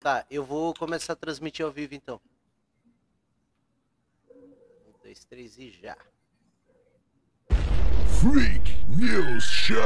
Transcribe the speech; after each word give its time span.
Tá, 0.00 0.24
eu 0.30 0.44
vou 0.44 0.72
começar 0.74 1.14
a 1.14 1.16
transmitir 1.16 1.66
ao 1.66 1.72
vivo 1.72 1.92
então. 1.92 2.20
Um, 4.30 4.92
dois, 5.02 5.24
três 5.24 5.58
e 5.58 5.72
já. 5.72 5.96
Freak 8.20 8.76
News 8.96 9.42
Show! 9.42 9.76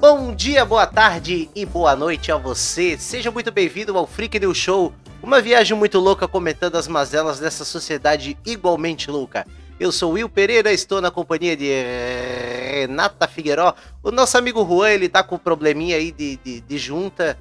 Bom 0.00 0.34
dia, 0.34 0.64
boa 0.64 0.86
tarde 0.86 1.48
e 1.54 1.64
boa 1.64 1.94
noite 1.94 2.32
a 2.32 2.36
você. 2.36 2.98
Seja 2.98 3.30
muito 3.30 3.52
bem-vindo 3.52 3.96
ao 3.96 4.06
Freak 4.06 4.38
News 4.40 4.58
Show, 4.58 4.92
uma 5.24 5.40
viagem 5.40 5.74
muito 5.76 5.98
louca 5.98 6.28
comentando 6.28 6.76
as 6.76 6.86
mazelas 6.86 7.40
dessa 7.40 7.64
sociedade 7.64 8.36
igualmente 8.44 9.10
louca. 9.10 9.46
Eu 9.80 9.90
sou 9.90 10.12
Will 10.12 10.28
Pereira, 10.28 10.70
estou 10.70 11.00
na 11.00 11.10
companhia 11.10 11.56
de 11.56 11.66
Renata 11.66 13.26
Figueiró. 13.26 13.74
O 14.02 14.10
nosso 14.10 14.36
amigo 14.36 14.64
Juan, 14.66 14.90
ele 14.90 15.08
tá 15.08 15.22
com 15.22 15.36
um 15.36 15.38
probleminha 15.38 15.96
aí 15.96 16.12
de, 16.12 16.36
de, 16.44 16.60
de 16.60 16.78
junta. 16.78 17.38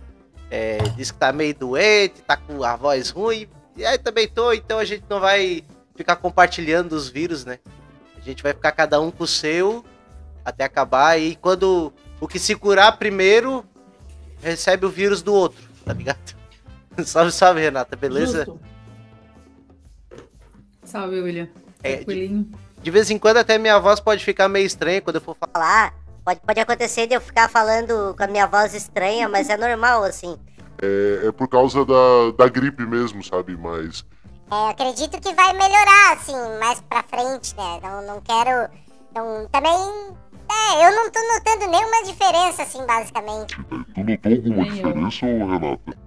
É, 0.50 0.78
diz 0.96 1.12
que 1.12 1.18
tá 1.18 1.34
meio 1.34 1.54
doente, 1.54 2.22
tá 2.22 2.38
com 2.38 2.64
a 2.64 2.76
voz 2.78 3.10
ruim. 3.10 3.50
E 3.76 3.86
aí 3.86 3.98
também 3.98 4.30
tô, 4.30 4.54
então 4.54 4.80
a 4.80 4.86
gente 4.86 5.04
não 5.10 5.20
vai 5.20 5.62
ficar 5.94 6.16
compartilhando 6.16 6.94
os 6.94 7.10
vírus, 7.10 7.44
né? 7.44 7.60
A 8.18 8.22
gente 8.22 8.42
vai 8.42 8.54
ficar 8.54 8.72
cada 8.72 9.02
um 9.02 9.12
com 9.12 9.26
o 9.26 9.28
seu 9.28 9.84
até 10.46 10.64
acabar. 10.64 11.20
E 11.20 11.36
quando 11.36 11.92
o 12.22 12.30
que 12.30 12.40
se 12.40 12.56
curar 12.56 12.98
primeiro 12.98 13.66
recebe 14.42 14.86
o 14.86 14.90
vírus 14.90 15.22
do 15.22 15.34
outro, 15.34 15.62
tá 15.84 15.92
ligado? 15.92 16.43
salve, 17.06 17.32
salve, 17.32 17.62
Renata, 17.62 17.96
beleza? 17.96 18.46
Justo. 18.46 18.60
Salve, 20.84 21.20
William. 21.22 21.48
É, 21.82 21.96
Tranquilinho. 21.98 22.50
De 22.82 22.92
vez 22.92 23.10
em 23.10 23.18
quando 23.18 23.38
até 23.38 23.58
minha 23.58 23.80
voz 23.80 24.00
pode 24.00 24.24
ficar 24.24 24.50
meio 24.50 24.66
estranha 24.66 25.02
quando 25.02 25.16
eu 25.16 25.22
for 25.22 25.36
falar. 25.36 25.54
falar, 25.54 25.94
pode, 26.24 26.40
pode 26.42 26.60
acontecer 26.60 27.08
de 27.08 27.16
eu 27.16 27.22
ficar 27.22 27.50
falando 27.50 28.14
com 28.16 28.24
a 28.24 28.28
minha 28.28 28.46
voz 28.46 28.74
estranha, 28.74 29.30
mas 29.30 29.50
é 29.50 29.58
normal, 29.58 30.04
assim. 30.04 30.38
É, 30.82 31.28
é 31.28 31.32
por 31.32 31.48
causa 31.48 31.86
da, 31.86 32.32
da 32.38 32.50
gripe 32.50 32.86
mesmo, 32.86 33.24
sabe? 33.24 33.56
Mas 33.56 34.06
É, 34.52 34.70
acredito 34.70 35.20
que 35.22 35.34
vai 35.34 35.54
melhorar, 35.54 36.14
assim, 36.14 36.36
mais 36.60 36.82
pra 36.82 37.04
frente, 37.04 37.56
né? 37.56 37.80
Não, 37.82 38.06
não 38.06 38.22
quero. 38.22 38.70
Não, 39.16 39.48
também. 39.48 39.74
É, 40.52 40.86
eu 40.86 40.96
não 40.96 41.10
tô 41.10 41.20
notando 41.34 41.72
nenhuma 41.72 42.04
diferença, 42.04 42.64
assim, 42.64 42.86
basicamente. 42.86 43.56
tu 43.56 44.04
notou 44.04 44.32
alguma 44.34 44.66
diferença, 44.66 45.26
Renata? 45.26 45.98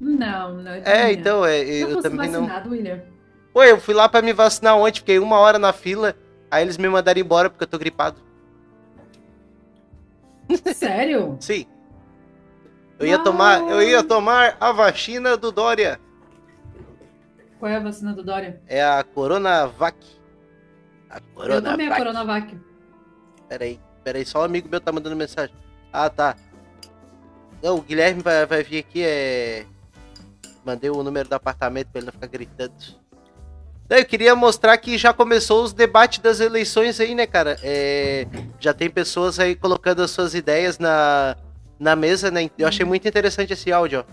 Não, 0.00 0.54
não. 0.56 0.72
É, 0.72 1.12
então, 1.12 1.44
é, 1.44 1.62
eu 1.62 1.90
eu 1.90 2.02
também 2.02 2.30
não. 2.30 2.42
vacinado, 2.42 2.70
William. 2.70 3.00
Pô, 3.52 3.64
eu 3.64 3.80
fui 3.80 3.94
lá 3.94 4.08
pra 4.08 4.20
me 4.20 4.32
vacinar 4.32 4.76
ontem, 4.76 4.98
fiquei 4.98 5.18
uma 5.18 5.38
hora 5.38 5.58
na 5.58 5.72
fila, 5.72 6.14
aí 6.50 6.62
eles 6.62 6.76
me 6.76 6.88
mandaram 6.88 7.20
embora 7.20 7.48
porque 7.48 7.64
eu 7.64 7.68
tô 7.68 7.78
gripado. 7.78 8.20
Sério? 10.74 11.36
Sim. 11.40 11.66
Eu 12.98 13.06
ia 13.06 13.16
Não. 13.18 13.24
tomar, 13.24 13.60
eu 13.60 13.82
ia 13.82 14.02
tomar 14.02 14.56
a 14.60 14.72
vacina 14.72 15.36
do 15.36 15.50
Dória. 15.50 15.98
Qual 17.58 17.70
é 17.70 17.76
a 17.76 17.80
vacina 17.80 18.12
do 18.12 18.22
Dória? 18.22 18.60
É 18.66 18.82
a 18.84 19.02
Coronavac. 19.02 19.96
A 21.08 21.16
Eu 21.16 21.62
tomei 21.62 21.88
a 21.88 21.96
Coronavac. 21.96 22.46
Coronavac. 22.48 22.60
Peraí, 23.48 23.80
peraí, 24.04 24.24
só 24.26 24.40
um 24.40 24.44
amigo 24.44 24.68
meu 24.68 24.80
tá 24.80 24.92
mandando 24.92 25.16
mensagem. 25.16 25.54
Ah, 25.92 26.10
tá. 26.10 26.36
Não, 27.62 27.76
o 27.76 27.82
Guilherme 27.82 28.22
vai, 28.22 28.44
vai 28.44 28.62
vir 28.62 28.78
aqui, 28.78 29.02
é. 29.02 29.64
Mandei 30.66 30.90
o 30.90 31.00
número 31.04 31.28
do 31.28 31.34
apartamento 31.34 31.86
pra 31.92 32.00
ele 32.00 32.06
não 32.06 32.12
ficar 32.12 32.26
gritando. 32.26 32.74
Eu 33.88 34.04
queria 34.04 34.34
mostrar 34.34 34.76
que 34.78 34.98
já 34.98 35.12
começou 35.12 35.62
os 35.62 35.72
debates 35.72 36.18
das 36.18 36.40
eleições 36.40 36.98
aí, 36.98 37.14
né, 37.14 37.24
cara? 37.24 37.56
É, 37.62 38.26
já 38.58 38.74
tem 38.74 38.90
pessoas 38.90 39.38
aí 39.38 39.54
colocando 39.54 40.02
as 40.02 40.10
suas 40.10 40.34
ideias 40.34 40.76
na, 40.80 41.36
na 41.78 41.94
mesa, 41.94 42.32
né? 42.32 42.50
Eu 42.58 42.66
achei 42.66 42.84
muito 42.84 43.06
interessante 43.06 43.52
esse 43.52 43.72
áudio. 43.72 44.04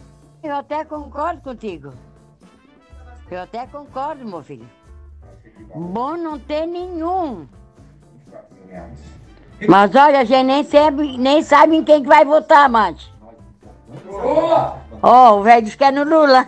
Eu 0.43 0.55
até 0.55 0.85
concordo 0.85 1.41
contigo. 1.41 1.91
Eu 3.31 3.41
até 3.41 3.65
concordo, 3.65 4.23
meu 4.23 4.43
filho. 4.43 4.69
Bom 5.73 6.15
não 6.15 6.37
ter 6.37 6.67
nenhum. 6.67 7.47
Mas 9.67 9.95
olha, 9.95 10.19
a 10.19 10.23
gente 10.23 10.45
nem 10.45 10.63
sabe, 10.63 11.17
nem 11.17 11.41
sabe 11.41 11.77
em 11.77 11.83
quem 11.83 12.03
que 12.03 12.07
vai 12.07 12.23
votar 12.23 12.69
mais. 12.69 13.11
Ó, 15.01 15.37
o 15.37 15.43
velho 15.43 15.61
disse 15.63 15.77
que 15.77 15.83
é 15.83 15.91
no 15.91 16.03
Lula. 16.03 16.47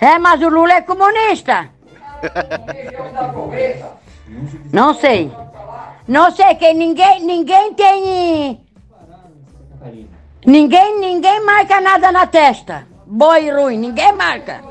É, 0.00 0.18
mas 0.18 0.40
o 0.42 0.48
Lula 0.48 0.74
é 0.74 0.82
comunista. 0.82 1.68
Não 4.72 4.94
sei. 4.94 5.32
Não 6.06 6.30
sei 6.30 6.54
que 6.54 6.72
ninguém, 6.72 7.24
ninguém 7.24 7.74
tem. 7.74 8.60
Ninguém, 10.46 10.98
ninguém 10.98 11.44
marca 11.44 11.80
nada 11.80 12.12
na 12.12 12.26
testa. 12.26 12.86
Boi 13.06 13.50
ruim, 13.50 13.78
ninguém 13.78 14.12
marca. 14.12 14.62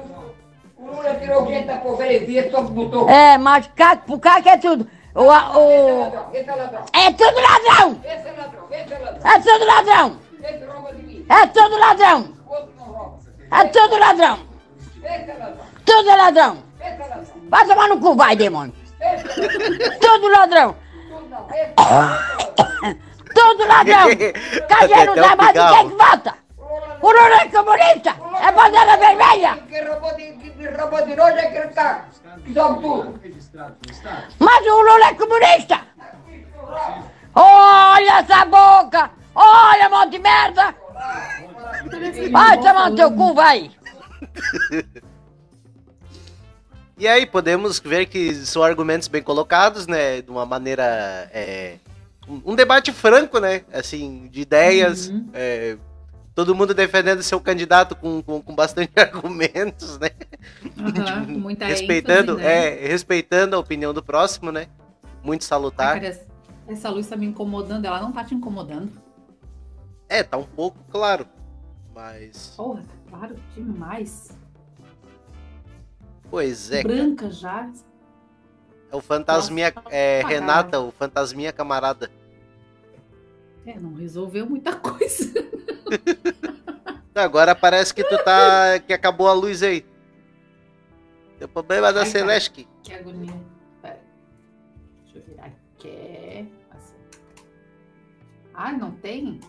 O 0.78 0.86
Lula 0.86 1.16
tirou 1.16 1.46
gente 1.48 1.68
da 1.68 1.78
pobreza, 1.78 2.52
só 2.52 2.62
botou. 2.62 3.10
É, 3.10 3.38
mas 3.38 3.70
cá 3.76 3.98
que 4.42 4.50
é 4.50 4.58
tudo. 4.58 4.88
O, 5.16 5.24
o, 5.24 6.32
Esse 6.32 6.48
é 6.48 6.56
ladrão, 6.56 6.86
é 6.94 7.12
tudo 7.12 7.42
ladrão! 7.42 8.00
é 8.04 8.32
ladrão, 8.38 8.68
esse 8.72 8.94
é 8.94 9.00
ladrão, 9.00 9.32
É 9.34 9.40
tudo 9.40 9.66
ladrão! 9.66 10.27
Esse 10.44 10.66
rouba 10.66 10.94
de 10.94 11.04
mim, 11.04 11.26
É 11.30 11.48
tudo 11.48 11.78
ladrão! 11.78 12.34
o 12.48 12.52
outro 12.52 12.74
não 12.78 12.86
rouba. 12.86 13.20
É 13.52 13.66
tudo 13.66 13.98
ladrão! 13.98 14.40
Esse 15.04 15.30
é 15.32 15.34
ladrão, 15.38 15.66
Tudo 15.86 16.10
é 16.10 16.16
ladrão! 16.16 16.64
esse 16.80 17.02
é 17.02 17.08
ladrão, 17.08 17.26
Vai 17.50 17.66
tomar 17.66 17.88
no 17.90 18.00
cu, 18.00 18.16
vai, 18.16 18.36
demônio! 18.36 18.74
esse 19.00 19.42
é 19.42 19.46
ladrão, 19.46 20.00
Tudo 20.00 20.28
ladrão! 20.30 20.76
tudo 21.10 21.30
não, 21.30 21.48
esse 21.50 21.60
é 21.60 21.74
ladrão. 21.78 22.98
Tudo 23.36 23.68
ladrão! 23.68 24.08
Cajé 24.68 25.06
não 25.06 25.14
Até 25.14 25.22
o 25.22 25.26
sabe 25.26 25.38
mais 25.38 25.48
de 25.48 25.54
pigarro. 25.54 25.76
quem 25.76 25.90
que 25.90 25.96
vota! 25.96 26.34
O 27.00 27.12
Lula 27.12 27.42
é 27.42 27.48
comunista! 27.50 28.16
É 28.42 28.52
bandeira 28.52 28.98
vermelha! 28.98 29.58
Quem 29.70 29.88
roubou 29.88 30.16
de, 30.16 30.32
que, 30.34 30.68
roubou 30.70 31.06
de 31.06 31.16
nós 31.16 31.36
é 31.38 31.46
que 31.48 31.68
tá, 31.76 32.06
sobe 32.54 32.82
tudo. 32.82 33.20
Mas 34.40 34.66
o 34.66 34.82
Lula 34.82 35.06
é 35.10 35.14
comunista! 35.14 35.80
Olha 37.36 38.20
essa 38.20 38.46
boca! 38.46 39.12
Olha, 39.40 39.88
monte 39.90 40.12
de 40.14 40.20
merda! 40.20 40.76
Vai 42.32 42.58
tomar 42.58 42.90
no 42.90 42.96
teu 42.96 43.12
cu, 43.12 43.34
vai! 43.36 43.70
E 46.98 47.08
aí, 47.08 47.26
podemos 47.28 47.80
ver 47.80 48.08
que 48.08 48.34
são 48.34 48.64
argumentos 48.64 49.08
bem 49.08 49.22
colocados, 49.22 49.86
né? 49.86 50.22
De 50.24 50.32
uma 50.32 50.46
maneira. 50.46 51.30
é, 51.32 51.76
um 52.28 52.56
debate 52.56 52.92
franco, 52.92 53.40
né? 53.40 53.62
Assim, 53.72 54.28
de 54.32 54.42
ideias. 54.42 55.08
Uhum. 55.10 55.30
é, 55.34 55.78
todo 56.34 56.56
mundo 56.56 56.74
defendendo 56.74 57.22
seu 57.22 57.40
candidato 57.40 57.96
com, 57.96 58.22
com, 58.24 58.42
com 58.42 58.56
bastante 58.56 58.92
argumentos, 58.98 60.00
né? 60.00 60.10
Com 61.28 61.40
muita 61.40 61.66
respeitando, 61.68 62.34
ênfase, 62.34 62.48
né? 62.48 62.84
é, 62.84 62.88
respeitando 62.88 63.56
a 63.56 63.60
opinião 63.60 63.94
do 63.94 64.02
próximo, 64.04 64.52
né? 64.52 64.68
Muito 65.24 65.44
Ai, 65.44 65.48
salutar. 65.48 65.94
cara, 65.96 66.08
essa- 66.08 66.26
essa 66.68 66.90
luz 66.90 67.08
tá 67.08 67.16
me 67.16 67.26
incomodando. 67.28 67.86
Ela 67.86 68.02
não 68.02 68.12
tá 68.12 68.24
te 68.24 68.34
incomodando. 68.36 68.92
É, 70.10 70.24
tá 70.24 70.38
um 70.38 70.44
pouco 70.46 70.78
claro. 70.90 71.28
Mas. 71.94 72.54
Porra, 72.56 72.82
tá 72.84 73.10
claro 73.10 73.36
demais. 73.54 74.38
Pois 76.30 76.72
é, 76.72 76.84
Branca 76.84 77.30
já. 77.32 77.70
é 78.92 78.96
o 78.96 79.02
fantasminha. 79.02 79.72
Nossa, 79.76 79.90
É, 79.96 80.20
apagaram. 80.20 80.40
Renata, 80.42 80.80
o 80.82 80.92
fantasminha 80.92 81.52
camarada. 81.54 82.12
É, 83.66 83.78
não 83.80 83.94
resolveu 83.94 84.46
muita 84.50 84.76
coisa. 84.76 85.34
Agora 87.16 87.56
parece 87.56 87.94
que 87.94 88.04
tu 88.04 88.18
tá. 88.24 88.80
que 88.80 88.94
acabou 88.94 89.28
a 89.28 89.34
luz 89.34 89.64
aí. 89.64 89.86
Tem 91.40 91.48
problema 91.48 91.92
da 91.92 92.02
Ai, 92.02 92.06
cara. 92.06 92.20
Celeste. 92.20 92.68
Que 92.84 92.94
agonia. 92.94 93.34
Pera. 93.82 94.00
Deixa 95.04 95.18
eu 95.18 95.24
virar 95.24 95.46
aqui. 95.46 96.52
Assim. 96.72 96.96
Ah, 98.54 98.72
não 98.72 98.92
tem? 98.92 99.40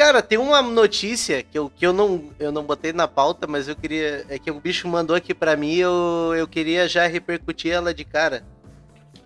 Cara, 0.00 0.22
tem 0.22 0.38
uma 0.38 0.62
notícia 0.62 1.42
que 1.42 1.58
eu, 1.58 1.68
que 1.68 1.86
eu, 1.86 1.92
não, 1.92 2.30
eu 2.38 2.50
não 2.50 2.64
botei 2.64 2.90
na 2.90 3.06
pauta, 3.06 3.46
mas 3.46 3.68
eu 3.68 3.76
queria. 3.76 4.24
É 4.30 4.38
que 4.38 4.50
o 4.50 4.58
bicho 4.58 4.88
mandou 4.88 5.14
aqui 5.14 5.34
pra 5.34 5.54
mim 5.56 5.74
eu, 5.74 6.32
eu 6.34 6.48
queria 6.48 6.88
já 6.88 7.06
repercutir 7.06 7.70
ela 7.70 7.92
de 7.92 8.02
cara. 8.02 8.42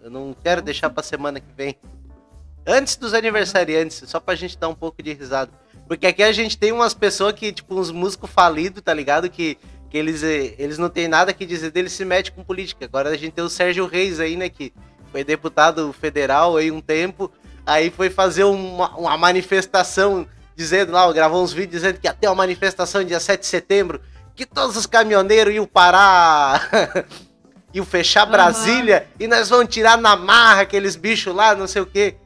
Eu 0.02 0.10
não 0.10 0.34
quero 0.42 0.60
deixar 0.60 0.90
pra 0.90 1.00
semana 1.00 1.38
que 1.38 1.46
vem. 1.56 1.76
Antes 2.66 2.96
dos 2.96 3.14
aniversariantes, 3.14 4.02
só 4.04 4.18
pra 4.18 4.34
gente 4.34 4.58
dar 4.58 4.68
um 4.68 4.74
pouco 4.74 5.00
de 5.00 5.12
risada. 5.12 5.52
Porque 5.86 6.08
aqui 6.08 6.24
a 6.24 6.32
gente 6.32 6.58
tem 6.58 6.72
umas 6.72 6.92
pessoas 6.92 7.34
que, 7.34 7.52
tipo, 7.52 7.78
uns 7.78 7.92
músicos 7.92 8.28
falidos, 8.28 8.82
tá 8.82 8.92
ligado? 8.92 9.30
Que, 9.30 9.56
que 9.88 9.96
eles, 9.96 10.24
eh, 10.24 10.56
eles 10.58 10.76
não 10.76 10.90
tem 10.90 11.06
nada 11.06 11.32
que 11.32 11.46
dizer 11.46 11.70
deles 11.70 11.92
se 11.92 12.04
mete 12.04 12.32
com 12.32 12.42
política. 12.42 12.84
Agora 12.84 13.10
a 13.10 13.16
gente 13.16 13.34
tem 13.34 13.44
o 13.44 13.48
Sérgio 13.48 13.86
Reis 13.86 14.18
aí, 14.18 14.34
né? 14.34 14.48
Que 14.48 14.72
foi 15.12 15.22
deputado 15.22 15.92
federal 15.92 16.56
aí 16.56 16.72
um 16.72 16.80
tempo. 16.80 17.30
Aí 17.64 17.90
foi 17.90 18.10
fazer 18.10 18.42
uma, 18.42 18.90
uma 18.96 19.16
manifestação 19.16 20.26
dizendo 20.56 20.92
lá, 20.92 21.10
gravou 21.12 21.42
uns 21.42 21.52
vídeos 21.52 21.82
dizendo 21.82 21.98
que 22.00 22.12
ter 22.12 22.28
uma 22.28 22.34
manifestação 22.34 23.04
dia 23.04 23.20
7 23.20 23.40
de 23.40 23.46
setembro, 23.46 24.00
que 24.34 24.46
todos 24.46 24.76
os 24.76 24.86
caminhoneiros 24.86 25.54
iam 25.54 25.66
parar, 25.66 26.68
iam 27.72 27.84
fechar. 27.84 28.26
Brasília 28.26 29.06
e 29.18 29.26
nós 29.26 29.48
vamos 29.48 29.72
tirar 29.72 29.98
na 29.98 30.16
marra 30.16 30.62
aqueles 30.62 30.96
bichos 30.96 31.34
lá, 31.34 31.54
não 31.54 31.66
sei 31.66 31.82
o 31.82 31.86
quê. 31.86 32.16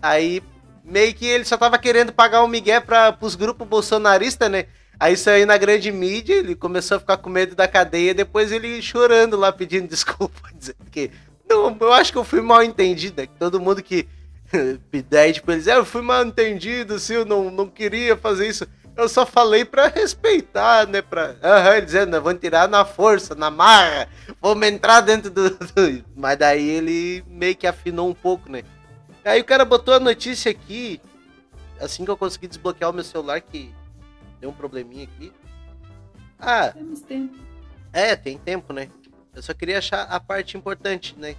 Aí 0.00 0.42
meio 0.84 1.14
que 1.14 1.26
ele 1.26 1.44
só 1.44 1.56
tava 1.56 1.78
querendo 1.78 2.12
pagar 2.12 2.42
um 2.42 2.48
migué 2.48 2.80
para 2.80 3.12
pros 3.12 3.34
grupos 3.34 3.66
bolsonaristas, 3.66 4.50
né? 4.50 4.66
Aí 5.00 5.16
saiu 5.16 5.46
na 5.46 5.56
grande 5.56 5.92
mídia, 5.92 6.34
ele 6.34 6.56
começou 6.56 6.96
a 6.96 7.00
ficar 7.00 7.18
com 7.18 7.30
medo 7.30 7.54
da 7.54 7.68
cadeia, 7.68 8.12
depois 8.12 8.50
ele 8.50 8.82
chorando 8.82 9.36
lá 9.36 9.52
pedindo 9.52 9.86
desculpa, 9.88 10.48
dizendo 10.54 10.90
que 10.90 11.10
não, 11.48 11.74
eu 11.80 11.92
acho 11.92 12.12
que 12.12 12.18
eu 12.18 12.24
fui 12.24 12.42
mal 12.42 12.62
entendido, 12.62 13.20
né? 13.20 13.26
Que 13.26 13.34
todo 13.38 13.60
mundo 13.60 13.82
que 13.82 14.06
daí 15.10 15.32
tipo 15.32 15.50
eles, 15.52 15.66
é, 15.66 15.76
eu 15.76 15.84
fui 15.84 16.02
mal 16.02 16.24
entendido, 16.24 16.98
se 16.98 17.12
eu 17.14 17.24
não, 17.24 17.50
não 17.50 17.68
queria 17.68 18.16
fazer 18.16 18.48
isso. 18.48 18.66
Eu 18.96 19.08
só 19.08 19.24
falei 19.24 19.64
pra 19.64 19.86
respeitar, 19.86 20.86
né? 20.88 21.00
Pra. 21.00 21.36
Aham, 21.42 21.76
ele 21.76 21.86
dizendo, 21.86 22.10
"Nós 22.10 22.22
vamos 22.22 22.40
tirar 22.40 22.68
na 22.68 22.84
força, 22.84 23.32
na 23.34 23.48
marra, 23.48 24.08
vamos 24.42 24.66
entrar 24.66 25.00
dentro 25.02 25.30
do, 25.30 25.50
do- 25.50 26.04
Mas 26.16 26.36
daí 26.36 26.68
ele 26.68 27.24
meio 27.28 27.54
que 27.54 27.66
afinou 27.66 28.08
um 28.08 28.14
pouco, 28.14 28.50
né? 28.50 28.64
Aí 29.24 29.40
o 29.40 29.44
cara 29.44 29.64
botou 29.64 29.94
a 29.94 30.00
notícia 30.00 30.50
aqui, 30.50 31.00
assim 31.80 32.04
que 32.04 32.10
eu 32.10 32.16
consegui 32.16 32.48
desbloquear 32.48 32.90
o 32.90 32.94
meu 32.94 33.04
celular, 33.04 33.40
que 33.40 33.72
deu 34.40 34.50
um 34.50 34.54
probleminha 34.54 35.04
aqui. 35.04 35.32
Ah, 36.40 36.68
Temos 36.72 37.00
tempo. 37.02 37.36
é, 37.92 38.16
tem 38.16 38.36
tempo, 38.38 38.72
né? 38.72 38.88
Eu 39.34 39.42
só 39.42 39.54
queria 39.54 39.78
achar 39.78 40.02
a 40.04 40.18
parte 40.18 40.56
importante, 40.56 41.14
né? 41.16 41.36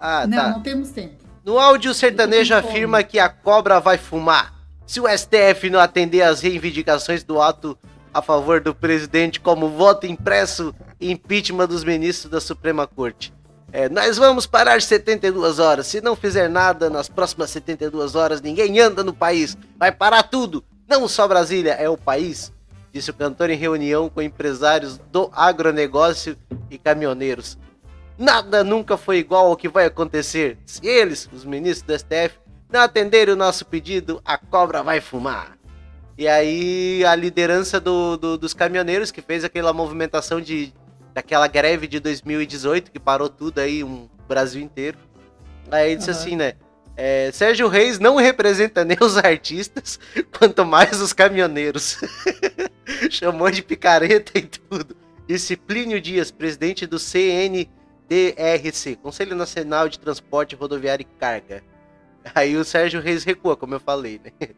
Ah, 0.00 0.26
não, 0.26 0.36
tá. 0.36 0.48
não 0.50 0.62
temos 0.62 0.90
tempo. 0.90 1.24
No 1.46 1.60
áudio, 1.60 1.92
o 1.92 1.94
sertanejo 1.94 2.56
afirma 2.56 3.04
que 3.04 3.20
a 3.20 3.28
cobra 3.28 3.78
vai 3.78 3.96
fumar. 3.96 4.52
Se 4.84 4.98
o 4.98 5.06
STF 5.06 5.70
não 5.70 5.78
atender 5.78 6.22
às 6.22 6.40
reivindicações 6.40 7.22
do 7.22 7.40
ato 7.40 7.78
a 8.12 8.20
favor 8.20 8.60
do 8.60 8.74
presidente, 8.74 9.38
como 9.38 9.68
voto 9.68 10.08
impresso 10.08 10.74
e 11.00 11.08
impeachment 11.12 11.68
dos 11.68 11.84
ministros 11.84 12.28
da 12.28 12.40
Suprema 12.40 12.84
Corte. 12.84 13.32
É, 13.72 13.88
nós 13.88 14.18
vamos 14.18 14.44
parar 14.44 14.82
72 14.82 15.60
horas. 15.60 15.86
Se 15.86 16.00
não 16.00 16.16
fizer 16.16 16.48
nada 16.48 16.90
nas 16.90 17.08
próximas 17.08 17.50
72 17.50 18.16
horas, 18.16 18.40
ninguém 18.40 18.80
anda 18.80 19.04
no 19.04 19.14
país. 19.14 19.56
Vai 19.78 19.92
parar 19.92 20.24
tudo. 20.24 20.64
Não 20.88 21.06
só 21.06 21.28
Brasília, 21.28 21.74
é 21.74 21.88
o 21.88 21.96
país. 21.96 22.52
Disse 22.92 23.12
o 23.12 23.14
cantor 23.14 23.50
em 23.50 23.56
reunião 23.56 24.08
com 24.08 24.20
empresários 24.20 24.98
do 25.12 25.30
agronegócio 25.32 26.36
e 26.68 26.76
caminhoneiros. 26.76 27.56
Nada 28.18 28.64
nunca 28.64 28.96
foi 28.96 29.18
igual 29.18 29.46
ao 29.48 29.56
que 29.56 29.68
vai 29.68 29.84
acontecer. 29.86 30.58
Se 30.64 30.86
eles, 30.86 31.28
os 31.32 31.44
ministros 31.44 31.82
do 31.82 31.98
STF, 31.98 32.38
não 32.72 32.80
atenderem 32.80 33.34
o 33.34 33.36
nosso 33.36 33.64
pedido, 33.66 34.20
a 34.24 34.38
cobra 34.38 34.82
vai 34.82 35.00
fumar. 35.00 35.56
E 36.18 36.26
aí 36.26 37.04
a 37.04 37.14
liderança 37.14 37.78
do, 37.78 38.16
do- 38.16 38.38
dos 38.38 38.54
caminhoneiros 38.54 39.10
que 39.10 39.20
fez 39.20 39.44
aquela 39.44 39.72
movimentação 39.72 40.40
de 40.40 40.72
daquela 41.12 41.46
greve 41.46 41.86
de 41.86 41.98
2018 42.00 42.90
que 42.90 42.98
parou 42.98 43.28
tudo 43.28 43.58
aí, 43.58 43.82
um 43.84 44.08
Brasil 44.28 44.62
inteiro. 44.62 44.98
Aí 45.70 45.96
disse 45.96 46.10
Aham. 46.10 46.18
assim, 46.20 46.36
né? 46.36 46.52
é, 46.96 47.30
Sérgio 47.32 47.68
Reis 47.68 47.98
não 47.98 48.16
representa 48.16 48.84
nem 48.84 48.96
os 49.00 49.16
artistas, 49.18 49.98
quanto 50.38 50.64
mais 50.64 51.00
os 51.00 51.12
caminhoneiros. 51.12 51.98
Chamou 53.10 53.50
de 53.50 53.62
picareta 53.62 54.38
e 54.38 54.42
tudo. 54.42 54.96
Plínio 55.66 56.00
Dias, 56.00 56.30
presidente 56.30 56.86
do 56.86 56.98
CNDRC, 58.08 58.96
Conselho 58.96 59.36
Nacional 59.36 59.88
de 59.88 59.98
Transporte 59.98 60.54
Rodoviário 60.54 61.02
e 61.02 61.18
Carga. 61.18 61.62
Aí 62.34 62.56
o 62.56 62.64
Sérgio 62.64 63.00
Reis 63.00 63.24
recua, 63.24 63.56
como 63.56 63.74
eu 63.74 63.80
falei, 63.80 64.20
né? 64.22 64.32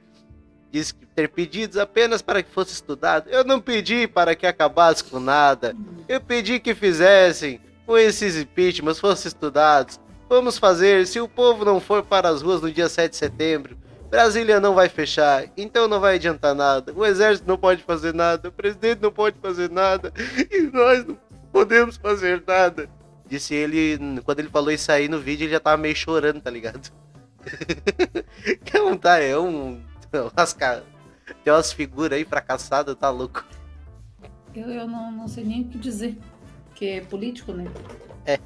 Diz 0.71 0.93
que 0.93 1.07
ter 1.07 1.31
pedidos 1.31 1.79
apenas 1.79 2.21
para 2.21 2.43
que 2.43 2.51
fosse 2.51 2.73
estudado. 2.73 3.29
Eu 3.31 3.43
não 3.43 3.59
pedi 3.59 4.07
para 4.07 4.35
que 4.35 4.47
acabasse 4.47 5.03
com 5.03 5.19
nada. 5.19 5.75
Eu 6.07 6.21
pedi 6.21 6.61
que 6.61 6.75
fizessem 6.75 7.59
com 7.87 7.97
esses 7.97 8.37
impeachments 8.37 9.01
fossem 9.01 9.29
estudados. 9.29 9.99
Vamos 10.29 10.59
fazer. 10.59 11.07
Se 11.07 11.21
o 11.21 11.29
povo 11.29 11.65
não 11.65 11.81
for 11.81 12.03
para 12.03 12.29
as 12.29 12.43
ruas 12.43 12.61
no 12.61 12.71
dia 12.71 12.87
7 12.87 13.13
de 13.13 13.17
setembro, 13.17 13.79
Brasília 14.11 14.61
não 14.61 14.75
vai 14.75 14.91
fechar. 14.91 15.47
Então 15.57 15.89
não 15.89 16.01
vai 16.01 16.17
adiantar 16.17 16.55
nada. 16.55 16.93
O 16.95 17.05
exército 17.05 17.49
não 17.49 17.57
pode 17.57 17.83
fazer 17.83 18.13
nada. 18.13 18.51
O 18.51 18.53
presidente 18.53 19.01
não 19.01 19.11
pode 19.11 19.39
fazer 19.41 19.71
nada. 19.71 20.13
E 20.51 20.61
nós 20.71 21.03
não 21.07 21.19
podemos 21.51 21.97
fazer 21.97 22.43
nada. 22.47 22.91
Disse 23.29 23.55
ele, 23.55 23.99
quando 24.25 24.41
ele 24.41 24.49
falou 24.49 24.71
isso 24.71 24.91
aí 24.91 25.09
no 25.09 25.21
vídeo, 25.21 25.45
ele 25.45 25.53
já 25.53 25.61
tava 25.61 25.77
meio 25.77 25.95
chorando, 25.95 26.41
tá 26.41 26.51
ligado? 26.51 26.91
que 28.65 28.77
é 28.77 28.83
um, 28.83 28.97
tá, 28.97 29.19
é 29.19 29.39
um. 29.39 29.83
Umas, 30.35 30.53
ca- 30.55 30.83
tem 31.45 31.53
umas 31.53 31.73
figuras 31.73 32.17
aí 32.17 32.25
fracassadas, 32.25 32.97
tá 32.97 33.11
louco. 33.11 33.45
Eu, 34.55 34.71
eu 34.71 34.87
não, 34.89 35.13
não 35.13 35.29
sei 35.29 35.45
nem 35.45 35.63
o 35.63 35.69
que 35.69 35.79
dizer. 35.79 36.19
Porque 36.69 36.87
é 36.87 37.01
político, 37.03 37.53
né? 37.53 37.71
É. 38.25 38.39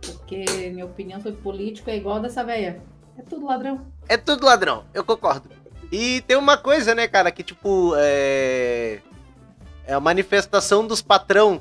Porque 0.00 0.44
minha 0.70 0.84
opinião 0.86 1.20
sobre 1.20 1.40
político 1.40 1.88
é 1.90 1.96
igual 1.96 2.20
dessa 2.20 2.42
velha. 2.42 2.82
É 3.16 3.22
tudo 3.22 3.46
ladrão. 3.46 3.86
É 4.08 4.16
tudo 4.16 4.44
ladrão, 4.44 4.84
eu 4.92 5.04
concordo. 5.04 5.48
E 5.90 6.20
tem 6.22 6.36
uma 6.36 6.56
coisa, 6.56 6.94
né, 6.94 7.06
cara, 7.06 7.30
que 7.30 7.42
tipo, 7.42 7.92
é. 7.96 9.00
É 9.86 9.94
a 9.94 10.00
manifestação 10.00 10.86
dos 10.86 11.00
patrão. 11.00 11.60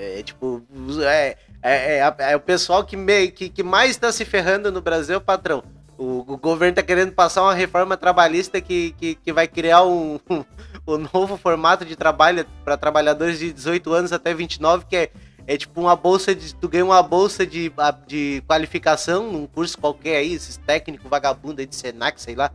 É, 0.00 0.20
é, 0.20 0.22
tipo, 0.22 0.62
é, 1.02 1.36
é, 1.62 1.98
é, 1.98 2.14
é 2.32 2.36
o 2.36 2.40
pessoal 2.40 2.82
que, 2.82 2.96
me, 2.96 3.30
que, 3.30 3.50
que 3.50 3.62
mais 3.62 3.98
tá 3.98 4.10
se 4.10 4.24
ferrando 4.24 4.72
no 4.72 4.80
Brasil 4.80 5.16
é 5.16 5.20
patrão. 5.20 5.62
O, 5.98 6.20
o 6.26 6.38
governo 6.38 6.74
tá 6.74 6.82
querendo 6.82 7.12
passar 7.12 7.42
uma 7.42 7.52
reforma 7.52 7.98
trabalhista 7.98 8.62
que, 8.62 8.92
que, 8.92 9.14
que 9.16 9.30
vai 9.30 9.46
criar 9.46 9.84
um, 9.84 10.18
um, 10.30 10.42
um 10.88 10.96
novo 11.12 11.36
formato 11.36 11.84
de 11.84 11.96
trabalho 11.96 12.46
para 12.64 12.78
trabalhadores 12.78 13.38
de 13.38 13.52
18 13.52 13.92
anos 13.92 14.10
até 14.10 14.32
29, 14.32 14.86
que 14.88 14.96
é, 14.96 15.10
é 15.46 15.58
tipo 15.58 15.78
uma 15.78 15.94
bolsa 15.94 16.34
de. 16.34 16.54
Tu 16.54 16.66
ganha 16.66 16.84
uma 16.86 17.02
bolsa 17.02 17.46
de, 17.46 17.70
de 18.06 18.42
qualificação 18.48 19.30
num 19.30 19.46
curso 19.46 19.76
qualquer 19.76 20.16
aí, 20.16 20.32
esses 20.32 20.56
técnicos 20.56 21.10
vagabundo 21.10 21.60
aí 21.60 21.66
de 21.66 21.76
Senac, 21.76 22.18
sei 22.18 22.34
lá. 22.34 22.50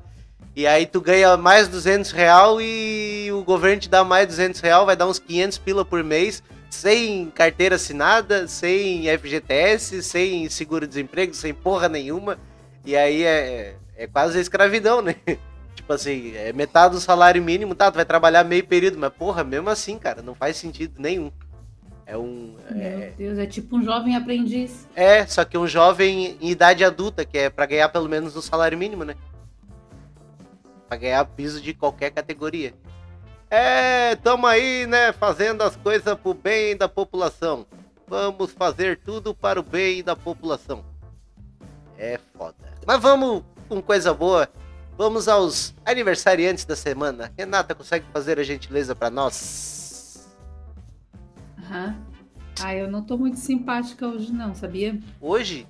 E 0.55 0.65
aí 0.65 0.87
tu 0.87 0.99
ganha 0.99 1.37
mais 1.37 1.67
200 1.67 2.09
real 2.11 2.59
e 2.59 3.29
o 3.31 3.43
governo 3.43 3.81
te 3.81 3.89
dá 3.89 4.03
mais 4.03 4.25
200 4.25 4.59
real, 4.61 4.85
vai 4.85 4.95
dar 4.95 5.05
uns 5.05 5.19
500 5.19 5.57
pila 5.59 5.85
por 5.85 6.03
mês, 6.03 6.41
sem 6.75 7.29
carteira 7.31 7.75
assinada, 7.75 8.47
sem 8.47 9.05
FGTS, 9.17 10.03
sem 10.03 10.49
seguro-desemprego, 10.49 11.33
sem 11.33 11.53
porra 11.53 11.87
nenhuma. 11.89 12.37
E 12.85 12.95
aí 12.95 13.23
é, 13.23 13.75
é 13.95 14.07
quase 14.07 14.39
escravidão, 14.39 15.01
né? 15.01 15.15
Tipo 15.75 15.93
assim, 15.93 16.35
é 16.35 16.51
metade 16.53 16.95
do 16.95 16.99
salário 17.01 17.41
mínimo, 17.43 17.75
tá? 17.75 17.91
Tu 17.91 17.95
vai 17.95 18.05
trabalhar 18.05 18.43
meio 18.43 18.65
período, 18.65 18.97
mas 18.97 19.13
porra, 19.13 19.43
mesmo 19.43 19.69
assim, 19.69 19.97
cara, 19.97 20.21
não 20.21 20.33
faz 20.33 20.57
sentido 20.57 20.95
nenhum. 20.99 21.31
É 22.07 22.17
um. 22.17 22.55
É, 22.69 22.97
Meu 22.97 23.11
Deus, 23.17 23.39
é 23.39 23.45
tipo 23.45 23.77
um 23.77 23.83
jovem 23.83 24.15
aprendiz. 24.15 24.87
é, 24.95 25.25
só 25.25 25.43
que 25.43 25.57
um 25.57 25.67
jovem 25.67 26.37
em 26.39 26.49
idade 26.49 26.83
adulta, 26.83 27.25
que 27.25 27.37
é 27.37 27.49
pra 27.49 27.65
ganhar 27.65 27.89
pelo 27.89 28.07
menos 28.07 28.35
o 28.35 28.41
salário 28.41 28.77
mínimo, 28.77 29.03
né? 29.03 29.15
Pra 30.87 30.97
ganhar 30.97 31.25
piso 31.25 31.59
de 31.61 31.73
qualquer 31.73 32.11
categoria. 32.11 32.73
É, 33.49 34.15
tamo 34.17 34.47
aí, 34.47 34.85
né, 34.87 35.13
fazendo 35.13 35.61
as 35.61 35.75
coisas 35.75 36.17
pro 36.17 36.33
bem 36.33 36.75
da 36.75 36.89
população. 36.89 37.65
Vamos 38.07 38.51
fazer 38.51 38.99
tudo 38.99 39.33
para 39.33 39.59
o 39.59 39.63
bem 39.63 40.03
da 40.03 40.15
população. 40.15 40.83
É 41.97 42.19
foda. 42.37 42.55
Mas 42.85 43.01
vamos 43.01 43.43
com 43.67 43.81
coisa 43.81 44.13
boa. 44.13 44.49
Vamos 44.97 45.27
aos 45.27 45.73
aniversariantes 45.85 46.65
da 46.65 46.75
semana. 46.75 47.31
Renata, 47.37 47.75
consegue 47.75 48.05
fazer 48.13 48.39
a 48.39 48.43
gentileza 48.43 48.95
pra 48.95 49.09
nós? 49.09 50.27
Aham. 51.59 51.95
Ah, 52.61 52.73
eu 52.73 52.89
não 52.89 53.03
tô 53.03 53.17
muito 53.17 53.37
simpática 53.37 54.07
hoje, 54.07 54.31
não, 54.31 54.55
sabia? 54.55 54.97
Hoje? 55.19 55.67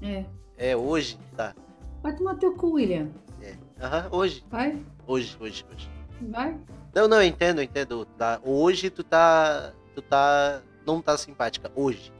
É. 0.00 0.24
É, 0.56 0.74
hoje, 0.76 1.18
tá. 1.36 1.54
Vai 2.02 2.14
tomar 2.14 2.36
teu 2.36 2.54
cu, 2.54 2.72
William. 2.74 3.08
É. 3.42 3.54
Aham, 3.80 4.08
hoje. 4.10 4.42
Vai, 4.50 4.82
Hoje, 5.06 5.36
hoje, 5.38 5.64
hoje. 5.70 5.90
vai. 6.30 6.56
Não, 6.96 7.06
não, 7.06 7.18
eu 7.18 7.28
entendo, 7.28 7.58
eu 7.58 7.64
entendo. 7.64 8.06
Tá? 8.16 8.40
Hoje 8.42 8.88
tu 8.88 9.04
tá. 9.04 9.74
Tu 9.94 10.00
tá. 10.00 10.62
Não 10.86 11.02
tá 11.02 11.18
simpática. 11.18 11.70
Hoje. 11.76 12.10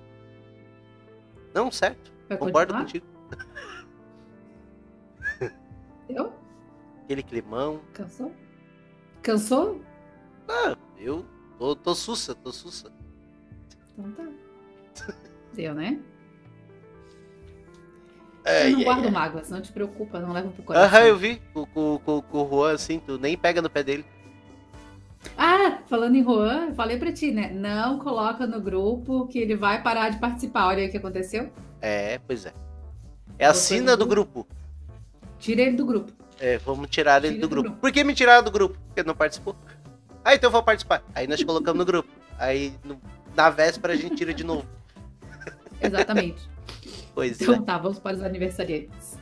Não, 1.54 1.73
certo. 1.73 2.12
Vai 2.28 2.37
Concordo 2.37 2.75
continuar? 2.75 2.85
contigo. 2.85 3.06
Eu? 6.11 6.33
Aquele 7.02 7.23
climão. 7.23 7.80
Cansou? 7.95 8.33
Cansou? 9.23 9.80
Ah, 10.47 10.76
eu 10.99 11.25
tô, 11.59 11.75
tô 11.75 11.95
sussa, 11.95 12.35
tô 12.35 12.52
sussa. 12.52 12.92
Então 13.99 14.12
tá. 14.12 14.28
Deu, 15.52 15.75
né? 15.75 16.00
Ai, 18.45 18.73
eu 18.73 18.76
não 18.76 18.85
guardo 18.85 19.11
mágoas, 19.11 19.50
não 19.50 19.61
te 19.61 19.73
preocupa, 19.73 20.21
não 20.21 20.33
leva 20.33 20.50
pro 20.50 20.62
coração. 20.62 20.87
Aham, 20.87 21.06
eu 21.06 21.16
vi. 21.16 21.42
Com, 21.52 21.66
com 21.66 22.23
o 22.33 22.49
Juan, 22.49 22.75
assim, 22.75 23.00
tu 23.00 23.18
nem 23.18 23.37
pega 23.37 23.61
no 23.61 23.71
pé 23.71 23.83
dele. 23.83 24.04
Ah, 25.37 25.78
falando 25.88 26.14
em 26.16 26.23
Juan, 26.23 26.66
eu 26.68 26.75
falei 26.75 26.99
pra 26.99 27.12
ti, 27.12 27.30
né? 27.30 27.50
Não 27.52 27.99
coloca 27.99 28.47
no 28.47 28.61
grupo 28.61 29.26
que 29.28 29.38
ele 29.38 29.56
vai 29.56 29.83
parar 29.83 30.11
de 30.11 30.18
participar. 30.18 30.66
Olha 30.66 30.78
aí 30.83 30.88
o 30.88 30.90
que 30.90 30.97
aconteceu. 30.97 31.50
É, 31.80 32.18
pois 32.26 32.47
é. 32.47 32.52
É 33.38 33.47
a 33.47 33.54
sina 33.54 33.97
do 33.97 34.06
grupo. 34.06 34.47
Tira 35.38 35.62
ele 35.62 35.76
do 35.76 35.85
grupo. 35.85 36.12
É, 36.40 36.59
vamos 36.59 36.88
tirar 36.88 37.25
ele 37.25 37.35
Tira 37.35 37.40
do 37.40 37.49
do 37.49 37.50
grupo. 37.50 37.68
grupo. 37.71 37.80
Por 37.80 37.92
que 37.92 38.02
me 38.04 38.14
tiraram 38.14 38.45
do 38.45 38.50
grupo? 38.50 38.78
Porque 38.88 39.02
não 39.02 39.14
participou. 39.14 39.54
Ah, 40.25 40.35
então 40.35 40.49
eu 40.49 40.52
vou 40.52 40.62
participar. 40.62 41.02
Aí 41.14 41.26
nós 41.26 41.42
colocamos 41.45 41.78
no 41.78 41.85
grupo. 41.85 42.09
Aí 42.38 42.73
no- 42.85 43.00
na 43.35 43.50
véspera 43.50 43.92
a 43.92 43.97
gente 43.97 44.16
tira 44.16 44.33
de 44.35 44.45
novo. 44.45 44.66
Exatamente. 45.80 46.49
Pois 47.14 47.40
Então 47.40 47.54
é. 47.54 47.61
tá, 47.62 47.78
vamos 47.78 47.99
para 47.99 48.16
os 48.16 48.23
aniversariantes. 48.23 49.18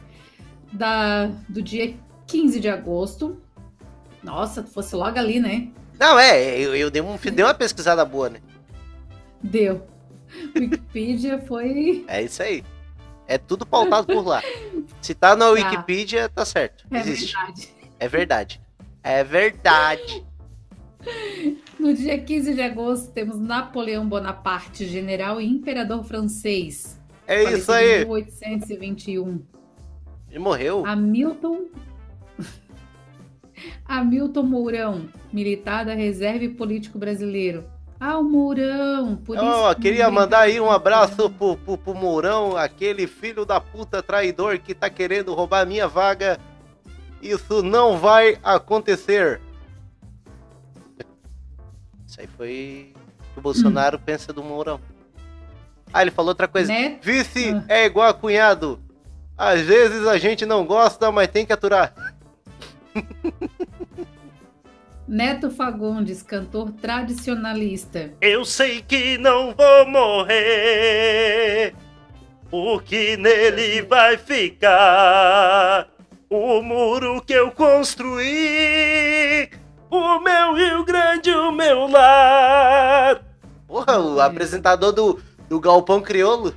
Da, 0.73 1.27
do 1.49 1.61
dia 1.63 1.95
15 2.27 2.59
de 2.61 2.69
agosto. 2.69 3.41
Nossa, 4.23 4.63
fosse 4.65 4.95
logo 4.97 5.19
ali, 5.19 5.39
né? 5.41 5.69
Não, 5.99 6.19
é, 6.19 6.59
eu, 6.59 6.75
eu 6.75 6.91
dei, 6.91 7.01
um, 7.03 7.17
dei 7.17 7.45
uma 7.45 7.55
pesquisada 7.55 8.05
boa, 8.05 8.31
né? 8.31 8.41
Deu. 9.43 9.87
Wikipedia 10.57 11.39
foi. 11.39 12.05
É 12.09 12.23
isso 12.23 12.43
aí. 12.43 12.65
É 13.27 13.39
tudo 13.39 13.65
pautado 13.65 14.07
por 14.07 14.27
lá. 14.27 14.43
Se 15.01 15.15
tá 15.15 15.35
na 15.35 15.49
Wikipedia, 15.49 16.29
tá 16.29 16.45
certo. 16.45 16.85
É 16.91 16.99
Existe. 16.99 17.35
verdade. 17.35 17.75
É 17.99 18.09
verdade. 18.09 18.61
É 19.03 19.25
verdade. 19.25 20.25
No 21.79 21.95
dia 21.95 22.19
15 22.19 22.55
de 22.55 22.63
agosto 22.63 23.13
temos 23.13 23.39
Napoleão 23.39 24.09
Bonaparte, 24.09 24.87
general 24.87 25.41
e 25.41 25.47
imperador 25.47 26.03
francês. 26.05 27.01
É 27.27 27.43
isso 27.53 27.71
em 27.73 27.75
aí. 27.75 28.05
1821. 28.05 29.43
Ele 30.31 30.39
morreu? 30.39 30.85
Hamilton. 30.87 31.67
Hamilton 33.87 34.43
Mourão, 34.43 35.09
militar 35.33 35.85
da 35.85 35.95
reserva 35.95 36.45
e 36.45 36.49
político 36.49 36.99
brasileiro. 36.99 37.65
Ah, 38.01 38.19
o 38.19 38.25
Mourão. 38.25 39.17
Por 39.17 39.37
isso 39.37 39.45
Ó, 39.45 39.75
que 39.75 39.83
queria 39.83 40.11
mandar 40.11 40.41
aí 40.41 40.61
um 40.61 40.71
abraço 40.71 41.31
pro, 41.31 41.57
pro, 41.57 41.79
pro 41.79 41.95
Mourão, 41.95 42.57
aquele 42.57 43.07
filho 43.07 43.45
da 43.45 43.61
puta 43.61 44.03
traidor 44.03 44.59
que 44.59 44.75
tá 44.75 44.91
querendo 44.91 45.33
roubar 45.35 45.61
a 45.61 45.65
minha 45.67 45.87
vaga. 45.87 46.39
Isso 47.23 47.63
não 47.63 47.97
vai 47.97 48.39
acontecer. 48.43 49.41
Isso 52.07 52.21
aí 52.21 52.27
foi 52.37 52.93
o 53.31 53.33
que 53.35 53.39
o 53.39 53.43
Bolsonaro 53.43 53.99
pensa 53.99 54.33
do 54.33 54.43
Mourão. 54.43 54.81
Ah, 55.93 56.03
ele 56.03 56.11
falou 56.11 56.31
outra 56.31 56.49
coisa. 56.49 56.73
Né? 56.73 56.99
Vice 57.01 57.51
Ah. 57.51 57.65
é 57.69 57.87
igual 57.87 58.09
a 58.09 58.15
cunhado. 58.15 58.81
Às 59.39 59.63
vezes 59.63 60.07
a 60.07 60.19
gente 60.19 60.45
não 60.45 60.67
gosta, 60.67 61.11
mas 61.11 61.29
tem 61.29 61.47
que 61.47 61.53
aturar. 61.53 61.95
Neto 65.07 65.51
Fagundes, 65.51 66.23
cantor 66.23 66.71
tradicionalista. 66.73 68.13
Eu 68.21 68.45
sei 68.45 68.81
que 68.83 69.19
não 69.19 69.55
vou 69.55 69.87
morrer, 69.87 71.75
o 72.51 72.81
que 72.81 73.17
nele 73.17 73.83
vai 73.83 74.17
ficar? 74.17 75.89
O 76.31 76.63
muro 76.63 77.21
que 77.23 77.35
eu 77.35 77.51
construí, 77.53 78.21
o 79.91 80.19
meu 80.21 80.55
Rio 80.55 80.85
Grande, 80.85 81.31
o 81.31 81.53
meu 81.53 81.87
lar. 81.87 83.23
Porra, 83.69 83.99
o 84.01 84.21
apresentador 84.21 84.93
do, 84.93 85.21
do 85.49 85.61
Galpão 85.61 86.01
Crioulo, 86.01 86.55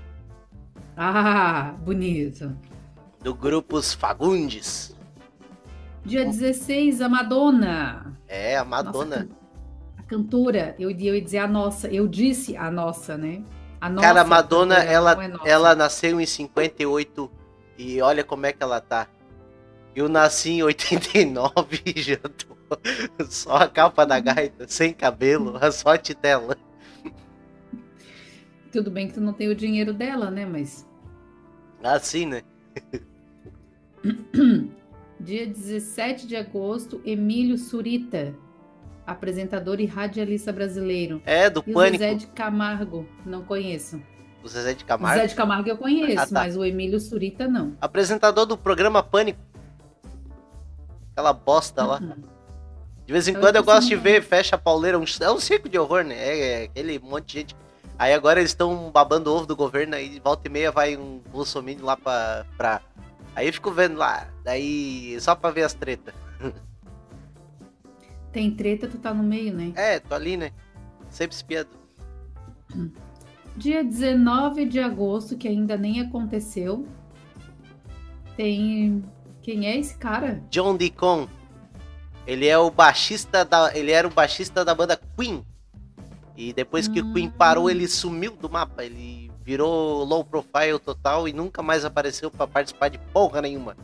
Ah, 0.96 1.74
bonito. 1.80 2.58
do 3.22 3.36
Grupos 3.36 3.94
Fagundes. 3.94 4.96
Dia 6.08 6.24
16, 6.24 7.02
a 7.02 7.10
Madonna. 7.10 8.18
É, 8.30 8.58
a 8.58 8.64
Madonna. 8.64 9.18
Nossa, 9.18 9.30
a 9.98 10.04
cantora, 10.04 10.74
eu, 10.80 10.90
eu 10.90 11.16
ia 11.16 11.22
dizer 11.22 11.40
a 11.40 11.48
nossa, 11.48 11.90
eu 11.90 12.08
disse 12.08 12.56
a 12.56 12.72
nossa, 12.72 13.18
né? 13.18 13.44
A 13.82 13.90
nossa 13.90 14.08
Cara, 14.08 14.22
a 14.22 14.24
Madonna, 14.24 14.76
cantora, 14.76 14.94
ela, 14.94 15.28
não 15.28 15.46
é 15.46 15.50
ela 15.50 15.76
nasceu 15.76 16.22
em 16.22 16.26
58 16.26 17.30
e 17.78 18.02
olha 18.02 18.24
como 18.24 18.46
é 18.46 18.54
que 18.54 18.64
ela 18.64 18.80
tá. 18.80 19.10
Eu 19.94 20.08
nasci 20.08 20.52
em 20.52 20.64
89 20.64 21.82
e 21.86 22.00
já 22.02 22.16
tô 22.16 22.56
só 23.30 23.58
a 23.58 23.68
capa 23.68 24.06
da 24.06 24.18
gaita, 24.22 24.66
sem 24.66 24.94
cabelo, 24.94 25.60
só 25.74 25.90
a 25.90 25.98
titela. 25.98 26.56
Tudo 28.72 28.90
bem 28.90 29.10
que 29.10 29.16
tu 29.16 29.20
não 29.20 29.34
tem 29.34 29.50
o 29.50 29.56
dinheiro 29.56 29.94
dela, 29.94 30.32
né? 30.32 30.46
Mas 30.46 30.88
Assim, 31.84 32.26
né? 32.26 32.44
dia 35.28 35.46
17 35.46 36.26
de 36.26 36.38
agosto, 36.38 37.02
Emílio 37.06 37.58
Surita, 37.58 38.34
apresentador 39.06 39.82
e 39.82 39.86
radialista 39.86 40.54
brasileiro. 40.54 41.22
É, 41.26 41.50
do 41.50 41.62
E 41.68 41.72
o 41.72 41.74
Pânico. 41.74 41.98
Zezé 42.02 42.14
de 42.16 42.28
Camargo, 42.28 43.06
não 43.26 43.44
conheço. 43.44 44.02
O 44.42 44.48
Zezé 44.48 44.74
de 44.74 44.86
O 44.86 44.88
Camargo. 44.88 45.16
Zezé 45.18 45.28
de 45.28 45.36
Camargo 45.36 45.68
eu 45.68 45.78
conheço, 45.78 46.18
Ah, 46.22 46.26
tá. 46.26 46.32
mas 46.32 46.56
o 46.56 46.64
Emílio 46.64 46.98
Surita 47.02 47.46
não. 47.46 47.74
Apresentador 47.82 48.46
do 48.46 48.58
programa 48.58 49.04
Pânico. 49.04 49.38
Aquela 51.12 51.34
bosta 51.34 51.84
lá. 51.86 52.00
Uhum. 52.00 52.24
De 53.06 53.12
vez 53.12 53.28
em 53.28 53.34
Eu 53.34 53.40
quando 53.42 53.58
eu 53.58 53.64
gosto 53.66 53.88
de 53.90 53.96
ver 53.98 54.24
Fecha 54.24 54.56
a 54.56 54.60
Pauleira. 54.60 54.98
um- 54.98 55.04
É 55.20 55.30
um 55.32 55.40
circo 55.42 55.68
de 55.68 55.78
horror, 55.78 56.06
né? 56.06 56.16
É, 56.16 56.40
é 56.40 56.64
aquele 56.66 57.00
monte 57.00 57.26
de 57.26 57.34
gente. 57.40 57.56
Aí 58.00 58.14
agora 58.14 58.40
eles 58.40 58.52
estão 58.52 58.90
babando 58.92 59.30
o 59.30 59.36
ovo 59.36 59.46
do 59.46 59.56
governo. 59.58 59.96
Aí 59.96 60.22
volta 60.24 60.48
e 60.48 60.52
meia 60.52 60.72
vai 60.72 60.96
um 60.96 61.20
Bolsonaro 61.32 61.84
lá 61.84 61.98
pra, 61.98 62.46
pra. 62.58 62.82
Aí 63.38 63.46
eu 63.46 63.54
fico 63.54 63.70
vendo 63.70 63.98
lá. 63.98 64.28
Daí 64.44 65.16
só 65.22 65.36
pra 65.36 65.52
ver 65.52 65.62
as 65.62 65.76
tretas. 65.76 66.12
Tem 68.32 68.50
treta, 68.50 68.88
tu 68.88 68.98
tá 68.98 69.14
no 69.14 69.22
meio, 69.22 69.54
né? 69.54 69.74
É, 69.76 70.00
tô 70.00 70.16
ali, 70.16 70.36
né? 70.36 70.52
Sempre 71.12 71.36
espiando. 71.36 71.70
Dia 73.56 73.84
19 73.84 74.66
de 74.66 74.80
agosto, 74.80 75.38
que 75.38 75.48
ainda 75.48 75.78
nem 75.78 76.02
aconteceu, 76.02 76.88
tem. 78.36 79.04
Quem 79.44 79.68
é 79.68 79.78
esse 79.78 79.96
cara? 79.98 80.44
John 80.50 80.76
Deacon. 80.76 81.28
Ele 82.26 82.48
é 82.48 82.58
o 82.58 82.72
baixista 82.72 83.46
da. 83.46 83.72
Ele 83.78 83.92
era 83.92 84.08
o 84.08 84.12
baixista 84.12 84.66
da 84.66 84.74
banda 84.74 85.00
Queen. 85.16 85.46
E 86.36 86.54
depois 86.54 86.88
que 86.88 87.02
o 87.02 87.14
Queen 87.14 87.28
Hum. 87.28 87.34
parou, 87.38 87.70
ele 87.70 87.88
sumiu 87.88 88.36
do 88.36 88.50
mapa. 88.50 88.84
Ele 88.84 89.27
virou 89.48 90.04
low 90.04 90.26
profile 90.26 90.78
total 90.78 91.26
e 91.26 91.32
nunca 91.32 91.64
mais 91.64 91.86
apareceu 91.86 92.30
pra 92.30 92.46
participar 92.46 92.90
de 92.90 92.98
porra 93.14 93.42
nenhuma. 93.42 93.78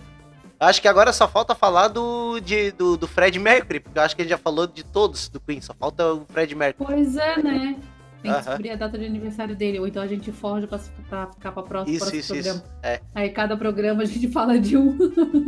Acho 0.60 0.82
que 0.82 0.90
agora 0.90 1.14
só 1.14 1.26
falta 1.26 1.56
falar 1.56 1.88
do, 1.88 2.42
de, 2.42 2.72
do, 2.72 2.98
do 2.98 3.08
Fred 3.08 3.40
Mercury, 3.40 3.80
porque 3.80 3.98
eu 3.98 4.04
acho 4.04 4.14
que 4.14 4.22
a 4.22 4.26
gente 4.26 4.32
já 4.32 4.38
falou 4.38 4.68
de 4.68 4.84
todos 4.84 5.30
do 5.30 5.40
Queen, 5.40 5.62
só 5.62 5.74
falta 5.74 6.14
o 6.14 6.26
Fred 6.26 6.54
Mercury. 6.54 6.86
Pois 6.86 7.16
é, 7.16 7.42
né? 7.42 7.78
Tem 8.22 8.32
que 8.32 8.38
descobrir 8.40 8.70
a 8.72 8.76
data 8.76 8.98
de 8.98 9.06
aniversário 9.06 9.56
dele, 9.56 9.80
ou 9.80 9.88
então 9.88 10.04
a 10.04 10.08
gente 10.08 10.34
forja 10.34 10.68
pra, 10.68 10.80
pra 11.10 11.28
ficar 11.32 11.52
pra 11.54 11.64
próxima, 11.64 11.96
Isso, 11.96 12.06
próximo 12.06 12.20
isso, 12.20 12.34
programa. 12.34 12.60
isso. 12.60 12.74
É, 12.84 13.02
Aí 13.16 13.30
cada 13.30 13.56
programa 13.56 14.04
a 14.04 14.06
gente 14.06 14.28
fala 14.32 14.60
de 14.60 14.76
um. 14.76 14.98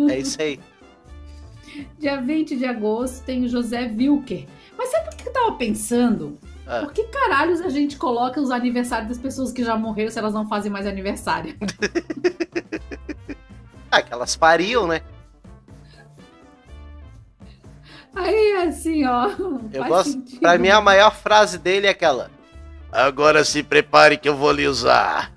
é 0.10 0.20
isso 0.20 0.42
aí. 0.42 0.60
Dia 2.00 2.22
20 2.22 2.56
de 2.56 2.66
agosto 2.66 3.26
tem 3.26 3.44
o 3.44 3.50
José 3.50 3.82
Wilker. 3.98 4.46
Mas 4.78 4.90
sabe 4.92 5.10
o 5.14 5.18
que 5.18 5.28
eu 5.28 5.34
tava 5.34 5.52
pensando? 5.54 6.38
Ah. 6.68 6.82
Por 6.82 6.94
que 6.94 7.04
caralhos 7.06 7.62
a 7.62 7.70
gente 7.70 7.98
coloca 7.98 8.42
os 8.42 8.50
aniversários 8.50 9.10
das 9.10 9.18
pessoas 9.18 9.52
que 9.52 9.64
já 9.64 9.78
morreram 9.78 10.10
se 10.10 10.18
elas 10.18 10.34
não 10.34 10.48
fazem 10.48 10.72
mais 10.72 10.86
aniversário? 10.86 11.56
Ah, 13.92 14.02
que 14.02 14.12
elas 14.12 14.36
fariam, 14.36 14.88
né? 14.88 15.00
Aí, 18.14 18.68
assim, 18.68 19.06
ó. 19.06 19.30
Eu 19.72 19.86
gosto. 19.86 20.12
sentido. 20.12 20.42
Pra 20.42 20.58
mim, 20.58 20.68
a 20.68 20.82
maior 20.82 21.16
frase 21.16 21.58
dele 21.58 21.88
é 21.88 21.92
aquela. 21.92 22.30
Agora 22.92 23.46
se 23.46 23.64
prepare 23.64 24.18
que 24.18 24.28
eu 24.28 24.36
vou 24.36 24.52
lhe 24.52 24.68
usar. 24.68 25.34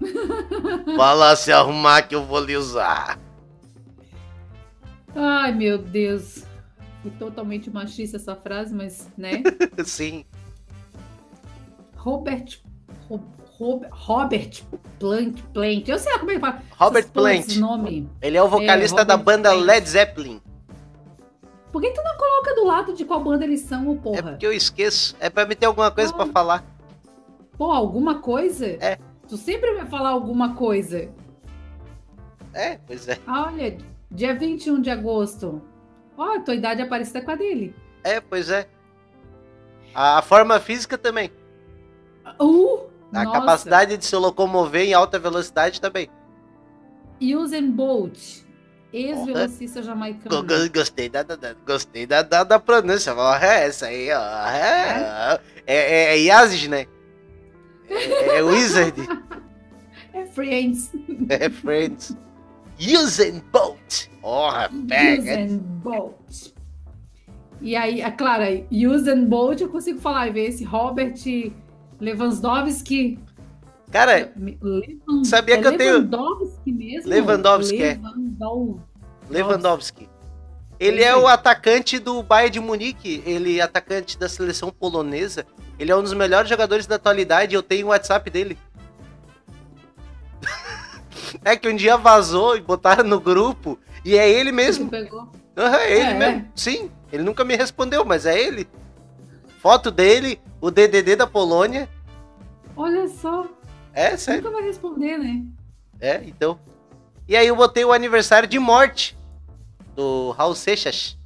Vá 0.96 1.12
lá 1.14 1.34
se 1.34 1.50
arrumar 1.50 2.02
que 2.02 2.14
eu 2.14 2.24
vou 2.24 2.40
lhe 2.40 2.56
usar. 2.56 3.18
Ai, 5.14 5.52
meu 5.52 5.78
Deus. 5.78 6.44
Foi 7.02 7.10
totalmente 7.12 7.70
machista 7.70 8.16
essa 8.16 8.34
frase, 8.34 8.74
mas, 8.74 9.08
né? 9.16 9.42
Sim. 9.84 10.24
Robert. 12.04 12.60
Ro- 13.08 13.20
Ro- 13.58 13.82
Robert 13.90 14.62
Plant, 14.98 15.40
Plant. 15.54 15.88
Eu 15.88 15.98
sei 15.98 16.12
lá 16.12 16.18
como 16.18 16.30
é 16.30 16.34
que 16.34 16.40
fala. 16.40 16.62
Robert 16.78 17.08
Plant. 17.10 17.56
Nome. 17.56 18.08
Ele 18.20 18.36
é 18.36 18.42
o 18.42 18.48
vocalista 18.48 19.00
É, 19.00 19.04
da 19.04 19.16
banda 19.16 19.50
Plant. 19.50 19.64
Led 19.66 19.88
Zeppelin. 19.88 20.42
Por 21.72 21.80
que 21.82 21.90
tu 21.90 22.02
não 22.04 22.16
coloca 22.16 22.54
do 22.54 22.64
lado 22.66 22.92
de 22.94 23.04
qual 23.04 23.20
banda 23.22 23.44
eles 23.44 23.60
são, 23.62 23.88
ô 23.88 23.94
É 23.94 23.96
porra? 23.96 24.22
porque 24.22 24.46
eu 24.46 24.52
esqueço. 24.52 25.16
É 25.18 25.28
pra 25.30 25.44
me 25.46 25.54
ter 25.54 25.66
alguma 25.66 25.90
coisa 25.90 26.12
pra 26.12 26.26
falar. 26.26 26.64
Pô, 27.56 27.70
alguma 27.72 28.20
coisa? 28.20 28.66
É. 28.66 28.98
Tu 29.28 29.36
sempre 29.36 29.72
vai 29.74 29.86
falar 29.86 30.10
alguma 30.10 30.54
coisa. 30.54 31.08
É, 32.52 32.76
pois 32.86 33.08
é. 33.08 33.18
Olha, 33.26 33.76
dia 34.10 34.34
21 34.34 34.80
de 34.80 34.90
agosto. 34.90 35.60
Ó, 36.16 36.38
tua 36.40 36.54
idade 36.54 36.82
é 36.82 36.84
parecida 36.86 37.20
com 37.22 37.30
a 37.32 37.34
dele. 37.34 37.74
É, 38.04 38.20
pois 38.20 38.50
é. 38.50 38.68
A 39.94 40.20
forma 40.22 40.60
física 40.60 40.96
também. 40.98 41.30
Uh! 42.40 42.80
A 43.12 43.22
nossa. 43.24 43.38
capacidade 43.40 43.96
de 43.96 44.04
se 44.04 44.16
locomover 44.16 44.82
em 44.82 44.92
alta 44.94 45.18
velocidade 45.18 45.80
também. 45.80 46.08
Usain 47.20 47.70
Bolt, 47.70 48.18
ex-velocista 48.92 49.82
jamaicano. 49.82 50.42
Go- 50.42 50.48
go- 50.48 50.70
Gostei 50.72 51.08
da, 51.08 51.22
da- 51.22 51.36
da- 51.36 51.54
gostei 51.66 52.06
da, 52.06 52.22
da, 52.22 52.42
da 52.42 52.58
pronúncia. 52.58 53.14
É 53.40 53.66
essa 53.66 53.86
aí, 53.86 54.10
ó. 54.10 54.48
É, 54.48 55.40
é, 55.66 55.74
é, 55.76 56.14
é 56.16 56.18
Yazid, 56.18 56.68
né? 56.68 56.86
É, 57.88 58.38
é 58.38 58.42
Wizard. 58.42 58.94
É 60.12 60.26
Friends. 60.26 60.92
É 61.28 61.50
Friends. 61.50 62.16
Usain 62.78 63.42
Bolt. 63.52 64.06
Porra, 64.20 64.70
pega. 64.88 65.22
Usain 65.22 65.58
Bolt. 65.58 66.52
E 67.60 67.74
aí, 67.74 68.00
a 68.00 68.12
Clara, 68.12 68.46
Usain 68.70 69.24
Bolt, 69.24 69.60
eu 69.60 69.68
consigo 69.68 69.98
falar 70.00 70.28
e 70.28 70.30
ver 70.32 70.48
esse 70.50 70.62
Robert 70.62 71.14
Lewandowski. 72.00 73.18
Cara, 73.90 74.32
sabia 75.24 75.54
é 75.56 75.60
que 75.60 75.66
eu 75.68 75.76
tenho- 75.76 75.92
Lewandowski 75.98 76.72
mesmo? 76.72 77.08
Lewandowski, 77.10 77.82
é. 77.82 77.94
Lewandowski. 77.94 78.80
Lewandowski. 79.30 80.08
Ele 80.80 81.02
é 81.02 81.16
o 81.16 81.28
atacante 81.28 81.98
do 82.00 82.22
Bayern 82.22 82.50
de 82.50 82.60
Munique, 82.60 83.22
ele 83.24 83.60
é 83.60 83.62
atacante 83.62 84.18
da 84.18 84.28
seleção 84.28 84.70
polonesa. 84.70 85.46
Ele 85.78 85.90
é 85.92 85.96
um 85.96 86.02
dos 86.02 86.12
melhores 86.12 86.48
jogadores 86.48 86.86
da 86.86 86.96
atualidade, 86.96 87.54
eu 87.54 87.62
tenho 87.62 87.86
o 87.86 87.90
WhatsApp 87.90 88.28
dele. 88.28 88.58
é 91.44 91.56
que 91.56 91.68
um 91.68 91.76
dia 91.76 91.96
vazou 91.96 92.56
e 92.56 92.60
botaram 92.60 93.04
no 93.04 93.20
grupo, 93.20 93.78
e 94.04 94.16
é 94.16 94.28
ele 94.28 94.50
mesmo. 94.52 94.86
Você 94.86 94.90
pegou? 95.04 95.30
Aham, 95.56 95.76
é 95.76 95.92
ele 95.92 96.10
É, 96.10 96.14
mesmo. 96.14 96.48
Sim, 96.56 96.90
ele 97.12 97.22
nunca 97.22 97.44
me 97.44 97.54
respondeu, 97.56 98.04
mas 98.04 98.26
é 98.26 98.38
ele. 98.38 98.68
Foto 99.64 99.90
dele, 99.90 100.38
o 100.60 100.70
DDD 100.70 101.16
da 101.16 101.26
Polônia. 101.26 101.88
Olha 102.76 103.08
só, 103.08 103.46
É, 103.94 104.14
sério. 104.14 104.42
nunca 104.42 104.54
vai 104.56 104.62
responder, 104.66 105.16
né? 105.16 105.42
É, 105.98 106.22
então. 106.26 106.60
E 107.26 107.34
aí 107.34 107.46
eu 107.46 107.56
botei 107.56 107.82
o 107.82 107.90
aniversário 107.90 108.46
de 108.46 108.58
morte 108.58 109.16
do 109.96 110.32
Raul 110.32 110.54
Seixas. 110.54 111.16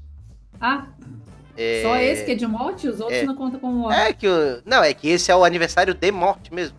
Ah, 0.61 0.87
É... 1.57 1.83
só 1.83 1.97
esse 1.97 2.25
que 2.25 2.31
é 2.31 2.35
de 2.37 2.47
morte? 2.47 2.87
Os 2.87 3.01
outros 3.01 3.19
é. 3.19 3.25
não 3.25 3.35
contam 3.35 3.59
como 3.59 3.73
morte. 3.77 3.99
É 3.99 4.13
que 4.13 4.29
o... 4.29 4.63
Não, 4.65 4.85
é 4.85 4.95
que 4.95 5.09
esse 5.09 5.33
é 5.33 5.35
o 5.35 5.45
aniversário 5.45 5.93
de 5.93 6.13
morte 6.13 6.55
mesmo. 6.55 6.79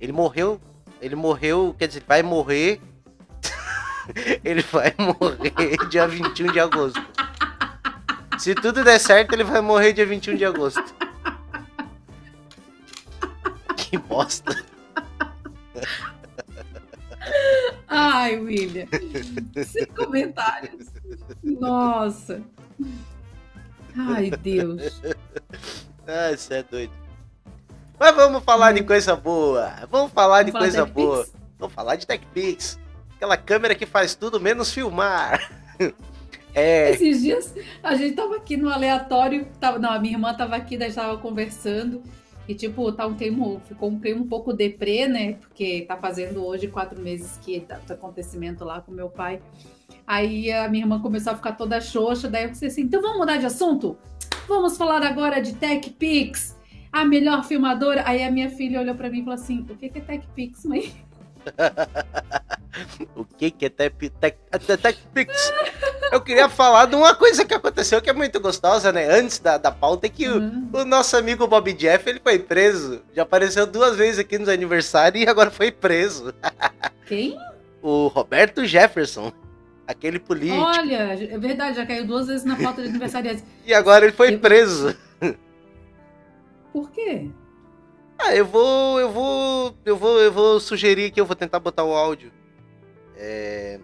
Ele 0.00 0.10
morreu. 0.10 0.60
Ele 1.00 1.14
morreu, 1.14 1.76
quer 1.78 1.86
dizer, 1.86 2.00
ele 2.00 2.06
vai 2.08 2.22
morrer. 2.24 2.80
ele 4.42 4.62
vai 4.62 4.92
morrer 4.98 5.76
dia 5.88 6.08
21 6.08 6.50
de 6.50 6.58
agosto. 6.58 7.00
Se 8.38 8.54
tudo 8.54 8.84
der 8.84 8.98
certo, 8.98 9.32
ele 9.32 9.44
vai 9.44 9.60
morrer 9.60 9.92
dia 9.92 10.06
21 10.06 10.36
de 10.36 10.44
agosto. 10.44 10.94
Que 13.76 13.98
bosta. 13.98 14.54
Ai, 17.88 18.38
William. 18.38 18.86
Sem 19.64 19.86
comentários. 19.86 20.86
Nossa. 21.42 22.42
Ai, 23.96 24.30
Deus. 24.30 25.00
Ah, 26.06 26.36
você 26.36 26.54
é 26.54 26.62
doido. 26.62 26.92
Mas 27.98 28.14
vamos 28.14 28.44
falar 28.44 28.72
de 28.72 28.84
coisa 28.84 29.16
boa. 29.16 29.72
Vamos 29.90 30.12
falar 30.12 30.42
de. 30.44 30.52
Vamos 30.52 30.66
coisa 30.66 30.78
falar 30.78 30.88
de 30.88 30.92
boa. 30.94 31.26
Vamos 31.58 31.74
falar 31.74 31.96
de 31.96 32.06
TechPix. 32.06 32.78
Aquela 33.16 33.36
câmera 33.36 33.74
que 33.74 33.86
faz 33.86 34.14
tudo 34.14 34.40
menos 34.40 34.72
filmar. 34.72 35.50
É. 36.54 36.90
Esses 36.90 37.22
dias 37.22 37.54
a 37.82 37.94
gente 37.94 38.14
tava 38.16 38.36
aqui 38.36 38.56
no 38.56 38.68
aleatório. 38.70 39.46
Tava, 39.60 39.78
não, 39.78 39.90
a 39.90 39.98
minha 39.98 40.14
irmã 40.14 40.34
tava 40.34 40.56
aqui, 40.56 40.76
daí 40.76 40.92
tava 40.92 41.18
conversando. 41.18 42.02
E, 42.48 42.54
tipo, 42.54 42.90
tá 42.92 43.06
um 43.06 43.14
clima, 43.14 43.60
ficou 43.60 43.90
um 43.90 44.00
clima 44.00 44.22
um 44.22 44.26
pouco 44.26 44.54
deprê, 44.54 45.06
né? 45.06 45.34
Porque 45.34 45.82
tá 45.86 45.98
fazendo 45.98 46.42
hoje 46.44 46.66
quatro 46.68 46.98
meses 46.98 47.38
que 47.44 47.60
tá 47.60 47.76
tá 47.86 47.92
acontecimento 47.94 48.64
lá 48.64 48.80
com 48.80 48.90
meu 48.90 49.10
pai. 49.10 49.40
Aí 50.06 50.50
a 50.50 50.66
minha 50.68 50.84
irmã 50.84 50.98
começou 51.00 51.34
a 51.34 51.36
ficar 51.36 51.52
toda 51.52 51.78
xoxa. 51.80 52.26
Daí 52.28 52.44
eu 52.44 52.48
pensei 52.48 52.68
assim: 52.68 52.82
então 52.82 53.02
vamos 53.02 53.18
mudar 53.18 53.36
de 53.36 53.44
assunto? 53.44 53.98
Vamos 54.48 54.78
falar 54.78 55.02
agora 55.02 55.42
de 55.42 55.54
TechPix, 55.54 56.56
a 56.90 57.04
melhor 57.04 57.44
filmadora. 57.44 58.02
Aí 58.06 58.22
a 58.22 58.30
minha 58.30 58.48
filha 58.48 58.80
olhou 58.80 58.94
pra 58.94 59.10
mim 59.10 59.18
e 59.20 59.24
falou 59.24 59.34
assim: 59.34 59.66
o 59.68 59.76
que 59.76 59.90
que 59.90 59.98
é 59.98 60.00
TechPix, 60.00 60.64
mãe? 60.64 60.90
O 63.16 63.24
que 63.24 63.50
que 63.50 63.64
é 63.66 63.68
Tech- 63.68 64.10
Tech- 64.20 64.38
TechPix? 64.82 65.52
Eu 66.12 66.20
queria 66.20 66.48
falar 66.48 66.86
de 66.86 66.94
uma 66.96 67.14
coisa 67.14 67.44
que 67.44 67.52
aconteceu 67.54 68.00
que 68.00 68.08
é 68.08 68.12
muito 68.12 68.40
gostosa, 68.40 68.90
né? 68.92 69.06
Antes 69.10 69.38
da, 69.38 69.58
da 69.58 69.70
pauta, 69.70 70.06
é 70.06 70.10
que 70.10 70.28
o, 70.28 70.38
Hum. 70.40 70.70
o 70.72 70.84
nosso 70.84 71.16
amigo 71.16 71.46
Bob 71.46 71.72
Jeff, 71.74 72.08
ele 72.08 72.20
foi 72.20 72.38
preso. 72.38 73.02
Já 73.14 73.22
apareceu 73.22 73.66
duas 73.66 73.96
vezes 73.96 74.18
aqui 74.18 74.38
nos 74.38 74.48
aniversários 74.48 75.22
e 75.22 75.28
agora 75.28 75.50
foi 75.50 75.70
preso. 75.70 76.32
Quem? 77.06 77.38
O 77.82 78.08
Roberto 78.08 78.64
Jefferson, 78.66 79.32
aquele 79.86 80.18
político. 80.18 80.60
Olha, 80.62 81.14
é 81.14 81.38
verdade, 81.38 81.76
já 81.76 81.86
caiu 81.86 82.06
duas 82.06 82.26
vezes 82.26 82.44
na 82.44 82.56
pauta 82.56 82.82
de 82.82 82.88
aniversariantes. 82.88 83.44
E 83.66 83.72
agora 83.74 84.04
ele 84.04 84.12
foi 84.14 84.34
Eu- 84.34 84.38
preso. 84.40 84.96
Por 86.72 86.90
quê? 86.90 87.28
Ah, 88.18 88.34
eu 88.34 88.44
vou, 88.44 88.98
eu 89.00 89.10
vou, 89.10 89.74
eu 89.84 89.96
vou, 89.96 90.18
eu 90.20 90.32
vou 90.32 90.58
sugerir 90.60 91.10
que 91.10 91.20
eu 91.20 91.24
vou 91.26 91.36
tentar 91.36 91.60
botar 91.60 91.84
o 91.84 91.92
áudio. 91.94 92.32
É, 93.16 93.78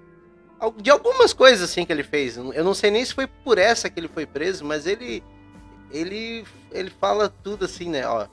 de 0.72 0.90
algumas 0.90 1.32
coisas 1.32 1.70
assim 1.70 1.84
que 1.84 1.92
ele 1.92 2.02
fez. 2.02 2.36
Eu 2.36 2.64
não 2.64 2.74
sei 2.74 2.90
nem 2.90 3.04
se 3.04 3.14
foi 3.14 3.26
por 3.26 3.58
essa 3.58 3.88
que 3.90 3.98
ele 3.98 4.08
foi 4.08 4.26
preso, 4.26 4.64
mas 4.64 4.86
ele, 4.86 5.22
ele, 5.90 6.44
ele 6.72 6.90
fala 6.90 7.28
tudo 7.28 7.64
assim, 7.64 7.88
né? 7.88 8.06
Ó, 8.06 8.26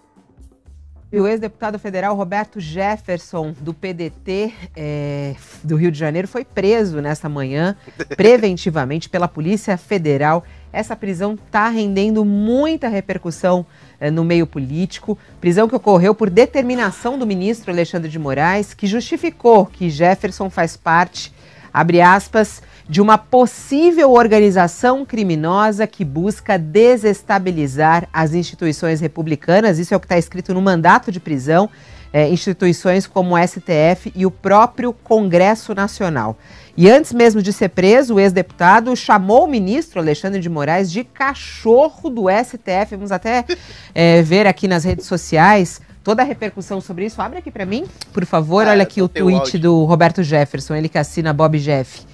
E 1.11 1.19
o 1.19 1.27
ex-deputado 1.27 1.77
federal 1.77 2.15
Roberto 2.15 2.59
Jefferson, 2.59 3.53
do 3.59 3.73
PDT 3.73 4.53
é, 4.75 5.35
do 5.61 5.75
Rio 5.75 5.91
de 5.91 5.99
Janeiro, 5.99 6.27
foi 6.27 6.45
preso 6.45 7.01
nesta 7.01 7.27
manhã, 7.27 7.75
preventivamente, 8.15 9.09
pela 9.09 9.27
Polícia 9.27 9.75
Federal. 9.77 10.45
Essa 10.71 10.95
prisão 10.95 11.33
está 11.33 11.67
rendendo 11.67 12.23
muita 12.23 12.87
repercussão 12.87 13.65
é, 13.99 14.09
no 14.09 14.23
meio 14.23 14.47
político. 14.47 15.17
Prisão 15.41 15.67
que 15.67 15.75
ocorreu 15.75 16.15
por 16.15 16.29
determinação 16.29 17.19
do 17.19 17.27
ministro 17.27 17.71
Alexandre 17.71 18.09
de 18.09 18.17
Moraes, 18.17 18.73
que 18.73 18.87
justificou 18.87 19.65
que 19.65 19.89
Jefferson 19.89 20.49
faz 20.49 20.77
parte, 20.77 21.33
abre 21.73 22.01
aspas, 22.01 22.61
de 22.87 23.01
uma 23.01 23.17
possível 23.17 24.11
organização 24.11 25.05
criminosa 25.05 25.87
que 25.87 26.03
busca 26.03 26.57
desestabilizar 26.57 28.07
as 28.11 28.33
instituições 28.33 28.99
republicanas. 28.99 29.79
Isso 29.79 29.93
é 29.93 29.97
o 29.97 29.99
que 29.99 30.05
está 30.05 30.17
escrito 30.17 30.53
no 30.53 30.61
mandato 30.61 31.11
de 31.11 31.19
prisão. 31.19 31.69
é, 32.13 32.29
instituições 32.29 33.07
como 33.07 33.35
o 33.35 33.47
STF 33.47 34.11
e 34.15 34.25
o 34.25 34.31
próprio 34.31 34.93
Congresso 34.93 35.73
Nacional. 35.73 36.37
E 36.75 36.89
antes 36.89 37.13
mesmo 37.13 37.41
de 37.41 37.51
ser 37.51 37.69
preso, 37.69 38.15
o 38.15 38.19
ex-deputado 38.19 38.95
chamou 38.95 39.45
o 39.45 39.47
ministro 39.47 39.99
Alexandre 39.99 40.39
de 40.39 40.49
Moraes 40.49 40.91
de 40.91 41.03
cachorro 41.03 42.09
do 42.09 42.25
STF. 42.29 42.95
Vamos 42.95 43.11
até 43.11 43.45
é, 43.93 44.21
ver 44.21 44.47
aqui 44.47 44.67
nas 44.67 44.83
redes 44.83 45.05
sociais 45.05 45.81
toda 46.03 46.21
a 46.21 46.25
repercussão 46.25 46.81
sobre 46.81 47.05
isso. 47.05 47.21
Abre 47.21 47.39
aqui 47.39 47.51
para 47.51 47.65
mim, 47.65 47.85
por 48.13 48.25
favor. 48.25 48.67
Ah, 48.67 48.71
Olha 48.71 48.83
aqui 48.83 49.01
o 49.01 49.07
tweet 49.07 49.39
áudio. 49.39 49.59
do 49.59 49.83
Roberto 49.85 50.23
Jefferson, 50.23 50.75
ele 50.75 50.89
que 50.89 50.97
assina 50.97 51.31
Bob 51.33 51.57
Jeff. 51.59 52.05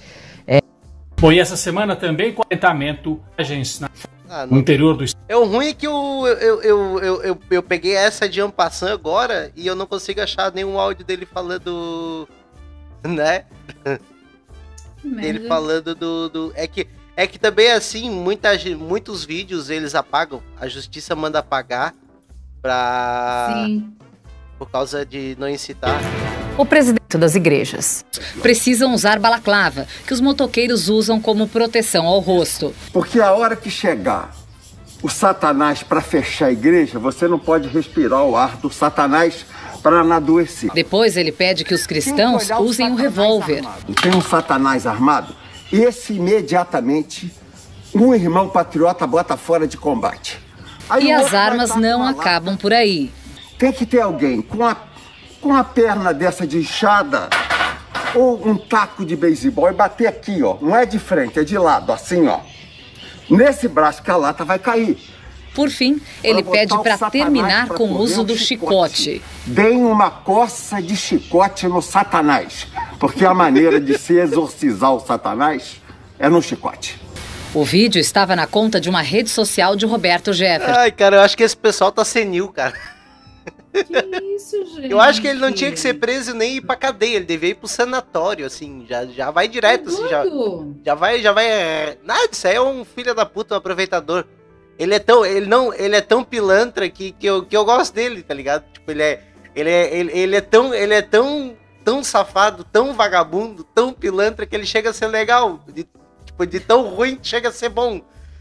Bom, 1.20 1.32
e 1.32 1.40
essa 1.40 1.56
semana 1.56 1.96
também 1.96 2.32
com 2.32 2.42
atentamento 2.42 3.20
agências 3.36 3.80
na- 3.80 3.90
ah, 4.30 4.46
no 4.46 4.56
interior 4.58 4.96
do 4.96 5.04
é 5.28 5.36
o 5.36 5.44
ruim 5.44 5.68
é 5.70 5.74
que 5.74 5.84
eu, 5.86 6.24
eu, 6.26 6.62
eu, 6.62 6.98
eu, 7.00 7.22
eu, 7.22 7.38
eu 7.50 7.62
peguei 7.62 7.94
essa 7.94 8.28
de 8.28 8.40
Ampassan 8.40 8.92
agora 8.92 9.50
e 9.56 9.66
eu 9.66 9.74
não 9.74 9.84
consigo 9.84 10.20
achar 10.20 10.52
nenhum 10.52 10.78
áudio 10.78 11.04
dele 11.04 11.26
falando, 11.26 12.28
né? 13.02 13.46
Ele 15.04 15.48
falando 15.48 15.94
do, 15.94 16.28
do. 16.28 16.52
É 16.54 16.66
que, 16.66 16.86
é 17.16 17.26
que 17.26 17.38
também 17.38 17.72
assim, 17.72 18.10
muita, 18.10 18.50
muitos 18.78 19.24
vídeos 19.24 19.70
eles 19.70 19.94
apagam. 19.94 20.40
A 20.60 20.68
justiça 20.68 21.16
manda 21.16 21.38
apagar 21.40 21.94
pra. 22.68 23.50
Sim. 23.54 23.90
Por 24.58 24.68
causa 24.70 25.06
de 25.06 25.36
não 25.38 25.48
incitar. 25.48 26.00
O 26.58 26.66
presidente 26.66 27.16
das 27.16 27.34
igrejas 27.34 28.04
precisam 28.42 28.92
usar 28.92 29.18
balaclava, 29.18 29.86
que 30.06 30.12
os 30.12 30.20
motoqueiros 30.20 30.88
usam 30.88 31.20
como 31.20 31.46
proteção 31.46 32.06
ao 32.06 32.18
rosto. 32.18 32.74
Porque 32.92 33.20
a 33.20 33.32
hora 33.32 33.54
que 33.54 33.70
chegar 33.70 34.34
o 35.00 35.08
Satanás 35.08 35.82
para 35.82 36.00
fechar 36.00 36.46
a 36.46 36.52
igreja, 36.52 36.98
você 36.98 37.28
não 37.28 37.38
pode 37.38 37.68
respirar 37.68 38.24
o 38.24 38.36
ar 38.36 38.56
do 38.56 38.70
Satanás 38.70 39.46
para 39.80 40.02
não 40.02 40.16
adoecer. 40.16 40.70
Depois 40.74 41.16
ele 41.16 41.30
pede 41.30 41.64
que 41.64 41.72
os 41.72 41.86
cristãos 41.86 42.50
o 42.50 42.56
usem 42.56 42.90
um 42.90 42.96
revólver. 42.96 43.58
armado. 43.58 43.94
Tem 43.94 44.14
um 44.14 44.20
Satanás 44.20 44.86
armado, 44.86 45.34
esse 45.72 46.14
imediatamente 46.14 47.32
um 47.94 48.12
irmão 48.12 48.48
patriota 48.48 49.06
bota 49.06 49.36
fora 49.36 49.68
de 49.68 49.76
combate. 49.76 50.47
Aí 50.88 51.06
E 51.06 51.12
as 51.12 51.34
armas 51.34 51.70
estar 51.70 51.80
não 51.80 52.06
acabam 52.06 52.56
por 52.56 52.72
aí. 52.72 53.10
Tem 53.58 53.72
que 53.72 53.84
ter 53.84 54.00
alguém 54.00 54.40
com 54.40 54.64
a, 54.64 54.76
com 55.40 55.54
a 55.54 55.64
perna 55.64 56.14
dessa 56.14 56.46
de 56.46 56.58
inchada 56.58 57.28
ou 58.14 58.48
um 58.48 58.56
taco 58.56 59.04
de 59.04 59.16
beisebol 59.16 59.68
e 59.68 59.72
bater 59.72 60.06
aqui, 60.06 60.42
ó. 60.42 60.56
Não 60.60 60.74
é 60.74 60.86
de 60.86 60.98
frente, 60.98 61.38
é 61.38 61.44
de 61.44 61.58
lado, 61.58 61.92
assim, 61.92 62.26
ó. 62.26 62.40
Nesse 63.28 63.68
braço 63.68 64.02
que 64.02 64.10
a 64.10 64.16
lata 64.16 64.44
vai 64.44 64.58
cair. 64.58 64.96
Por 65.54 65.70
fim, 65.70 66.00
ele 66.22 66.42
botar 66.42 66.58
pede 66.58 66.78
para 66.78 67.10
terminar 67.10 67.66
pra 67.66 67.76
com 67.76 67.88
o 67.88 67.98
uso 67.98 68.22
do 68.22 68.36
chicote. 68.36 69.20
Deem 69.44 69.84
uma 69.84 70.10
coça 70.10 70.80
de 70.80 70.96
chicote 70.96 71.66
no 71.66 71.82
Satanás. 71.82 72.66
Porque 72.98 73.24
a 73.24 73.34
maneira 73.34 73.80
de 73.80 73.98
se 73.98 74.14
exorcizar 74.18 74.94
o 74.94 75.00
Satanás 75.00 75.82
é 76.18 76.28
no 76.28 76.40
chicote. 76.40 77.00
O 77.54 77.64
vídeo 77.64 77.98
estava 77.98 78.36
na 78.36 78.46
conta 78.46 78.80
de 78.80 78.90
uma 78.90 79.00
rede 79.00 79.30
social 79.30 79.74
de 79.74 79.86
Roberto 79.86 80.32
Jefferson. 80.32 80.78
Ai, 80.78 80.92
cara, 80.92 81.16
eu 81.16 81.20
acho 81.20 81.36
que 81.36 81.42
esse 81.42 81.56
pessoal 81.56 81.90
tá 81.90 82.04
senil, 82.04 82.48
cara. 82.48 82.74
Que 83.72 84.34
isso, 84.34 84.64
gente? 84.74 84.90
Eu 84.90 85.00
acho 85.00 85.20
que 85.20 85.28
ele 85.28 85.38
não 85.38 85.52
tinha 85.52 85.70
que 85.70 85.78
ser 85.78 85.94
preso 85.94 86.34
nem 86.34 86.56
ir 86.56 86.60
pra 86.62 86.74
cadeia, 86.74 87.16
ele 87.16 87.24
devia 87.24 87.50
ir 87.50 87.54
pro 87.54 87.68
sanatório, 87.68 88.46
assim, 88.46 88.84
já, 88.88 89.04
já 89.06 89.30
vai 89.30 89.46
direto, 89.46 89.88
assim, 89.88 90.08
já, 90.08 90.24
já 90.84 90.94
vai, 90.94 91.20
já 91.20 91.32
vai. 91.32 91.46
é, 91.46 91.98
Nada, 92.02 92.28
isso 92.32 92.46
aí 92.48 92.56
é 92.56 92.60
um 92.62 92.84
filho 92.84 93.14
da 93.14 93.24
puta, 93.26 93.54
um 93.54 93.58
aproveitador. 93.58 94.24
Ele 94.78 94.94
é 94.94 94.98
tão, 94.98 95.24
ele 95.24 95.46
não, 95.46 95.72
ele 95.74 95.96
é 95.96 96.00
tão 96.00 96.24
pilantra 96.24 96.88
que, 96.88 97.12
que, 97.12 97.26
eu, 97.26 97.44
que 97.44 97.56
eu 97.56 97.64
gosto 97.64 97.94
dele, 97.94 98.22
tá 98.22 98.32
ligado? 98.34 98.64
Tipo, 98.72 98.90
ele 98.90 99.02
é, 99.02 99.22
ele 99.54 99.70
é, 99.70 99.94
ele, 99.96 100.12
ele 100.12 100.36
é 100.36 100.40
tão, 100.40 100.74
ele 100.74 100.94
é 100.94 101.02
tão, 101.02 101.56
tão 101.84 102.02
safado, 102.02 102.64
tão 102.64 102.94
vagabundo, 102.94 103.64
tão 103.64 103.92
pilantra 103.92 104.46
que 104.46 104.56
ele 104.56 104.66
chega 104.66 104.90
a 104.90 104.94
ser 104.94 105.08
legal. 105.08 105.60
De, 105.68 105.86
de 106.46 106.60
tão 106.60 106.82
ruim 106.88 107.16
que 107.16 107.26
chega 107.26 107.48
a 107.48 107.52
ser 107.52 107.68
bom. 107.68 108.00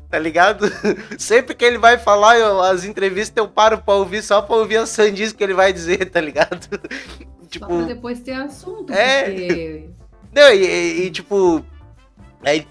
Tá 0.10 0.17
ligado? 0.17 0.65
Sempre 1.19 1.53
que 1.53 1.65
ele 1.65 1.77
vai 1.77 1.97
falar, 1.97 2.38
eu- 2.39 2.62
as 2.62 2.86
entrevistas 2.86 3.36
eu 3.36 3.47
paro 3.49 3.77
pra 3.79 3.93
ouvir 3.95 4.23
só 4.23 4.41
pra 4.41 4.55
ouvir 4.55 4.77
a 4.77 4.86
sandice 4.86 5.36
que 5.36 5.43
ele 5.43 5.53
vai 5.53 5.73
dizer, 5.73 6.10
tá 6.10 6.21
ligado? 6.21 6.65
Só 7.47 7.49
tipo, 7.49 7.65
pra 7.67 7.81
depois 7.88 8.19
ter 8.21 8.33
assunto, 8.33 8.91
É. 8.93 9.23
porque... 9.23 9.89
não, 10.33 10.49
e, 10.53 10.65
e- 10.65 11.05
e, 11.05 11.12
tipo, 11.12 11.65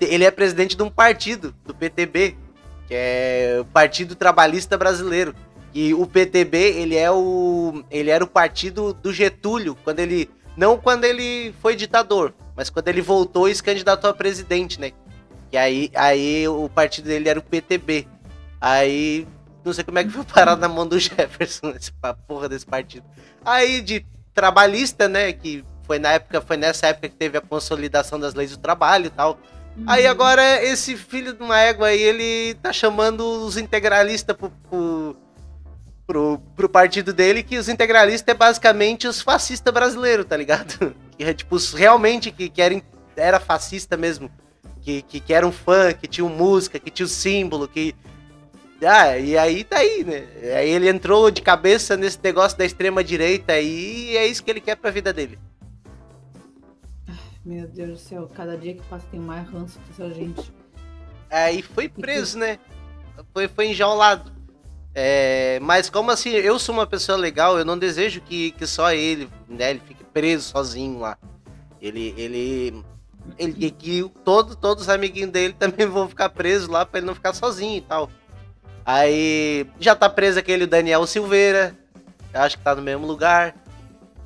ele 0.00 0.24
é 0.24 0.30
presidente 0.30 0.76
de 0.76 0.82
um 0.82 0.90
partido, 0.90 1.54
do 1.64 1.74
PTB, 1.74 2.36
que 2.86 2.94
é 2.94 3.58
o 3.60 3.64
Partido 3.66 4.14
Trabalhista 4.14 4.76
Brasileiro. 4.78 5.34
E 5.74 5.92
o 5.92 6.06
PTB, 6.06 6.56
ele 6.78 6.96
é 6.96 7.10
o 7.10 7.82
ele 7.90 8.08
era 8.10 8.24
o 8.24 8.26
partido 8.26 8.94
do 8.94 9.12
Getúlio, 9.12 9.76
quando 9.84 9.98
ele 10.00 10.30
não 10.56 10.78
quando 10.78 11.04
ele 11.04 11.54
foi 11.60 11.76
ditador, 11.76 12.32
mas 12.56 12.70
quando 12.70 12.88
ele 12.88 13.02
voltou 13.02 13.46
e 13.48 13.54
se 13.54 13.62
candidatou 13.62 14.08
a 14.08 14.14
presidente, 14.14 14.80
né? 14.80 14.92
E 15.52 15.56
aí, 15.56 15.90
aí 15.94 16.48
o 16.48 16.68
partido 16.68 17.06
dele 17.06 17.28
era 17.28 17.38
o 17.38 17.42
PTB. 17.42 18.06
Aí 18.60 19.26
não 19.64 19.72
sei 19.72 19.84
como 19.84 19.98
é 19.98 20.04
que 20.04 20.10
foi 20.10 20.24
parar 20.24 20.56
na 20.56 20.68
mão 20.68 20.86
do 20.86 20.98
Jefferson 21.00 21.70
essa 21.70 22.14
porra 22.26 22.48
desse 22.48 22.66
partido. 22.66 23.04
Aí 23.44 23.80
de 23.80 24.06
trabalhista, 24.34 25.08
né, 25.08 25.32
que 25.32 25.64
foi 25.84 25.98
na 25.98 26.12
época, 26.12 26.40
foi 26.40 26.56
nessa 26.56 26.88
época 26.88 27.08
que 27.08 27.16
teve 27.16 27.38
a 27.38 27.40
consolidação 27.40 28.18
das 28.18 28.34
leis 28.34 28.50
do 28.50 28.58
trabalho 28.58 29.06
e 29.06 29.10
tal. 29.10 29.38
Aí 29.86 30.06
agora 30.06 30.64
esse 30.64 30.96
filho 30.96 31.34
de 31.34 31.42
uma 31.42 31.58
égua 31.58 31.88
aí, 31.88 32.00
ele 32.00 32.54
tá 32.62 32.72
chamando 32.72 33.20
os 33.44 33.58
integralistas 33.58 34.34
pro, 34.34 34.50
pro, 34.50 35.16
pro, 36.06 36.38
pro 36.56 36.68
partido 36.68 37.12
dele, 37.12 37.42
que 37.42 37.58
os 37.58 37.68
integralistas 37.68 38.34
é 38.34 38.36
basicamente 38.36 39.06
os 39.06 39.20
fascistas 39.20 39.72
brasileiros, 39.74 40.24
tá 40.24 40.36
ligado? 40.36 40.94
Que 41.16 41.24
é 41.24 41.32
tipo, 41.32 41.56
realmente 41.74 42.30
que, 42.30 42.50
que 42.50 42.60
era, 42.60 42.82
era 43.16 43.40
fascista 43.40 43.96
mesmo. 43.96 44.30
Que, 44.86 45.02
que, 45.02 45.18
que 45.18 45.34
era 45.34 45.44
um 45.44 45.50
fã, 45.50 45.92
que 45.92 46.06
tinha 46.06 46.28
música, 46.28 46.78
que 46.78 46.92
tinha 46.92 47.06
o 47.06 47.08
símbolo, 47.08 47.66
que. 47.66 47.92
Ah, 48.80 49.18
e 49.18 49.36
aí 49.36 49.64
tá 49.64 49.78
aí, 49.78 50.04
né? 50.04 50.28
Aí 50.56 50.70
ele 50.70 50.88
entrou 50.88 51.28
de 51.28 51.42
cabeça 51.42 51.96
nesse 51.96 52.20
negócio 52.22 52.56
da 52.56 52.64
extrema 52.64 53.02
direita 53.02 53.54
aí, 53.54 54.10
e 54.12 54.16
é 54.16 54.24
isso 54.28 54.44
que 54.44 54.50
ele 54.50 54.60
quer 54.60 54.76
pra 54.76 54.92
vida 54.92 55.12
dele. 55.12 55.40
Meu 57.44 57.66
Deus 57.66 57.90
do 57.90 57.96
céu, 57.96 58.30
cada 58.32 58.56
dia 58.56 58.74
que 58.74 58.82
passa 58.84 59.04
tem 59.10 59.18
mais 59.18 59.48
ranço 59.48 59.80
dessa 59.88 60.08
gente. 60.14 60.52
Aí 61.28 61.62
foi 61.62 61.88
preso, 61.88 62.38
né? 62.38 62.60
Foi, 63.34 63.48
foi 63.48 63.70
enjaulado. 63.70 64.32
É, 64.94 65.58
mas 65.62 65.90
como 65.90 66.12
assim, 66.12 66.30
eu 66.30 66.60
sou 66.60 66.72
uma 66.72 66.86
pessoa 66.86 67.18
legal, 67.18 67.58
eu 67.58 67.64
não 67.64 67.76
desejo 67.76 68.20
que, 68.20 68.52
que 68.52 68.68
só 68.68 68.92
ele, 68.92 69.28
né, 69.48 69.70
ele 69.70 69.82
fique 69.84 70.04
preso 70.04 70.48
sozinho 70.48 71.00
lá. 71.00 71.18
Ele, 71.82 72.14
ele, 72.16 72.84
ele 73.38 73.70
que 73.70 74.08
todo, 74.24 74.54
todos 74.56 74.84
os 74.84 74.88
amiguinhos 74.88 75.30
dele 75.30 75.52
também 75.58 75.86
vão 75.86 76.08
ficar 76.08 76.28
presos 76.30 76.68
lá 76.68 76.84
pra 76.84 76.98
ele 76.98 77.06
não 77.06 77.14
ficar 77.14 77.32
sozinho 77.34 77.78
e 77.78 77.80
tal. 77.80 78.10
Aí 78.84 79.66
já 79.80 79.94
tá 79.96 80.08
preso 80.08 80.38
aquele 80.38 80.64
Daniel 80.66 81.06
Silveira, 81.06 81.74
acho 82.32 82.56
que 82.56 82.64
tá 82.64 82.74
no 82.74 82.82
mesmo 82.82 83.06
lugar. 83.06 83.54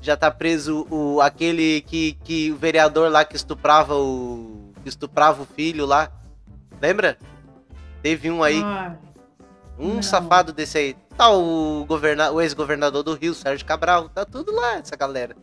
Já 0.02 0.16
tá 0.16 0.30
preso 0.30 0.86
o, 0.90 1.20
aquele 1.20 1.82
que, 1.82 2.14
que 2.24 2.50
o 2.52 2.56
vereador 2.56 3.10
lá 3.10 3.24
que 3.24 3.36
estuprava 3.36 3.94
o. 3.94 4.72
que 4.82 4.88
estuprava 4.88 5.42
o 5.42 5.46
filho 5.46 5.84
lá. 5.84 6.10
Lembra? 6.80 7.18
Teve 8.02 8.30
um 8.30 8.42
aí. 8.42 8.62
Ah, 8.64 8.96
Um 9.78 9.94
Não. 9.96 10.02
safado 10.02 10.52
desse 10.54 10.78
aí. 10.78 10.96
Tá 11.16 11.30
o, 11.30 11.84
governa 11.86 12.30
o 12.30 12.40
ex-governador 12.40 13.02
do 13.02 13.12
Rio, 13.14 13.34
Sérgio 13.34 13.66
Cabral. 13.66 14.08
Tá 14.08 14.24
tudo 14.24 14.52
lá, 14.52 14.76
essa 14.76 14.96
galera. 14.96 15.36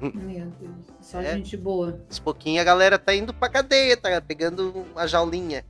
Meu 0.00 0.46
Deus. 0.60 0.74
Só 1.00 1.20
É. 1.20 1.34
gente 1.34 1.56
boa. 1.56 2.00
Aos 2.08 2.18
pouquinho 2.18 2.60
a 2.60 2.64
galera 2.64 2.98
tá 2.98 3.14
indo 3.14 3.32
pra 3.34 3.48
cadeia, 3.48 3.96
tá 3.96 4.20
pegando 4.20 4.86
uma 4.92 5.06
jaulinha. 5.06 5.64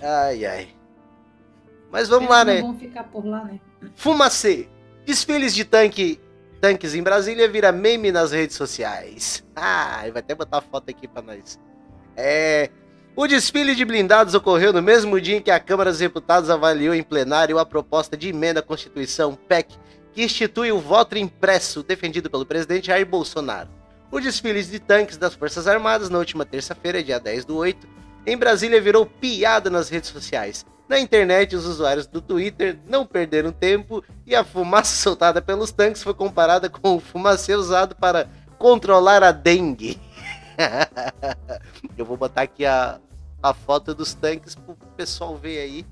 Ai, 0.00 0.44
ai. 0.44 0.68
Mas 1.90 2.08
vamos 2.08 2.28
lá, 2.28 2.44
né? 2.44 2.60
vão 2.60 2.78
ficar 2.78 3.04
por 3.04 3.24
lá, 3.26 3.44
né? 3.44 3.58
Fumacê. 3.94 4.68
Desfiles 5.06 5.54
de 5.54 5.64
tanque, 5.64 6.20
tanques 6.60 6.94
em 6.94 7.02
Brasília 7.02 7.48
vira 7.48 7.72
meme 7.72 8.12
nas 8.12 8.30
redes 8.32 8.56
sociais. 8.56 9.44
Ah, 9.56 10.00
vai 10.12 10.20
até 10.20 10.34
botar 10.34 10.60
foto 10.60 10.90
aqui 10.90 11.08
pra 11.08 11.22
nós. 11.22 11.58
É. 12.16 12.70
O 13.16 13.26
desfile 13.26 13.74
de 13.74 13.84
blindados 13.84 14.34
ocorreu 14.34 14.72
no 14.72 14.80
mesmo 14.80 15.20
dia 15.20 15.38
em 15.38 15.40
que 15.42 15.50
a 15.50 15.58
Câmara 15.58 15.90
dos 15.90 15.98
Deputados 15.98 16.50
avaliou 16.50 16.94
em 16.94 17.02
plenário 17.02 17.58
a 17.58 17.66
proposta 17.66 18.16
de 18.16 18.28
emenda 18.28 18.60
à 18.60 18.62
Constituição 18.62 19.34
PEC, 19.34 19.76
que 20.18 20.24
institui 20.24 20.72
o 20.72 20.80
voto 20.80 21.16
impresso 21.16 21.80
defendido 21.80 22.28
pelo 22.28 22.44
presidente 22.44 22.88
Jair 22.88 23.06
Bolsonaro. 23.06 23.68
O 24.10 24.18
desfile 24.18 24.64
de 24.64 24.80
tanques 24.80 25.16
das 25.16 25.32
Forças 25.32 25.68
Armadas 25.68 26.10
na 26.10 26.18
última 26.18 26.44
terça-feira, 26.44 27.04
dia 27.04 27.20
10 27.20 27.44
do 27.44 27.56
8, 27.56 27.86
em 28.26 28.36
Brasília 28.36 28.80
virou 28.80 29.06
piada 29.06 29.70
nas 29.70 29.88
redes 29.88 30.10
sociais. 30.10 30.66
Na 30.88 30.98
internet, 30.98 31.54
os 31.54 31.64
usuários 31.64 32.08
do 32.08 32.20
Twitter 32.20 32.76
não 32.88 33.06
perderam 33.06 33.52
tempo 33.52 34.02
e 34.26 34.34
a 34.34 34.42
fumaça 34.42 34.90
soltada 35.00 35.40
pelos 35.40 35.70
tanques 35.70 36.02
foi 36.02 36.14
comparada 36.14 36.68
com 36.68 36.96
o 36.96 37.00
fumacê 37.00 37.54
usado 37.54 37.94
para 37.94 38.28
controlar 38.58 39.22
a 39.22 39.30
dengue. 39.30 40.00
Eu 41.96 42.04
vou 42.04 42.16
botar 42.16 42.42
aqui 42.42 42.66
a, 42.66 42.98
a 43.40 43.54
foto 43.54 43.94
dos 43.94 44.14
tanques 44.14 44.56
pro 44.56 44.74
pessoal 44.96 45.36
ver 45.36 45.60
aí, 45.60 45.86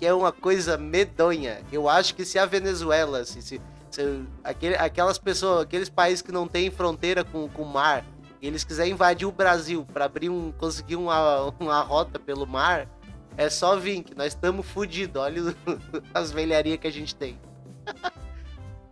que 0.00 0.06
é 0.06 0.14
uma 0.14 0.32
coisa 0.32 0.78
medonha. 0.78 1.60
Eu 1.70 1.86
acho 1.86 2.14
que 2.14 2.24
se 2.24 2.38
a 2.38 2.46
Venezuela, 2.46 3.22
se, 3.22 3.42
se, 3.42 3.60
se 3.90 4.22
aquele, 4.42 4.74
aquelas 4.76 5.18
pessoas, 5.18 5.60
aqueles 5.60 5.90
países 5.90 6.22
que 6.22 6.32
não 6.32 6.48
têm 6.48 6.70
fronteira 6.70 7.22
com 7.22 7.46
com 7.50 7.62
o 7.64 7.70
mar, 7.70 8.02
e 8.40 8.46
eles 8.46 8.64
quiserem 8.64 8.92
invadir 8.94 9.28
o 9.28 9.32
Brasil 9.32 9.84
para 9.92 10.06
abrir 10.06 10.30
um, 10.30 10.52
conseguir 10.52 10.96
uma, 10.96 11.52
uma 11.60 11.82
rota 11.82 12.18
pelo 12.18 12.46
mar, 12.46 12.88
é 13.36 13.50
só 13.50 13.76
vir, 13.76 14.02
que 14.02 14.14
nós 14.14 14.28
estamos 14.28 14.64
fodidos. 14.66 15.20
Olha 15.20 15.42
o- 15.42 15.54
as 16.14 16.32
velharias 16.32 16.78
que 16.78 16.86
a 16.86 16.90
gente 16.92 17.14
tem. 17.14 17.38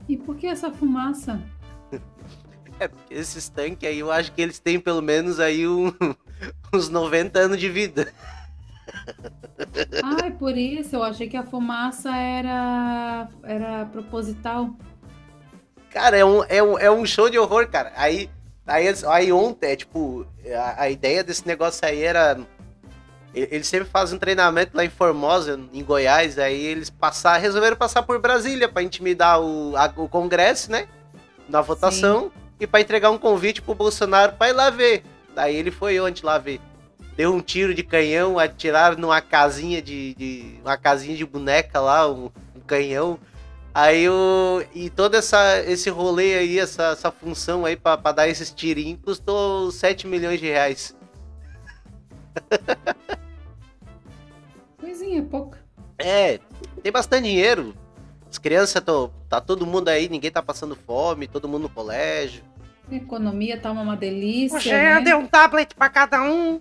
E 0.06 0.14
por 0.14 0.36
que 0.36 0.46
essa 0.46 0.70
fumaça? 0.70 1.40
É, 2.80 2.86
porque 2.86 3.12
esses 3.12 3.48
tanques 3.48 3.88
aí, 3.88 3.98
eu 3.98 4.12
acho 4.12 4.30
que 4.30 4.40
eles 4.40 4.60
têm 4.60 4.78
pelo 4.78 5.02
menos 5.02 5.40
aí 5.40 5.66
um- 5.66 5.92
uns 6.72 6.88
90 6.88 7.36
anos 7.40 7.58
de 7.58 7.68
vida. 7.68 8.12
Ai, 10.02 10.30
por 10.32 10.56
isso 10.56 10.96
eu 10.96 11.02
achei 11.02 11.28
que 11.28 11.36
a 11.36 11.42
fumaça 11.44 12.14
era 12.14 13.28
era 13.42 13.86
proposital. 13.86 14.70
Cara, 15.90 16.16
é 16.16 16.24
um, 16.24 16.44
é 16.44 16.62
um, 16.62 16.78
é 16.78 16.90
um 16.90 17.04
show 17.06 17.28
de 17.30 17.38
horror, 17.38 17.68
cara. 17.68 17.92
Aí, 17.96 18.28
aí, 18.66 18.86
aí 19.06 19.32
ontem, 19.32 19.70
é 19.72 19.76
tipo, 19.76 20.26
a, 20.54 20.82
a 20.82 20.90
ideia 20.90 21.24
desse 21.24 21.46
negócio 21.46 21.86
aí 21.86 22.02
era. 22.02 22.38
Eles 23.34 23.68
sempre 23.68 23.88
fazem 23.88 24.16
um 24.16 24.18
treinamento 24.18 24.76
lá 24.76 24.84
em 24.84 24.88
Formosa, 24.88 25.60
em 25.72 25.84
Goiás, 25.84 26.38
aí 26.38 26.60
eles 26.64 26.88
passar, 26.90 27.36
resolveram 27.36 27.76
passar 27.76 28.02
por 28.02 28.18
Brasília 28.20 28.68
pra 28.68 28.82
intimidar 28.82 29.40
o, 29.40 29.76
a- 29.76 29.92
o 29.96 30.08
Congresso, 30.08 30.72
né? 30.72 30.88
Na 31.48 31.60
votação, 31.60 32.32
e 32.58 32.66
pra 32.66 32.80
entregar 32.80 33.10
um 33.10 33.18
convite 33.18 33.60
pro 33.62 33.74
Bolsonaro 33.74 34.32
pra 34.32 34.48
ir 34.48 34.52
lá 34.54 34.70
ver. 34.70 35.04
Daí 35.34 35.54
ele 35.56 35.70
foi 35.70 36.00
ontem 36.00 36.24
lá 36.24 36.38
ver. 36.38 36.58
Deu 37.18 37.34
um 37.34 37.40
tiro 37.40 37.74
de 37.74 37.82
canhão, 37.82 38.38
atiraram 38.38 38.96
numa 38.96 39.20
casinha 39.20 39.82
de. 39.82 40.14
de- 40.14 40.54
uma 40.64 40.76
casinha 40.78 41.16
de 41.16 41.26
boneca 41.26 41.80
lá, 41.80 42.08
um, 42.08 42.30
um 42.54 42.60
canhão. 42.64 43.18
Aí 43.74 44.08
o. 44.08 44.62
E 44.72 44.88
todo 44.88 45.16
essa, 45.16 45.58
esse 45.66 45.90
rolê 45.90 46.34
aí, 46.38 46.60
essa, 46.60 46.92
essa 46.92 47.10
função 47.10 47.64
aí 47.64 47.74
pra, 47.74 47.98
pra 47.98 48.12
dar 48.12 48.28
esses 48.28 48.52
tirinhos, 48.52 49.00
custou 49.02 49.72
7 49.72 50.06
milhões 50.06 50.38
de 50.38 50.46
reais. 50.46 50.96
Coisinha, 54.78 55.20
pouca. 55.24 55.58
É, 55.98 56.38
tem 56.84 56.92
bastante 56.92 57.24
dinheiro. 57.24 57.74
As 58.30 58.38
crianças, 58.38 58.80
tô, 58.80 59.10
tá 59.28 59.40
todo 59.40 59.66
mundo 59.66 59.88
aí, 59.88 60.08
ninguém 60.08 60.30
tá 60.30 60.40
passando 60.40 60.76
fome, 60.76 61.26
todo 61.26 61.48
mundo 61.48 61.62
no 61.62 61.68
colégio. 61.68 62.44
A 62.88 62.94
economia 62.94 63.58
tá 63.58 63.72
uma 63.72 63.96
delícia. 63.96 64.56
Hoje 64.56 64.70
né? 64.70 65.00
deu 65.00 65.18
um 65.18 65.26
tablet 65.26 65.74
pra 65.74 65.88
cada 65.88 66.22
um. 66.22 66.60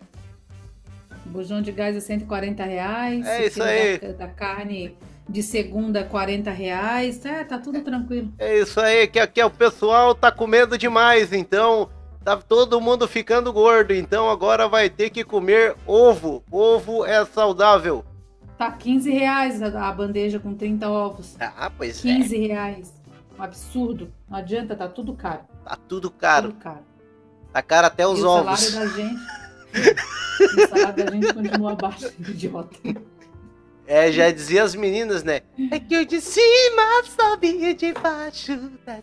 Bujão 1.27 1.61
de 1.61 1.71
gás 1.71 1.95
é 1.95 1.99
140 1.99 2.63
reais. 2.63 3.25
É 3.25 3.41
o 3.41 3.47
isso 3.47 3.63
aí. 3.63 3.97
Da, 3.99 4.11
da 4.13 4.27
carne 4.27 4.97
de 5.29 5.43
segunda, 5.43 6.03
40 6.03 6.49
reais. 6.51 7.23
É, 7.25 7.43
tá 7.43 7.57
tudo 7.57 7.81
tranquilo. 7.81 8.33
É 8.39 8.59
isso 8.59 8.79
aí, 8.79 9.07
que 9.07 9.19
aqui 9.19 9.43
o 9.43 9.49
pessoal 9.49 10.15
tá 10.15 10.31
comendo 10.31 10.77
demais, 10.77 11.33
então 11.33 11.89
tá 12.23 12.37
todo 12.37 12.81
mundo 12.81 13.07
ficando 13.07 13.51
gordo, 13.53 13.93
então 13.93 14.29
agora 14.29 14.67
vai 14.67 14.89
ter 14.89 15.09
que 15.09 15.23
comer 15.23 15.75
ovo. 15.85 16.43
Ovo 16.51 17.05
é 17.05 17.23
saudável. 17.25 18.03
Tá 18.57 18.71
15 18.71 19.11
reais 19.11 19.61
a, 19.61 19.91
bandeja 19.91 20.39
com 20.39 20.53
30 20.53 20.89
ovos. 20.89 21.35
Ah, 21.39 21.71
pois 21.75 22.01
15 22.01 22.47
reais. 22.47 22.93
Um 23.37 23.43
absurdo. 23.43 24.11
Não 24.27 24.39
adianta, 24.39 24.75
tá 24.75 24.87
tudo 24.87 25.13
caro. 25.13 25.41
Tá 25.63 25.77
tudo 25.87 26.09
caro. 26.09 26.49
Tudo 26.49 26.59
caro. 26.59 26.79
Tá 27.53 27.61
caro 27.61 27.87
até 27.87 28.07
os 28.07 28.19
e 28.19 28.23
o 28.23 28.27
ovos. 28.27 28.59
salário 28.59 28.89
da 28.89 28.95
gente. 28.97 29.21
gente 31.11 31.33
continua 31.33 31.71
abaixo 31.73 32.11
do 32.17 32.31
idiota. 32.31 32.77
É, 33.85 34.11
já 34.11 34.29
dizia 34.29 34.63
as 34.63 34.75
meninas, 34.75 35.23
né? 35.23 35.41
É 35.71 35.79
que 35.79 35.93
eu 35.93 36.05
de 36.05 36.19
cima 36.19 37.03
sabia 37.05 37.73
de 37.73 37.93
baixo 37.93 38.57
da 38.85 38.99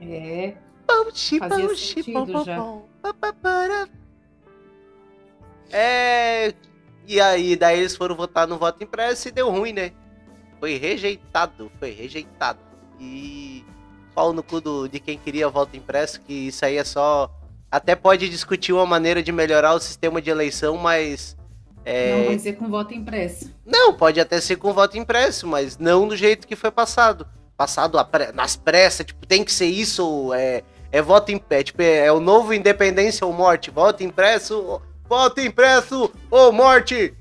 É. 0.00 0.56
Ponte, 0.86 1.38
ponte, 1.38 2.02
pom. 2.12 2.88
É. 5.70 6.54
E 7.06 7.20
aí, 7.20 7.54
daí 7.54 7.78
eles 7.78 7.96
foram 7.96 8.16
votar 8.16 8.48
no 8.48 8.58
voto 8.58 8.82
impresso 8.82 9.28
e 9.28 9.30
deu 9.30 9.48
ruim, 9.50 9.72
né? 9.72 9.92
Foi 10.58 10.76
rejeitado, 10.76 11.70
foi 11.78 11.90
rejeitado. 11.90 12.58
E 12.98 13.64
pau 14.14 14.32
no 14.32 14.42
cu 14.42 14.60
do, 14.60 14.88
de 14.88 14.98
quem 14.98 15.18
queria 15.18 15.48
voto 15.48 15.76
impresso, 15.76 16.20
que 16.22 16.32
isso 16.32 16.64
aí 16.64 16.76
é 16.76 16.84
só. 16.84 17.30
Até 17.76 17.94
pode 17.94 18.30
discutir 18.30 18.72
uma 18.72 18.86
maneira 18.86 19.22
de 19.22 19.30
melhorar 19.30 19.74
o 19.74 19.78
sistema 19.78 20.22
de 20.22 20.30
eleição, 20.30 20.78
mas. 20.78 21.36
É... 21.84 22.16
Não 22.16 22.24
vai 22.28 22.38
ser 22.38 22.54
com 22.54 22.70
voto 22.70 22.94
impresso. 22.94 23.50
Não, 23.66 23.92
pode 23.92 24.18
até 24.18 24.40
ser 24.40 24.56
com 24.56 24.72
voto 24.72 24.96
impresso, 24.96 25.46
mas 25.46 25.76
não 25.76 26.08
do 26.08 26.16
jeito 26.16 26.46
que 26.46 26.56
foi 26.56 26.70
passado. 26.70 27.28
Passado 27.54 28.02
pre- 28.06 28.32
nas 28.32 28.56
pressas, 28.56 29.04
tipo, 29.04 29.26
tem 29.26 29.44
que 29.44 29.52
ser 29.52 29.66
isso, 29.66 30.08
ou 30.08 30.32
é, 30.32 30.62
é 30.90 31.02
voto 31.02 31.30
impresso, 31.30 31.64
tipo, 31.64 31.82
é, 31.82 32.06
é 32.06 32.12
o 32.12 32.18
novo 32.18 32.54
independência 32.54 33.26
ou 33.26 33.32
morte, 33.34 33.70
voto 33.70 34.02
impresso, 34.02 34.80
voto 35.06 35.38
impresso 35.42 36.10
ou 36.30 36.50
morte, 36.52 37.12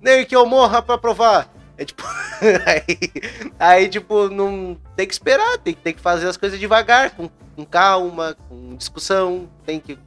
nem 0.00 0.24
que 0.24 0.34
eu 0.34 0.46
morra 0.46 0.80
pra 0.80 0.96
provar. 0.96 1.52
É 1.78 1.84
tipo, 1.84 2.02
aí, 2.64 2.98
aí, 3.58 3.88
tipo, 3.88 4.28
não 4.28 4.76
tem 4.96 5.06
que 5.06 5.12
esperar, 5.12 5.58
tem, 5.58 5.74
tem 5.74 5.92
que 5.92 6.00
fazer 6.00 6.26
as 6.26 6.36
coisas 6.36 6.58
devagar, 6.58 7.10
com, 7.10 7.28
com 7.54 7.64
calma, 7.64 8.36
com 8.48 8.74
discussão, 8.76 9.48
tem 9.64 9.78
que, 9.78 9.98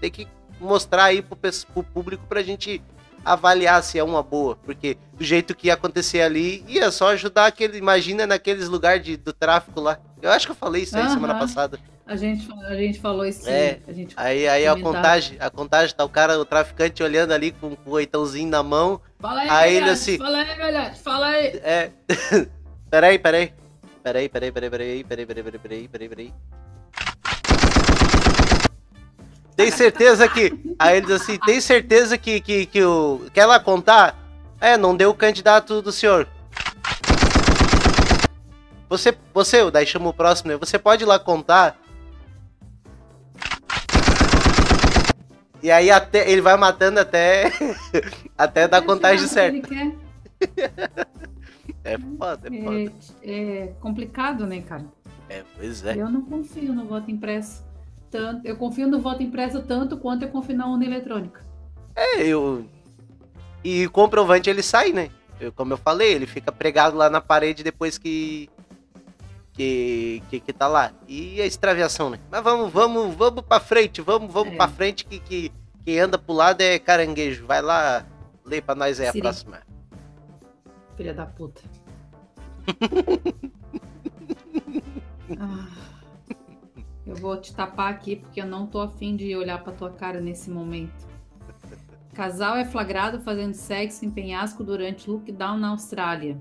tem 0.00 0.10
que 0.10 0.26
mostrar 0.58 1.04
aí 1.04 1.20
pro, 1.20 1.36
pro 1.36 1.82
público 1.82 2.24
pra 2.26 2.42
gente 2.42 2.82
avaliar 3.24 3.82
se 3.82 3.98
é 3.98 4.04
uma 4.04 4.22
boa, 4.22 4.56
porque 4.56 4.96
do 5.12 5.24
jeito 5.24 5.54
que 5.54 5.66
ia 5.66 5.74
acontecer 5.74 6.22
ali, 6.22 6.64
ia 6.66 6.90
só 6.90 7.10
ajudar 7.10 7.46
aquele, 7.46 7.76
imagina 7.76 8.26
naqueles 8.26 8.68
lugares 8.68 9.16
do 9.18 9.32
tráfico 9.32 9.80
lá. 9.80 9.98
Eu 10.22 10.30
acho 10.30 10.46
que 10.46 10.52
eu 10.52 10.56
falei 10.56 10.82
isso 10.82 10.96
aí 10.96 11.08
semana 11.10 11.34
Aham. 11.34 11.40
passada. 11.40 11.78
A 12.10 12.16
gente, 12.16 12.48
a 12.66 12.74
gente 12.74 12.98
falou 12.98 13.24
isso. 13.24 13.48
É, 13.48 13.78
gente 13.90 14.14
Aí, 14.16 14.48
aí 14.48 14.66
a 14.66 14.74
contagem, 14.74 15.36
a 15.38 15.48
contagem 15.48 15.94
tá 15.94 16.04
o 16.04 16.08
cara, 16.08 16.40
o 16.40 16.44
traficante 16.44 17.04
olhando 17.04 17.30
ali 17.30 17.52
com, 17.52 17.76
com 17.76 17.90
o 17.90 17.92
oitãozinho 17.92 18.50
na 18.50 18.64
mão. 18.64 19.00
Fala 19.20 19.42
aí, 19.42 19.48
Aí 19.78 19.88
assim- 19.88 20.18
Fala 20.18 20.38
aí, 20.38 20.56
velhote. 20.56 21.00
Fala 21.00 21.26
aí. 21.28 21.46
É. 21.62 21.90
peraí, 22.90 23.16
peraí. 23.16 23.52
Peraí, 24.02 24.28
peraí, 24.28 24.50
peraí, 24.50 24.70
peraí, 24.70 25.04
peraí, 25.04 25.26
peraí, 25.26 25.44
peraí, 25.44 25.58
peraí, 25.60 25.88
peraí, 25.88 26.08
peraí. 26.08 26.34
Tem 29.54 29.70
certeza 29.70 30.28
que. 30.28 30.52
Aí 30.80 30.96
ele 30.96 31.06
diz 31.06 31.22
assim, 31.22 31.38
tem 31.38 31.60
certeza 31.60 32.18
que, 32.18 32.40
que, 32.40 32.66
que 32.66 32.82
o. 32.82 33.20
Quer 33.32 33.46
lá 33.46 33.60
contar? 33.60 34.18
É, 34.60 34.76
não 34.76 34.96
deu 34.96 35.10
o 35.10 35.14
candidato 35.14 35.80
do 35.80 35.92
senhor. 35.92 36.26
Você, 38.88 39.16
você, 39.32 39.70
daí 39.70 39.86
chama 39.86 40.08
o 40.08 40.12
próximo, 40.12 40.50
né? 40.50 40.56
Você 40.56 40.76
pode 40.76 41.04
ir 41.04 41.06
lá 41.06 41.16
contar. 41.16 41.78
E 45.62 45.70
aí 45.70 45.90
até, 45.90 46.30
ele 46.30 46.40
vai 46.40 46.56
matando 46.56 47.00
até. 47.00 47.52
até 48.36 48.66
dar 48.66 48.78
a 48.78 48.82
contagem 48.82 49.26
certa. 49.26 49.68
quer. 49.68 49.94
É 51.84 51.98
foda, 51.98 52.48
é 52.48 52.62
foda. 52.62 52.92
É, 53.22 53.32
é 53.32 53.66
complicado, 53.80 54.46
né, 54.46 54.60
cara? 54.62 54.84
É, 55.28 55.42
pois 55.56 55.84
é. 55.84 55.96
Eu 55.96 56.10
não 56.10 56.22
confio 56.22 56.72
no 56.72 56.84
voto 56.86 57.10
impresso. 57.10 57.64
Tanto, 58.10 58.46
eu 58.46 58.56
confio 58.56 58.88
no 58.88 58.98
voto 59.00 59.22
impresso 59.22 59.62
tanto 59.62 59.96
quanto 59.96 60.22
eu 60.24 60.28
confio 60.28 60.56
na 60.56 60.66
urna 60.66 60.84
eletrônica. 60.84 61.44
É, 61.94 62.22
eu. 62.22 62.66
E 63.62 63.86
o 63.86 63.90
comprovante 63.90 64.50
ele 64.50 64.62
sai, 64.62 64.92
né? 64.92 65.10
Eu- 65.38 65.52
como 65.52 65.72
eu 65.72 65.76
falei, 65.78 66.12
ele 66.12 66.26
fica 66.26 66.50
pregado 66.50 66.96
lá 66.96 67.08
na 67.08 67.20
parede 67.20 67.62
depois 67.62 67.96
que. 67.98 68.48
Que, 69.60 70.22
que, 70.30 70.40
que 70.40 70.52
tá 70.54 70.66
lá. 70.66 70.90
E 71.06 71.38
a 71.38 71.44
extraviação, 71.44 72.08
né? 72.08 72.18
Mas 72.30 72.42
vamos, 72.42 72.72
vamos, 72.72 73.14
vamos 73.14 73.42
pra 73.42 73.60
frente, 73.60 74.00
vamos, 74.00 74.32
vamos 74.32 74.54
É. 74.54 74.56
pra 74.56 74.66
frente 74.68 75.04
que, 75.04 75.20
que 75.20 75.52
quem 75.84 75.98
anda 76.00 76.16
pro 76.16 76.32
lado 76.32 76.62
é 76.62 76.78
caranguejo. 76.78 77.44
Vai 77.46 77.60
lá, 77.60 78.06
lê 78.42 78.62
pra 78.62 78.74
nós 78.74 78.98
aí 78.98 79.08
a 79.08 79.12
Siri. 79.12 79.20
próxima. 79.20 79.60
Filha 80.96 81.12
da 81.12 81.26
puta. 81.26 81.60
Ah, 85.38 85.68
eu 87.06 87.14
vou 87.16 87.36
te 87.40 87.54
tapar 87.54 87.92
aqui 87.92 88.16
porque 88.16 88.40
eu 88.40 88.46
não 88.46 88.66
tô 88.66 88.80
afim 88.80 89.14
de 89.14 89.36
olhar 89.36 89.62
pra 89.62 89.72
tua 89.72 89.90
cara 89.90 90.20
nesse 90.20 90.50
momento. 90.50 91.06
Casal 92.14 92.56
é 92.56 92.64
flagrado 92.64 93.20
fazendo 93.20 93.54
sexo 93.54 94.04
em 94.04 94.10
penhasco 94.10 94.64
durante 94.64 95.08
lockdown 95.08 95.56
na 95.56 95.68
Austrália. 95.68 96.36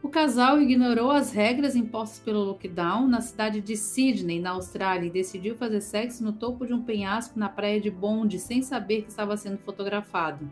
O 0.00 0.08
casal 0.08 0.60
ignorou 0.60 1.10
as 1.10 1.32
regras 1.32 1.74
impostas 1.74 2.20
pelo 2.20 2.44
lockdown 2.44 3.08
na 3.08 3.20
cidade 3.20 3.60
de 3.60 3.76
Sydney, 3.76 4.40
na 4.40 4.50
Austrália, 4.50 5.08
e 5.08 5.10
decidiu 5.10 5.56
fazer 5.56 5.80
sexo 5.80 6.22
no 6.22 6.32
topo 6.32 6.64
de 6.64 6.72
um 6.72 6.82
penhasco 6.82 7.38
na 7.38 7.48
praia 7.48 7.80
de 7.80 7.90
Bonde, 7.90 8.38
sem 8.38 8.62
saber 8.62 9.02
que 9.02 9.10
estava 9.10 9.36
sendo 9.36 9.58
fotografado. 9.58 10.48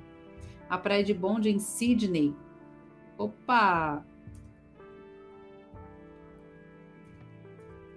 A 0.68 0.76
praia 0.76 1.04
de 1.04 1.14
Bonde 1.14 1.48
em 1.48 1.60
Sydney. 1.60 2.34
Opa! 3.16 4.04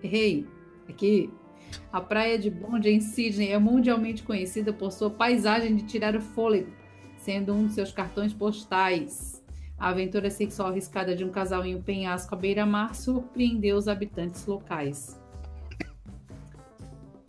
Errei. 0.03 0.47
Aqui. 0.87 1.31
A 1.91 1.99
praia 1.99 2.37
de 2.37 2.49
Bonde 2.49 2.89
em 2.89 3.01
Sydney 3.01 3.51
é 3.51 3.57
mundialmente 3.57 4.21
conhecida 4.21 4.71
por 4.71 4.91
sua 4.91 5.09
paisagem 5.09 5.75
de 5.75 5.83
tirar 5.83 6.15
o 6.15 6.21
fôlego, 6.21 6.71
sendo 7.17 7.53
um 7.53 7.65
de 7.65 7.73
seus 7.73 7.91
cartões 7.91 8.33
postais. 8.33 9.38
A 9.79 9.89
aventura 9.89 10.29
sexual 10.29 10.69
arriscada 10.69 11.15
de 11.15 11.23
um 11.23 11.29
casal 11.29 11.65
em 11.65 11.75
um 11.75 11.81
penhasco 11.81 12.35
à 12.35 12.37
beira-mar 12.37 12.93
surpreendeu 12.93 13.77
os 13.77 13.87
habitantes 13.87 14.45
locais. 14.45 15.17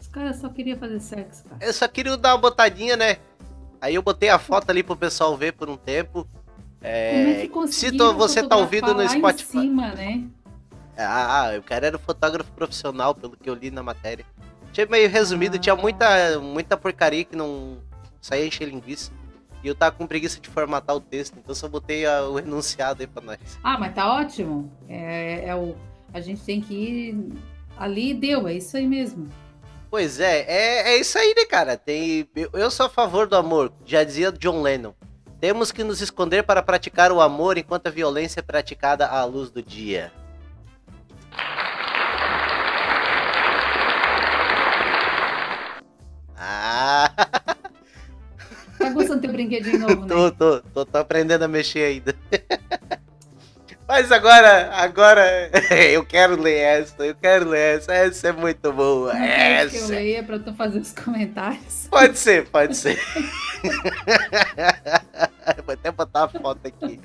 Os 0.00 0.08
caras 0.08 0.36
só 0.36 0.48
queriam 0.48 0.76
fazer 0.76 0.98
sexo, 0.98 1.44
cara. 1.44 1.64
Eu 1.64 1.72
só 1.72 1.86
queria 1.86 2.16
dar 2.16 2.34
uma 2.34 2.40
botadinha, 2.40 2.96
né? 2.96 3.18
Aí 3.80 3.94
eu 3.94 4.02
botei 4.02 4.28
a 4.28 4.38
foto 4.38 4.68
ali 4.70 4.82
pro 4.82 4.96
pessoal 4.96 5.36
ver 5.36 5.52
por 5.52 5.70
um 5.70 5.76
tempo. 5.76 6.26
É, 6.82 7.46
Como 7.46 7.66
é 7.66 7.68
que 7.68 7.74
se 7.74 7.90
você 7.96 8.42
tá 8.42 8.56
ouvindo 8.56 8.88
no 8.88 8.94
lá 8.94 9.04
em 9.04 9.08
Spotify. 9.08 9.60
cima, 9.60 9.94
né? 9.94 10.24
Ah, 10.96 11.52
o 11.58 11.62
cara 11.62 11.86
era 11.86 11.96
um 11.96 12.00
fotógrafo 12.00 12.50
profissional, 12.52 13.14
pelo 13.14 13.36
que 13.36 13.48
eu 13.48 13.54
li 13.54 13.70
na 13.70 13.82
matéria. 13.82 14.24
Tinha 14.72 14.86
meio 14.86 15.08
resumido, 15.08 15.58
tinha 15.58 15.76
muita, 15.76 16.38
muita 16.40 16.76
porcaria 16.76 17.24
que 17.24 17.36
não 17.36 17.78
saía 18.20 18.46
encher 18.46 18.68
linguiça. 18.68 19.12
E 19.62 19.68
eu 19.68 19.74
tava 19.74 19.94
com 19.96 20.06
preguiça 20.06 20.40
de 20.40 20.48
formatar 20.48 20.96
o 20.96 21.00
texto, 21.00 21.36
então 21.38 21.54
só 21.54 21.68
botei 21.68 22.06
a- 22.06 22.22
o 22.28 22.38
enunciado 22.38 23.02
aí 23.02 23.06
pra 23.06 23.22
nós. 23.22 23.38
Ah, 23.62 23.78
mas 23.78 23.94
tá 23.94 24.12
ótimo. 24.14 24.70
É, 24.88 25.44
é 25.48 25.54
o, 25.54 25.76
a 26.12 26.20
gente 26.20 26.42
tem 26.42 26.60
que 26.60 26.74
ir 26.74 27.32
ali 27.76 28.14
deu, 28.14 28.48
é 28.48 28.54
isso 28.54 28.76
aí 28.76 28.86
mesmo. 28.86 29.28
Pois 29.90 30.20
é, 30.20 30.40
é, 30.46 30.92
é 30.92 30.96
isso 30.98 31.18
aí, 31.18 31.34
né, 31.36 31.44
cara? 31.44 31.76
Tem, 31.76 32.26
eu, 32.36 32.48
eu 32.54 32.70
sou 32.70 32.86
a 32.86 32.88
favor 32.88 33.26
do 33.26 33.36
amor, 33.36 33.72
já 33.84 34.04
dizia 34.04 34.30
John 34.32 34.62
Lennon. 34.62 34.92
Temos 35.40 35.72
que 35.72 35.82
nos 35.82 36.00
esconder 36.00 36.42
para 36.44 36.62
praticar 36.62 37.10
o 37.10 37.20
amor 37.20 37.56
enquanto 37.58 37.86
a 37.86 37.90
violência 37.90 38.40
é 38.40 38.42
praticada 38.42 39.06
à 39.06 39.24
luz 39.24 39.50
do 39.50 39.62
dia. 39.62 40.12
Brinquedinho 49.40 49.78
novo, 49.78 50.02
né? 50.02 50.08
tô, 50.08 50.30
tô, 50.30 50.60
tô, 50.60 50.86
tô 50.86 50.98
aprendendo 50.98 51.42
a 51.42 51.48
mexer 51.48 51.84
ainda. 51.84 52.14
Mas 53.88 54.12
agora, 54.12 54.70
agora 54.76 55.50
eu 55.90 56.04
quero 56.06 56.40
ler 56.40 56.58
essa, 56.58 57.04
eu 57.04 57.14
quero 57.16 57.48
ler 57.48 57.78
essa, 57.78 57.92
essa 57.92 58.28
é 58.28 58.32
muito 58.32 58.72
boa, 58.72 59.12
Não 59.12 59.20
quer 59.20 59.68
que 59.68 59.76
eu 59.76 59.80
essa. 59.82 59.92
leia 59.92 60.22
pra 60.22 60.38
tu 60.38 60.54
fazer 60.54 60.78
os 60.78 60.92
comentários. 60.92 61.88
Pode 61.90 62.16
ser, 62.16 62.46
pode 62.50 62.76
ser. 62.76 63.00
Vou 65.66 65.74
até 65.74 65.90
botar 65.90 66.24
a 66.24 66.28
foto 66.28 66.60
aqui. 66.64 67.00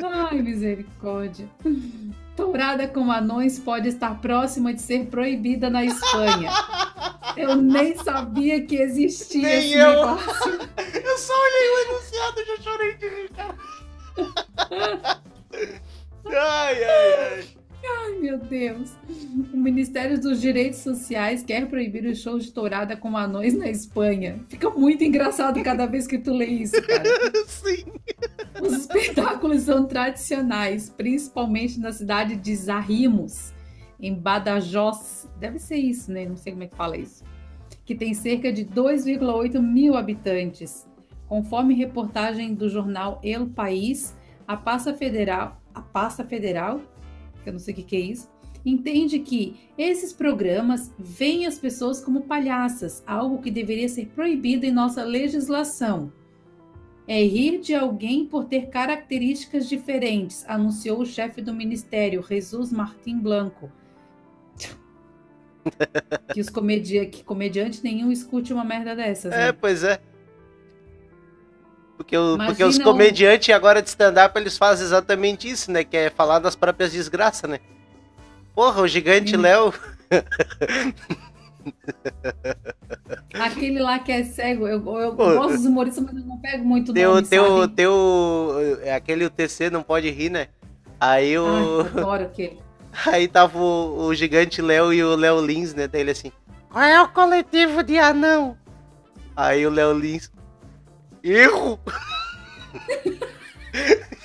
Ai, 0.00 0.42
misericórdia. 0.42 1.48
Tourada 2.46 2.88
com 2.88 3.10
anões 3.10 3.58
pode 3.58 3.88
estar 3.88 4.20
próxima 4.20 4.74
de 4.74 4.80
ser 4.82 5.06
proibida 5.06 5.70
na 5.70 5.84
Espanha. 5.84 6.50
Eu 7.36 7.56
nem 7.56 7.96
sabia 7.96 8.60
que 8.66 8.76
existia 8.76 9.42
Nem 9.42 9.58
esse 9.58 9.74
eu. 9.74 9.90
negócio. 9.90 10.52
Eu 11.04 11.18
só 11.18 11.32
olhei 11.32 11.68
o 11.70 11.78
enunciado 11.90 12.40
e 12.40 12.44
já 12.44 12.56
chorei 12.62 12.94
de 12.94 13.08
rir, 13.08 13.30
cara. 13.30 13.56
Ai, 16.24 16.84
ai, 16.84 17.12
ai. 17.32 17.44
Ai, 17.84 18.18
meu 18.20 18.38
Deus. 18.38 18.96
O 19.52 19.56
Ministério 19.56 20.20
dos 20.20 20.40
Direitos 20.40 20.80
Sociais 20.80 21.42
quer 21.42 21.66
proibir 21.68 22.04
os 22.06 22.20
shows 22.20 22.44
de 22.44 22.52
tourada 22.52 22.96
com 22.96 23.16
anões 23.16 23.56
na 23.56 23.68
Espanha. 23.68 24.44
Fica 24.48 24.70
muito 24.70 25.02
engraçado 25.02 25.62
cada 25.62 25.86
vez 25.86 26.06
que 26.06 26.18
tu 26.18 26.32
lê 26.32 26.46
isso, 26.46 26.80
cara. 26.82 27.04
Sim. 27.46 27.92
Os 28.60 28.72
espetáculos 28.72 29.62
são 29.62 29.86
tradicionais, 29.86 30.88
principalmente 30.88 31.80
na 31.80 31.92
cidade 31.92 32.36
de 32.36 32.54
Zarrimos, 32.54 33.52
em 34.00 34.14
Badajoz. 34.14 35.28
Deve 35.40 35.58
ser 35.58 35.76
isso, 35.76 36.12
né? 36.12 36.26
Não 36.26 36.36
sei 36.36 36.52
como 36.52 36.64
é 36.64 36.68
que 36.68 36.76
fala 36.76 36.96
isso. 36.96 37.24
Que 37.84 37.94
tem 37.94 38.14
cerca 38.14 38.52
de 38.52 38.64
2,8 38.64 39.60
mil 39.60 39.96
habitantes. 39.96 40.86
Conforme 41.26 41.74
reportagem 41.74 42.54
do 42.54 42.68
jornal 42.68 43.18
El 43.24 43.48
País, 43.48 44.14
a 44.46 44.56
pasta 44.56 44.94
federal, 44.94 45.60
a 45.74 45.80
pasta 45.80 46.24
federal, 46.24 46.80
que 47.42 47.48
eu 47.48 47.52
não 47.52 47.60
sei 47.60 47.74
o 47.74 47.76
que, 47.76 47.82
que 47.82 47.96
é 47.96 48.00
isso, 48.00 48.30
entende 48.64 49.18
que 49.18 49.56
esses 49.76 50.12
programas 50.12 50.92
veem 50.98 51.46
as 51.46 51.58
pessoas 51.58 52.00
como 52.00 52.22
palhaças, 52.22 53.02
algo 53.06 53.42
que 53.42 53.50
deveria 53.50 53.88
ser 53.88 54.06
proibido 54.08 54.64
em 54.64 54.70
nossa 54.70 55.02
legislação. 55.04 56.12
É 57.06 57.20
rir 57.22 57.60
de 57.60 57.74
alguém 57.74 58.24
por 58.26 58.44
ter 58.44 58.68
características 58.68 59.68
diferentes, 59.68 60.44
anunciou 60.46 61.00
o 61.00 61.06
chefe 61.06 61.42
do 61.42 61.52
ministério, 61.52 62.24
Jesus 62.26 62.70
Martim 62.70 63.18
Blanco. 63.18 63.70
que 66.32 66.40
os 66.40 66.48
comedi 66.48 67.04
que 67.06 67.24
comediante 67.24 67.82
nenhum 67.82 68.10
escute 68.10 68.52
uma 68.52 68.64
merda 68.64 68.94
dessas. 68.94 69.32
É, 69.32 69.46
né? 69.46 69.52
pois 69.52 69.82
é. 69.82 70.00
Porque, 72.02 72.16
o- 72.16 72.36
porque 72.36 72.64
os 72.64 72.78
comediantes 72.78 73.54
agora 73.54 73.80
de 73.80 73.88
stand-up 73.88 74.36
eles 74.38 74.58
fazem 74.58 74.84
exatamente 74.84 75.48
isso, 75.48 75.70
né? 75.70 75.84
Que 75.84 75.96
é 75.96 76.10
falar 76.10 76.40
das 76.40 76.56
próprias 76.56 76.92
desgraças, 76.92 77.48
né? 77.48 77.60
Porra, 78.54 78.82
o 78.82 78.88
gigante 78.88 79.36
Léo. 79.36 79.72
Aquele 83.34 83.80
lá 83.80 83.98
que 83.98 84.12
é 84.12 84.24
cego, 84.24 84.66
eu, 84.66 84.74
eu 84.98 85.14
Pô, 85.14 85.34
gosto 85.34 85.56
dos 85.56 85.66
humoristas, 85.66 86.04
mas 86.04 86.16
eu 86.16 86.24
não 86.26 86.38
pego 86.38 86.64
muito 86.64 86.92
Tem 86.92 87.06
o, 87.06 87.14
nome, 87.14 87.26
tem 87.26 87.38
o, 87.38 87.60
sabe? 87.60 87.72
tem 87.74 87.86
o. 87.86 88.52
é 88.82 88.94
Aquele 88.94 89.24
o 89.24 89.30
TC 89.30 89.70
não 89.70 89.82
pode 89.82 90.10
rir, 90.10 90.30
né? 90.30 90.48
Aí 91.00 91.38
o. 91.38 91.46
Ai, 91.46 91.98
adoro 91.98 92.24
aquele. 92.24 92.58
Aí 93.06 93.28
tava 93.28 93.58
o, 93.58 94.06
o 94.06 94.14
gigante 94.14 94.60
Léo 94.60 94.92
e 94.92 95.02
o 95.02 95.16
Léo 95.16 95.40
Lins, 95.44 95.74
né? 95.74 95.88
Daí 95.88 96.02
ele 96.02 96.10
assim. 96.10 96.30
Qual 96.68 96.84
é 96.84 97.00
o 97.00 97.08
coletivo 97.08 97.82
de 97.82 97.98
anão? 97.98 98.56
Aí 99.36 99.66
o 99.66 99.70
Léo 99.70 99.92
Lins. 99.98 100.30
Erro! 101.22 101.78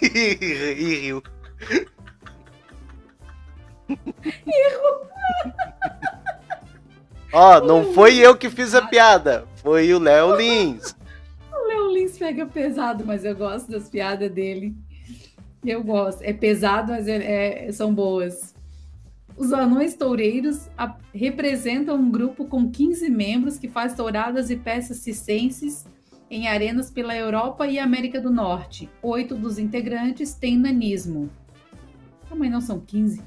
e, 0.02 0.08
e 0.82 0.96
riu. 1.02 1.24
Erro! 3.90 5.08
Ó, 7.34 7.62
não 7.62 7.94
foi 7.94 8.18
eu 8.18 8.36
que 8.36 8.50
fiz 8.50 8.74
a 8.74 8.82
piada, 8.88 9.46
foi 9.58 9.94
o 9.94 10.00
Léo 10.00 10.36
Lins. 10.36 10.96
O 11.52 11.68
Léo 11.68 11.92
Lins 11.94 12.18
pega 12.18 12.46
pesado, 12.46 13.06
mas 13.06 13.24
eu 13.24 13.36
gosto 13.36 13.70
das 13.72 13.90
piadas 13.90 14.32
dele. 14.32 14.76
Eu 15.66 15.84
gosto. 15.84 16.22
É 16.22 16.32
pesado, 16.34 16.94
mas 16.94 17.08
é- 17.08 17.68
é- 17.68 17.72
são 17.72 17.94
boas. 17.94 18.56
Os 19.36 19.52
anões 19.54 19.94
toureiros 19.96 20.68
a- 20.78 20.96
representam 21.14 21.96
um 21.96 22.10
grupo 22.10 22.46
com 22.46 22.72
15 22.72 23.10
membros 23.10 23.60
que 23.60 23.68
faz 23.68 23.94
touradas 23.94 24.50
e 24.50 24.56
peças 24.56 24.98
circenses 24.98 25.86
em 26.30 26.48
arenas 26.48 26.90
pela 26.92 27.16
Europa 27.16 27.66
e 27.68 27.80
América 27.80 28.20
do 28.20 28.30
Norte. 28.32 28.90
Oito 29.02 29.36
dos 29.36 29.58
integrantes 29.58 30.34
têm 30.34 30.58
nanismo. 30.58 31.30
Ah, 32.30 32.36
mas 32.36 32.52
não 32.52 32.62
são 32.62 32.80
15? 32.80 33.22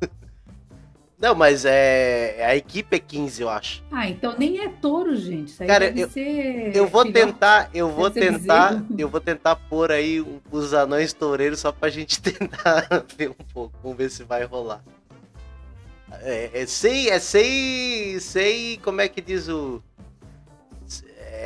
Não, 1.16 1.34
mas 1.34 1.64
é. 1.64 2.44
A 2.44 2.54
equipe 2.56 2.96
é 2.96 2.98
15, 2.98 3.40
eu 3.40 3.48
acho. 3.48 3.82
Ah, 3.90 4.06
então 4.10 4.34
nem 4.36 4.58
é 4.60 4.68
touro, 4.68 5.16
gente. 5.16 5.48
Isso 5.48 5.62
aí 5.62 5.66
Cara, 5.68 5.86
deve 5.86 6.00
eu- 6.02 6.10
ser 6.10 6.76
Eu 6.76 6.86
vou 6.86 7.02
filhote. 7.06 7.26
tentar, 7.32 7.70
eu 7.72 7.88
vou 7.88 8.10
Deve 8.10 8.38
tentar, 8.38 8.72
bezerro. 8.74 8.86
eu 8.98 9.08
vou 9.08 9.20
tentar 9.20 9.56
pôr 9.56 9.90
aí 9.90 10.22
os 10.50 10.74
anões 10.74 11.14
toureiros 11.14 11.60
só 11.60 11.72
pra 11.72 11.88
gente 11.88 12.20
tentar 12.20 12.86
ver 13.16 13.30
um 13.30 13.44
pouco, 13.54 13.74
vamos 13.82 13.96
ver 13.96 14.10
se 14.10 14.22
vai 14.22 14.44
rolar. 14.44 14.84
É, 16.20 16.50
é 16.62 16.66
sei, 16.66 17.08
é 17.08 17.18
sei, 17.18 18.20
sei 18.20 18.76
como 18.82 19.00
é 19.00 19.08
que 19.08 19.22
diz 19.22 19.48
o. 19.48 19.82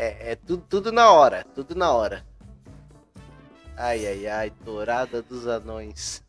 É, 0.00 0.30
é 0.30 0.36
tudo, 0.36 0.62
tudo 0.68 0.92
na 0.92 1.10
hora, 1.10 1.44
tudo 1.56 1.74
na 1.74 1.90
hora. 1.90 2.24
Ai, 3.76 4.06
ai, 4.06 4.28
ai, 4.28 4.50
tourada 4.64 5.20
dos 5.20 5.48
anões. 5.48 6.24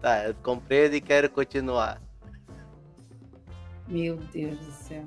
Tá, 0.00 0.24
eu 0.24 0.34
compreendo 0.42 0.94
e 0.94 1.00
quero 1.02 1.28
continuar. 1.28 2.00
Meu 3.86 4.16
Deus 4.16 4.58
do 4.58 4.72
céu. 4.72 5.04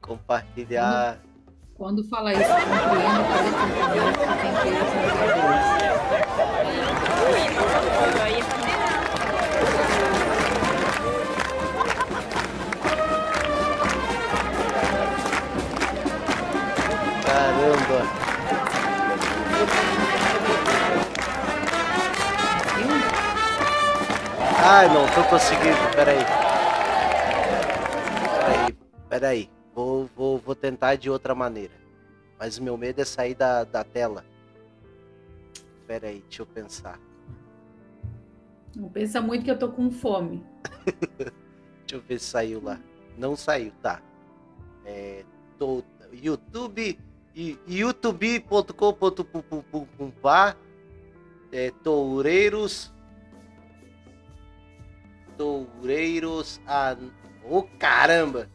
Compartilhar. 0.00 1.20
Quando 1.76 2.02
fala 2.08 2.32
isso, 2.32 2.42
compreendo 2.42 3.22
para 3.28 3.46
entender 3.46 4.10
que 4.12 4.26
tem 4.42 4.52
que 8.24 8.32
ir 8.32 8.35
Ai, 24.68 24.88
não 24.88 25.06
tô 25.14 25.22
conseguindo, 25.30 25.78
peraí. 25.94 26.18
Peraí, 28.40 28.76
peraí. 29.08 29.50
Vou, 29.72 30.10
vou, 30.16 30.38
vou 30.38 30.56
tentar 30.56 30.96
de 30.96 31.08
outra 31.08 31.36
maneira. 31.36 31.72
Mas 32.36 32.58
o 32.58 32.64
meu 32.64 32.76
medo 32.76 33.00
é 33.00 33.04
sair 33.04 33.36
da, 33.36 33.62
da 33.62 33.84
tela. 33.84 34.24
Peraí, 35.86 36.20
deixa 36.22 36.42
eu 36.42 36.46
pensar. 36.46 36.98
Não 38.74 38.88
pensa 38.88 39.20
muito 39.20 39.44
que 39.44 39.50
eu 39.52 39.58
tô 39.58 39.68
com 39.68 39.88
fome. 39.88 40.44
Deixa 41.86 41.94
eu 41.94 42.00
ver 42.00 42.18
se 42.18 42.26
saiu 42.26 42.60
lá. 42.60 42.80
Não 43.16 43.36
saiu, 43.36 43.70
tá. 43.80 44.02
É, 44.84 45.24
tô, 45.56 45.84
YouTube, 46.12 46.98
youtube.com.br 47.68 48.72
é, 51.52 51.70
Toureiros 51.84 52.95
Toureiros 55.36 56.60
an... 56.66 57.10
Ô 57.44 57.62
caramba! 57.78 58.48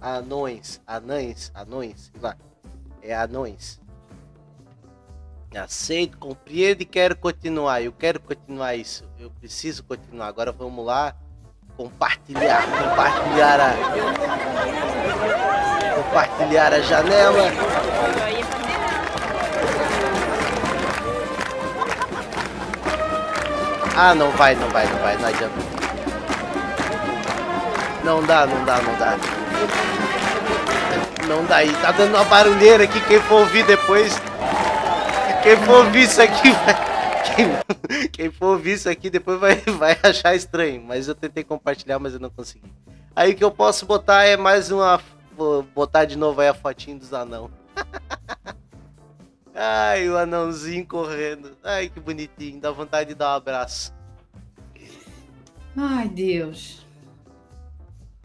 Anões, 0.00 0.80
anães, 0.86 1.52
anões, 1.54 2.10
sei 2.12 2.20
lá. 2.20 2.36
É 3.00 3.14
anões. 3.14 3.80
Aceito, 5.54 6.18
compreendo 6.18 6.82
e 6.82 6.84
quero 6.84 7.16
continuar. 7.16 7.82
Eu 7.82 7.92
quero 7.92 8.18
continuar 8.18 8.74
isso. 8.74 9.04
Eu 9.18 9.30
preciso 9.30 9.84
continuar. 9.84 10.28
Agora 10.28 10.50
vamos 10.50 10.84
lá. 10.84 11.14
Compartilhar. 11.76 12.62
Compartilhar 12.64 13.60
a. 13.60 13.74
Compartilhar 15.94 16.72
a 16.72 16.80
janela. 16.80 17.81
Ah, 23.94 24.14
não 24.14 24.30
vai, 24.30 24.54
não 24.54 24.68
vai, 24.70 24.86
não 24.86 24.98
vai, 24.98 25.16
não 25.18 25.28
adianta. 25.28 25.54
Não 28.04 28.22
dá, 28.22 28.46
não 28.46 28.64
dá, 28.64 28.80
não 28.80 28.98
dá. 28.98 29.16
Não 31.28 31.44
dá 31.44 31.56
aí. 31.56 31.72
Tá 31.74 31.92
dando 31.92 32.14
uma 32.14 32.24
barulheira 32.24 32.84
aqui. 32.84 33.00
Quem 33.02 33.20
for 33.20 33.40
ouvir 33.40 33.64
depois. 33.66 34.14
Quem 35.42 35.56
for 35.58 35.84
ouvir 35.84 36.04
isso 36.04 36.22
aqui 36.22 36.50
vai. 36.50 36.92
Quem, 37.34 38.08
quem 38.08 38.30
for 38.30 38.46
ouvir 38.52 38.72
isso 38.72 38.88
aqui 38.88 39.08
depois 39.08 39.38
vai, 39.38 39.56
vai 39.78 39.96
achar 40.02 40.34
estranho. 40.34 40.82
Mas 40.86 41.06
eu 41.06 41.14
tentei 41.14 41.44
compartilhar, 41.44 41.98
mas 41.98 42.14
eu 42.14 42.20
não 42.20 42.30
consegui. 42.30 42.72
Aí 43.14 43.32
o 43.32 43.36
que 43.36 43.44
eu 43.44 43.50
posso 43.50 43.86
botar 43.86 44.24
é 44.24 44.36
mais 44.36 44.70
uma. 44.70 45.00
Vou 45.36 45.62
botar 45.62 46.04
de 46.04 46.16
novo 46.16 46.40
aí 46.40 46.48
a 46.48 46.54
fotinho 46.54 46.98
dos 46.98 47.12
anão. 47.12 47.50
Ai, 49.54 50.08
o 50.08 50.16
anãozinho 50.16 50.86
correndo. 50.86 51.56
Ai, 51.62 51.88
que 51.88 52.00
bonitinho. 52.00 52.60
Dá 52.60 52.70
vontade 52.70 53.10
de 53.10 53.14
dar 53.14 53.32
um 53.32 53.36
abraço. 53.36 53.92
Ai, 55.76 56.08
Deus. 56.08 56.86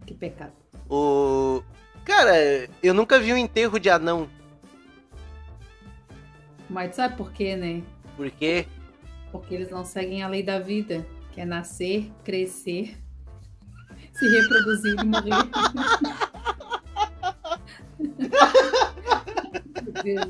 Que 0.06 0.14
pecado. 0.14 0.52
O. 0.88 1.62
Cara, 2.04 2.68
eu 2.82 2.94
nunca 2.94 3.20
vi 3.20 3.32
um 3.32 3.36
enterro 3.36 3.78
de 3.78 3.90
anão. 3.90 4.28
Mas 6.68 6.96
sabe 6.96 7.16
por 7.16 7.30
quê, 7.32 7.56
né? 7.56 7.82
Por 8.16 8.30
quê? 8.30 8.66
Porque 9.30 9.54
eles 9.54 9.70
não 9.70 9.84
seguem 9.84 10.22
a 10.22 10.28
lei 10.28 10.42
da 10.42 10.58
vida, 10.58 11.06
que 11.32 11.40
é 11.40 11.44
nascer, 11.44 12.10
crescer, 12.24 12.96
se 14.12 14.28
reproduzir 14.28 14.96
e 14.98 15.04
morrer. 15.04 15.34
Deus. 19.82 20.24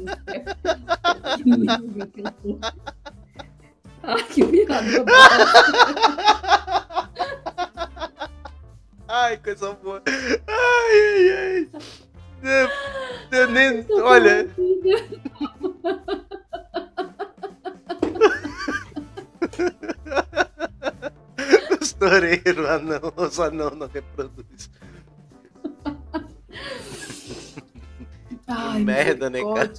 Ai, 4.02 4.22
que 4.24 4.44
viado. 4.44 5.04
Ai, 9.08 9.36
coisa 9.38 9.72
boa. 9.74 10.02
Ai, 10.06 11.30
ai, 11.30 11.68
ai. 11.74 12.68
Eu, 13.32 13.50
nem, 13.50 13.78
ai, 13.78 13.86
olha. 14.02 14.48
Toureiro, 21.98 22.68
anão, 22.68 23.12
os 23.16 23.40
anão 23.40 23.70
não 23.70 23.88
reproduz. 23.88 24.70
Ai, 28.48 28.80
merda, 28.82 29.28
né, 29.30 29.40
cara? 29.42 29.72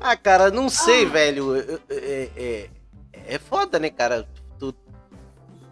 Ah, 0.00 0.16
cara, 0.16 0.50
não 0.50 0.68
sei, 0.68 1.06
Ah. 1.06 1.08
velho. 1.08 1.56
É, 1.88 2.30
é, 2.36 2.70
é 3.26 3.38
foda, 3.38 3.78
né, 3.78 3.90
cara? 3.90 4.28
Tu- 4.58 4.74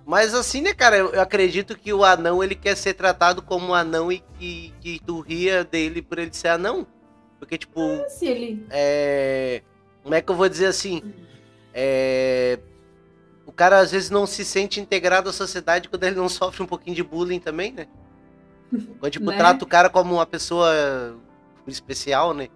Mas 0.05 0.35
assim, 0.35 0.61
né, 0.63 0.73
cara, 0.73 0.97
eu 0.97 1.21
acredito 1.21 1.77
que 1.77 1.93
o 1.93 2.05
anão 2.05 2.43
ele 2.43 2.55
quer 2.55 2.77
ser 2.77 2.95
tratado 2.95 3.43
como 3.43 3.69
um 3.69 3.75
anão 3.75 4.11
e 4.11 4.21
que, 4.39 4.73
que 4.81 5.01
tu 5.05 5.21
ria 5.21 5.63
dele 5.65 6.01
por 6.03 6.19
ele 6.19 6.33
ser 6.33 6.49
anão. 6.49 6.87
Porque, 7.39 7.59
tipo, 7.59 7.81
Se 8.09 8.27
ele. 8.27 8.67
é. 8.71 9.63
Como 10.03 10.15
é 10.15 10.23
que 10.23 10.31
eu 10.31 10.37
vou 10.37 10.49
dizer 10.49 10.67
assim? 10.67 11.03
É. 11.75 12.59
O 13.45 13.53
cara 13.53 13.79
às 13.79 13.91
vezes 13.93 14.11
não 14.11 14.27
se 14.27 14.45
sente 14.45 14.81
integrado 14.81 15.29
à 15.31 15.33
sociedade 15.33 15.89
quando 15.89 16.05
ele 16.05 16.17
não 16.17 16.29
sofre 16.31 16.63
um 16.63 16.67
pouquinho 16.67 16.97
de 16.97 17.03
bullying 17.03 17.39
também, 17.41 17.73
né? 17.73 17.87
Quando, 18.99 19.13
tipo, 19.13 19.27
Né? 19.31 19.37
trata 19.37 19.65
o 19.65 19.69
cara 19.69 19.89
como 19.89 20.15
uma 20.15 20.27
pessoa 20.27 21.17
especial, 21.71 22.33
né? 22.33 22.49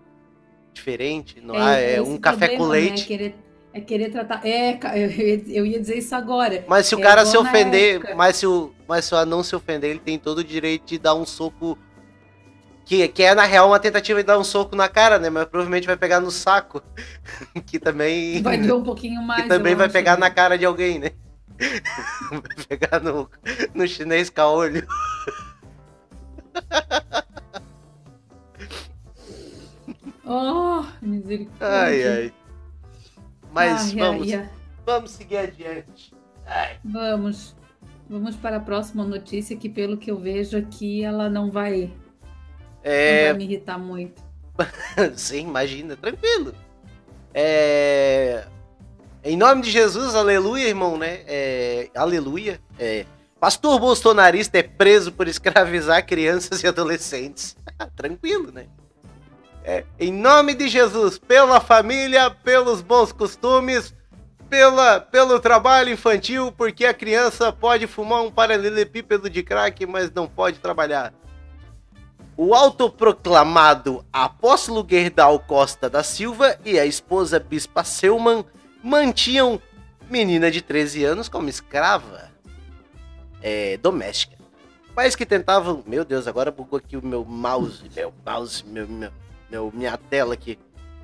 Diferente. 0.73 1.41
Não 1.41 1.55
é, 1.57 1.95
esse 1.95 2.01
um 2.01 2.19
café 2.19 2.49
com 2.49 2.57
problema, 2.59 2.85
né? 2.85 2.91
leite. 2.91 3.03
É 3.03 3.07
querer, 3.07 3.35
é 3.73 3.81
querer 3.81 4.11
tratar. 4.11 4.47
É, 4.47 4.79
eu 5.49 5.67
ia, 5.67 5.81
dizer 5.81 5.99
isso 5.99 6.15
agora. 6.15 6.65
Mas 6.69 6.87
se 6.87 6.95
o 6.95 7.01
É 7.01 7.03
cara 7.03 7.27
se 7.27 7.37
ofender, 7.37 7.97
época. 7.97 8.15
mas 8.15 8.37
se, 8.37 8.47
o, 8.47 8.73
mas 8.89 9.05
se 9.05 9.15
o 9.15 9.19
anão 9.19 9.43
se 9.43 9.55
ofender, 9.55 9.91
ele 9.91 10.01
tem 10.01 10.19
todo 10.19 10.39
o 10.39 10.45
direito 10.45 10.87
de 10.87 10.99
dar 10.99 11.15
um 11.15 11.27
soco. 11.27 11.79
Que, 12.85 13.07
que 13.07 13.23
é, 13.23 13.35
na 13.35 13.45
real, 13.45 13.69
uma 13.69 13.79
tentativa 13.79 14.21
de 14.21 14.27
dar 14.27 14.39
um 14.39 14.43
soco 14.43 14.75
na 14.75 14.89
cara, 14.89 15.19
né? 15.19 15.31
Mas 15.31 15.45
provavelmente 15.45 15.87
vai 15.87 15.97
pegar 15.97 16.19
no 16.21 16.31
saco. 16.31 16.83
que 17.67 17.79
também. 17.79 18.43
Vai 18.43 18.59
doer 18.59 18.75
um 18.75 18.83
pouquinho 18.83 19.23
mais. 19.23 19.43
que 19.43 19.49
também 19.49 19.75
vai 19.75 19.89
pegar 19.89 20.19
na 20.19 20.31
cara 20.31 20.59
de 20.59 20.65
alguém, 20.65 20.99
né? 20.99 21.11
vai 22.31 22.67
pegar 22.67 23.01
no, 23.01 23.29
no 23.75 23.87
chinês 23.87 24.31
caolho. 24.31 24.87
Oh, 30.25 30.85
misericórdia. 31.01 31.67
Ai, 31.67 32.07
ai. 32.07 32.33
Mas 33.53 33.91
Ai, 33.91 34.01
vamos, 34.01 34.33
ai, 34.33 34.51
vamos 34.87 35.11
seguir 35.11 35.37
adiante. 35.39 36.15
Ai. 36.47 36.79
Vamos. 36.85 37.57
Vamos 38.09 38.35
para 38.35 38.57
a 38.57 38.61
próxima 38.61 39.05
notícia, 39.05 39.57
que 39.57 39.69
pelo 39.69 39.97
que 39.97 40.11
eu 40.11 40.19
vejo 40.19 40.59
aqui, 40.59 41.05
ela 41.05 41.31
não 41.31 41.49
vai, 41.49 41.83
não 41.83 41.93
É, 42.83 43.27
vai 43.27 43.39
me 43.39 43.45
irritar 43.45 43.79
muito. 43.79 44.21
Sim, 45.15 45.47
imagina, 45.47 45.97
tranquilo. 45.97 46.53
É... 47.33 48.45
Em 49.23 49.37
nome 49.37 49.63
de 49.63 49.71
Jesus, 49.71 50.17
aleluia, 50.17 50.67
irmão, 50.67 50.99
né? 50.99 51.21
É... 51.27 51.89
Aleluia. 51.95 52.61
É... 52.79 53.07
Pastor 53.39 53.79
bolsonarista 53.79 54.59
é 54.59 54.63
preso 54.63 55.13
por 55.13 55.29
escravizar 55.29 56.05
crianças 56.05 56.63
e 56.65 56.67
adolescentes. 56.67 57.57
tranquilo, 57.95 58.51
né? 58.51 58.67
É... 59.71 59.85
Em 60.01 60.13
nome 60.13 60.53
de 60.53 60.67
Jesus, 60.67 61.17
pela 61.17 61.61
família, 61.61 62.29
pelos 62.29 62.83
bons 62.83 63.13
costumes, 63.13 63.95
pela... 64.49 64.99
pelo 64.99 65.39
trabalho 65.39 65.93
infantil, 65.93 66.51
porque 66.51 66.85
a 66.85 66.93
criança 66.93 67.53
pode 67.53 67.87
fumar 67.87 68.21
um 68.23 68.33
paralelepípedo 68.33 69.31
de 69.31 69.45
crack, 69.45 69.87
mas 69.87 70.11
não 70.11 70.27
pode 70.27 70.59
trabalhar. 70.59 71.15
O 72.37 72.53
autoproclamado 72.53 74.05
apóstolo 74.13 74.85
Gerdau 74.89 75.39
Costa 75.39 75.89
da 75.89 76.03
Silva 76.03 76.59
e 76.65 76.77
a 76.77 76.85
esposa 76.85 77.39
Bispa 77.39 77.85
Selman 77.85 78.45
mantinham 78.83 79.63
menina 80.11 80.51
de 80.51 80.61
13 80.63 81.05
anos 81.05 81.29
como 81.29 81.49
escrava 81.49 82.29
é, 83.41 83.77
doméstica. 83.77 84.37
Pais 84.97 85.15
que 85.15 85.25
tentavam. 85.25 85.85
Meu 85.87 86.05
Deus, 86.05 86.27
agora 86.27 86.51
bugou 86.51 86.79
aqui 86.79 86.97
o 86.97 87.07
meu 87.07 87.25
mouse. 87.25 87.89
Meu 87.95 88.13
mouse, 88.27 88.65
meu, 88.67 88.89
meu, 88.89 89.13
meu- 89.51 89.71
minha 89.75 89.97
tela 89.97 90.35
aqui. 90.35 90.59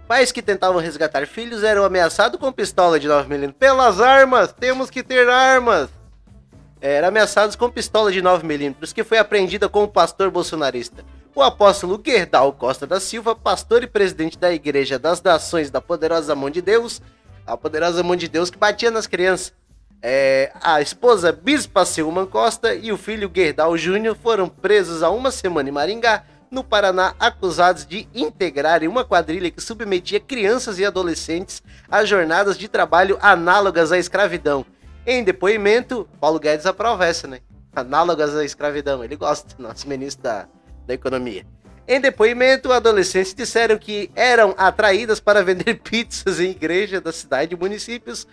Pais 0.07 0.30
que 0.30 0.40
tentavam 0.40 0.80
resgatar 0.80 1.26
filhos 1.26 1.64
eram 1.64 1.84
ameaçados 1.84 2.38
com 2.38 2.53
pistola 2.53 3.01
de 3.01 3.09
9mm. 3.09 3.53
Pelas 3.55 4.01
armas! 4.01 4.53
Temos 4.53 4.88
que 4.88 5.03
ter 5.03 5.28
armas! 5.28 5.90
Eram 6.80 7.09
ameaçados 7.09 7.57
com 7.57 7.68
pistola 7.70 8.12
de 8.12 8.22
9mm, 8.22 8.92
que 8.92 9.03
foi 9.03 9.18
apreendida 9.18 9.68
com 9.68 9.82
o 9.82 9.88
pastor 9.88 10.30
bolsonarista. 10.30 11.05
O 11.34 11.42
apóstolo 11.42 12.01
Gerdau 12.05 12.53
Costa 12.53 12.86
da 12.86 13.01
Silva, 13.01 13.34
pastor 13.34 13.82
e 13.82 13.86
presidente 13.86 14.38
da 14.38 14.53
Igreja 14.53 14.99
das 14.99 15.20
Nações 15.20 15.70
da 15.70 15.80
Poderosa 15.80 16.34
Mão 16.34 16.49
de 16.51 16.62
Deus, 16.62 17.03
a 17.47 17.57
poderosa 17.57 18.03
mão 18.03 18.16
de 18.16 18.26
Deus 18.28 18.51
que 18.51 18.59
batia 18.59 18.90
nas 18.90 19.07
crianças. 19.07 19.53
É, 20.03 20.53
a 20.62 20.80
esposa 20.80 21.32
Bispa 21.32 21.84
Silman 21.84 22.26
Costa 22.26 22.74
e 22.74 22.92
o 22.92 22.97
filho 22.97 23.30
Gerdau 23.34 23.76
Júnior 23.76 24.16
foram 24.22 24.49
presos 24.49 25.03
há 25.03 25.11
uma 25.11 25.30
semana 25.30 25.68
em 25.68 25.72
Maringá, 25.72 26.24
no 26.51 26.62
Paraná, 26.64 27.14
acusados 27.18 27.86
de 27.86 28.09
integrarem 28.14 28.88
uma 28.88 29.05
quadrilha 29.05 29.51
que 29.51 29.62
submetia 29.62 30.20
crianças 30.20 30.78
e 30.78 30.84
adolescentes 30.84 31.62
a 31.90 32.05
jornadas 32.05 32.57
de 32.57 32.68
trabalho 32.68 33.18
análogas 33.20 33.92
à 33.92 33.99
escravidão. 33.99 34.64
Em 35.07 35.22
depoimento, 35.22 36.09
Paulo 36.20 36.40
Guedes 36.40 36.66
aprova 36.66 37.07
essa, 37.07 37.26
né? 37.26 37.40
Análogas 37.74 38.34
à 38.34 38.44
escravidão. 38.44 39.05
Ele 39.05 39.16
gosta, 39.16 39.55
nosso 39.62 39.88
ministro 39.88 40.22
da, 40.22 40.49
da 40.86 40.94
Economia. 40.94 41.47
Em 41.88 42.01
depoimento, 42.01 42.72
adolescentes 42.72 43.32
disseram 43.32 43.78
que 43.78 44.11
eram 44.16 44.55
atraídas 44.59 45.20
para 45.20 45.42
vender 45.44 45.74
pizzas 45.76 46.40
em 46.40 46.51
igreja 46.51 47.01
da 47.01 47.12
cidade 47.12 47.55
e 47.55 47.59
municípios 47.59 48.26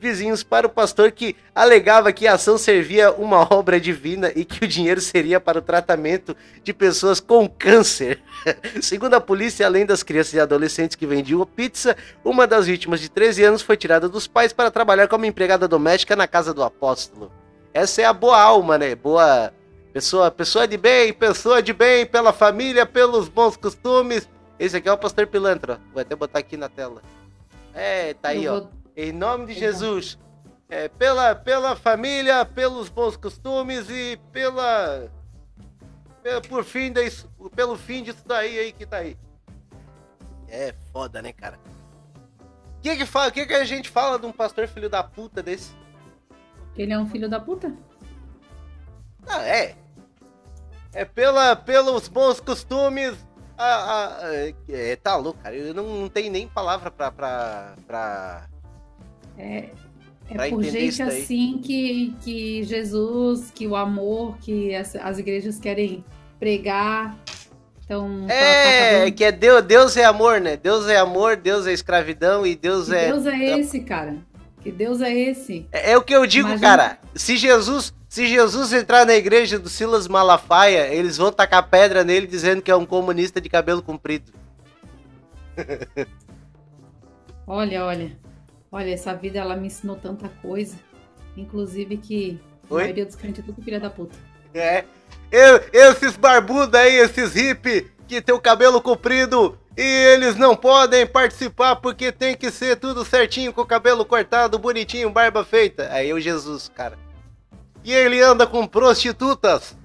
vizinhos 0.00 0.42
para 0.42 0.66
o 0.66 0.70
pastor 0.70 1.10
que 1.12 1.36
alegava 1.54 2.12
que 2.12 2.26
a 2.26 2.34
ação 2.34 2.56
servia 2.56 3.12
uma 3.12 3.46
obra 3.54 3.78
divina 3.78 4.32
e 4.34 4.44
que 4.44 4.64
o 4.64 4.68
dinheiro 4.68 5.00
seria 5.00 5.38
para 5.38 5.58
o 5.58 5.62
tratamento 5.62 6.34
de 6.64 6.72
pessoas 6.72 7.20
com 7.20 7.48
câncer. 7.48 8.20
Segundo 8.80 9.14
a 9.14 9.20
polícia, 9.20 9.66
além 9.66 9.84
das 9.84 10.02
crianças 10.02 10.32
e 10.34 10.40
adolescentes 10.40 10.96
que 10.96 11.06
vendiam 11.06 11.44
pizza, 11.44 11.96
uma 12.24 12.46
das 12.46 12.66
vítimas 12.66 13.00
de 13.00 13.08
13 13.10 13.44
anos 13.44 13.62
foi 13.62 13.76
tirada 13.76 14.08
dos 14.08 14.26
pais 14.26 14.52
para 14.52 14.70
trabalhar 14.70 15.06
como 15.08 15.26
empregada 15.26 15.68
doméstica 15.68 16.16
na 16.16 16.26
casa 16.26 16.54
do 16.54 16.62
apóstolo. 16.62 17.30
Essa 17.74 18.02
é 18.02 18.04
a 18.04 18.12
boa 18.12 18.40
alma, 18.40 18.78
né? 18.78 18.94
Boa 18.94 19.52
pessoa, 19.92 20.30
pessoa 20.30 20.66
de 20.66 20.76
bem, 20.76 21.12
pessoa 21.12 21.62
de 21.62 21.72
bem, 21.72 22.06
pela 22.06 22.32
família, 22.32 22.86
pelos 22.86 23.28
bons 23.28 23.56
costumes. 23.56 24.28
Esse 24.58 24.76
aqui 24.76 24.88
é 24.88 24.92
o 24.92 24.98
pastor 24.98 25.26
pilantra. 25.26 25.80
Vou 25.92 26.00
até 26.00 26.16
botar 26.16 26.38
aqui 26.40 26.56
na 26.56 26.68
tela. 26.68 27.00
É, 27.74 28.14
tá 28.14 28.30
aí, 28.30 28.44
Eu 28.44 28.52
ó. 28.54 28.58
vou- 28.60 28.70
Em 28.96 29.12
nome 29.12 29.46
de 29.46 29.54
Jesus. 29.54 30.18
É, 30.68 30.88
pela, 30.88 31.34
pela 31.34 31.74
família, 31.74 32.44
pelos 32.44 32.88
bons 32.88 33.16
costumes 33.16 33.88
e 33.90 34.16
pela. 34.32 35.10
pe- 36.22 36.40
Por 36.48 36.62
fim 36.64 36.92
disso, 36.92 37.28
pelo 37.56 37.76
fim 37.76 38.02
disso 38.02 38.22
daí 38.26 38.58
aí 38.58 38.72
que 38.72 38.86
tá 38.86 38.98
aí. 38.98 39.16
É 40.48 40.74
foda, 40.92 41.20
né, 41.22 41.32
cara? 41.32 41.58
O 42.78 42.80
que 42.82 42.96
que, 42.96 43.06
fala, 43.06 43.30
que 43.30 43.46
que 43.46 43.54
a 43.54 43.64
gente 43.64 43.88
fala 43.90 44.18
de 44.18 44.26
um 44.26 44.32
pastor 44.32 44.66
filho 44.68 44.88
da 44.88 45.02
puta 45.02 45.42
desse? 45.42 45.74
Ele 46.76 46.92
é 46.92 46.98
um 46.98 47.06
filho 47.06 47.28
da 47.28 47.38
puta? 47.40 47.72
Ah, 49.26 49.42
é. 49.44 49.76
É 50.92 51.04
pela, 51.04 51.54
pelos 51.54 52.08
bons 52.08 52.40
costumes. 52.40 53.14
a- 53.58 54.18
a- 54.24 54.34
é, 54.34 54.54
é, 54.68 54.96
tá 54.96 55.16
louco, 55.16 55.40
cara. 55.42 55.54
Eu 55.54 55.74
não, 55.74 55.84
não 56.02 56.08
tenho 56.08 56.30
nem 56.32 56.46
palavra 56.48 56.90
pra. 56.90 57.10
pra, 57.12 57.74
pra... 57.86 58.48
É, 59.38 59.68
é 60.30 60.48
por 60.50 60.62
gente 60.62 61.02
assim 61.02 61.58
que, 61.62 62.14
que 62.20 62.62
Jesus, 62.62 63.50
que 63.54 63.66
o 63.66 63.74
amor, 63.74 64.36
que 64.38 64.74
as, 64.74 64.94
as 64.96 65.18
igrejas 65.18 65.58
querem 65.58 66.04
pregar. 66.38 67.16
Então, 67.84 68.22
tá- 68.28 68.28
tá 68.28 68.34
É, 68.34 69.10
que 69.10 69.24
é 69.24 69.32
Deus, 69.32 69.62
Deus 69.64 69.96
é 69.96 70.04
amor, 70.04 70.40
né? 70.40 70.56
Deus 70.56 70.86
é 70.86 70.96
amor, 70.96 71.36
Deus 71.36 71.66
é 71.66 71.72
escravidão 71.72 72.46
e 72.46 72.54
Deus 72.54 72.88
que 72.88 72.94
é. 72.94 73.06
Deus 73.08 73.26
é 73.26 73.58
esse, 73.58 73.80
cara. 73.80 74.16
Que 74.62 74.70
Deus 74.70 75.00
é 75.00 75.12
esse. 75.12 75.66
É, 75.72 75.92
é 75.92 75.96
o 75.98 76.02
que 76.02 76.14
eu 76.14 76.24
digo, 76.26 76.48
Imagina- 76.48 76.68
cara. 76.68 76.98
Se 77.14 77.36
Jesus, 77.36 77.92
se 78.08 78.26
Jesus 78.28 78.72
entrar 78.72 79.04
na 79.06 79.14
igreja 79.14 79.58
do 79.58 79.68
Silas 79.68 80.06
Malafaia, 80.06 80.86
eles 80.94 81.16
vão 81.16 81.32
tacar 81.32 81.68
pedra 81.68 82.04
nele 82.04 82.26
dizendo 82.26 82.62
que 82.62 82.70
é 82.70 82.76
um 82.76 82.86
comunista 82.86 83.40
de 83.40 83.48
cabelo 83.48 83.82
comprido. 83.82 84.32
Olha, 87.46 87.84
olha. 87.84 88.16
Olha, 88.72 88.92
essa 88.92 89.14
vida 89.14 89.38
ela 89.38 89.56
me 89.56 89.66
ensinou 89.66 89.96
tanta 89.96 90.28
coisa. 90.42 90.76
Inclusive 91.36 91.96
que 91.96 92.40
a 92.70 92.74
Oi? 92.74 92.82
maioria 92.82 93.06
dos 93.06 93.16
crentes 93.16 93.42
é 93.42 93.46
tudo 93.46 93.62
filha 93.62 93.80
da 93.80 93.90
puta. 93.90 94.16
É. 94.54 94.84
Eu, 95.30 95.60
esses 95.72 96.16
barbudos 96.16 96.74
aí, 96.74 96.96
esses 96.96 97.34
hippie 97.34 97.90
que 98.06 98.20
tem 98.20 98.34
o 98.34 98.40
cabelo 98.40 98.80
comprido 98.82 99.56
e 99.76 99.82
eles 99.82 100.36
não 100.36 100.56
podem 100.56 101.06
participar 101.06 101.76
porque 101.76 102.10
tem 102.10 102.36
que 102.36 102.50
ser 102.50 102.76
tudo 102.76 103.04
certinho, 103.04 103.52
com 103.52 103.60
o 103.60 103.66
cabelo 103.66 104.04
cortado, 104.04 104.58
bonitinho, 104.58 105.10
barba 105.10 105.44
feita. 105.44 105.88
Aí 105.92 106.10
é 106.10 106.14
o 106.14 106.20
Jesus, 106.20 106.68
cara. 106.68 106.98
E 107.84 107.92
ele 107.92 108.20
anda 108.20 108.46
com 108.46 108.66
prostitutas. 108.66 109.76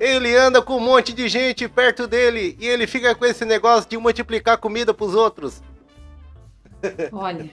Ele 0.00 0.34
anda 0.34 0.60
com 0.60 0.76
um 0.76 0.80
monte 0.80 1.12
de 1.12 1.28
gente 1.28 1.68
perto 1.68 2.06
dele 2.06 2.56
e 2.58 2.66
ele 2.66 2.86
fica 2.86 3.14
com 3.14 3.24
esse 3.24 3.44
negócio 3.44 3.88
de 3.88 3.96
multiplicar 3.96 4.58
comida 4.58 4.92
pros 4.92 5.14
outros. 5.14 5.62
Olha, 7.12 7.48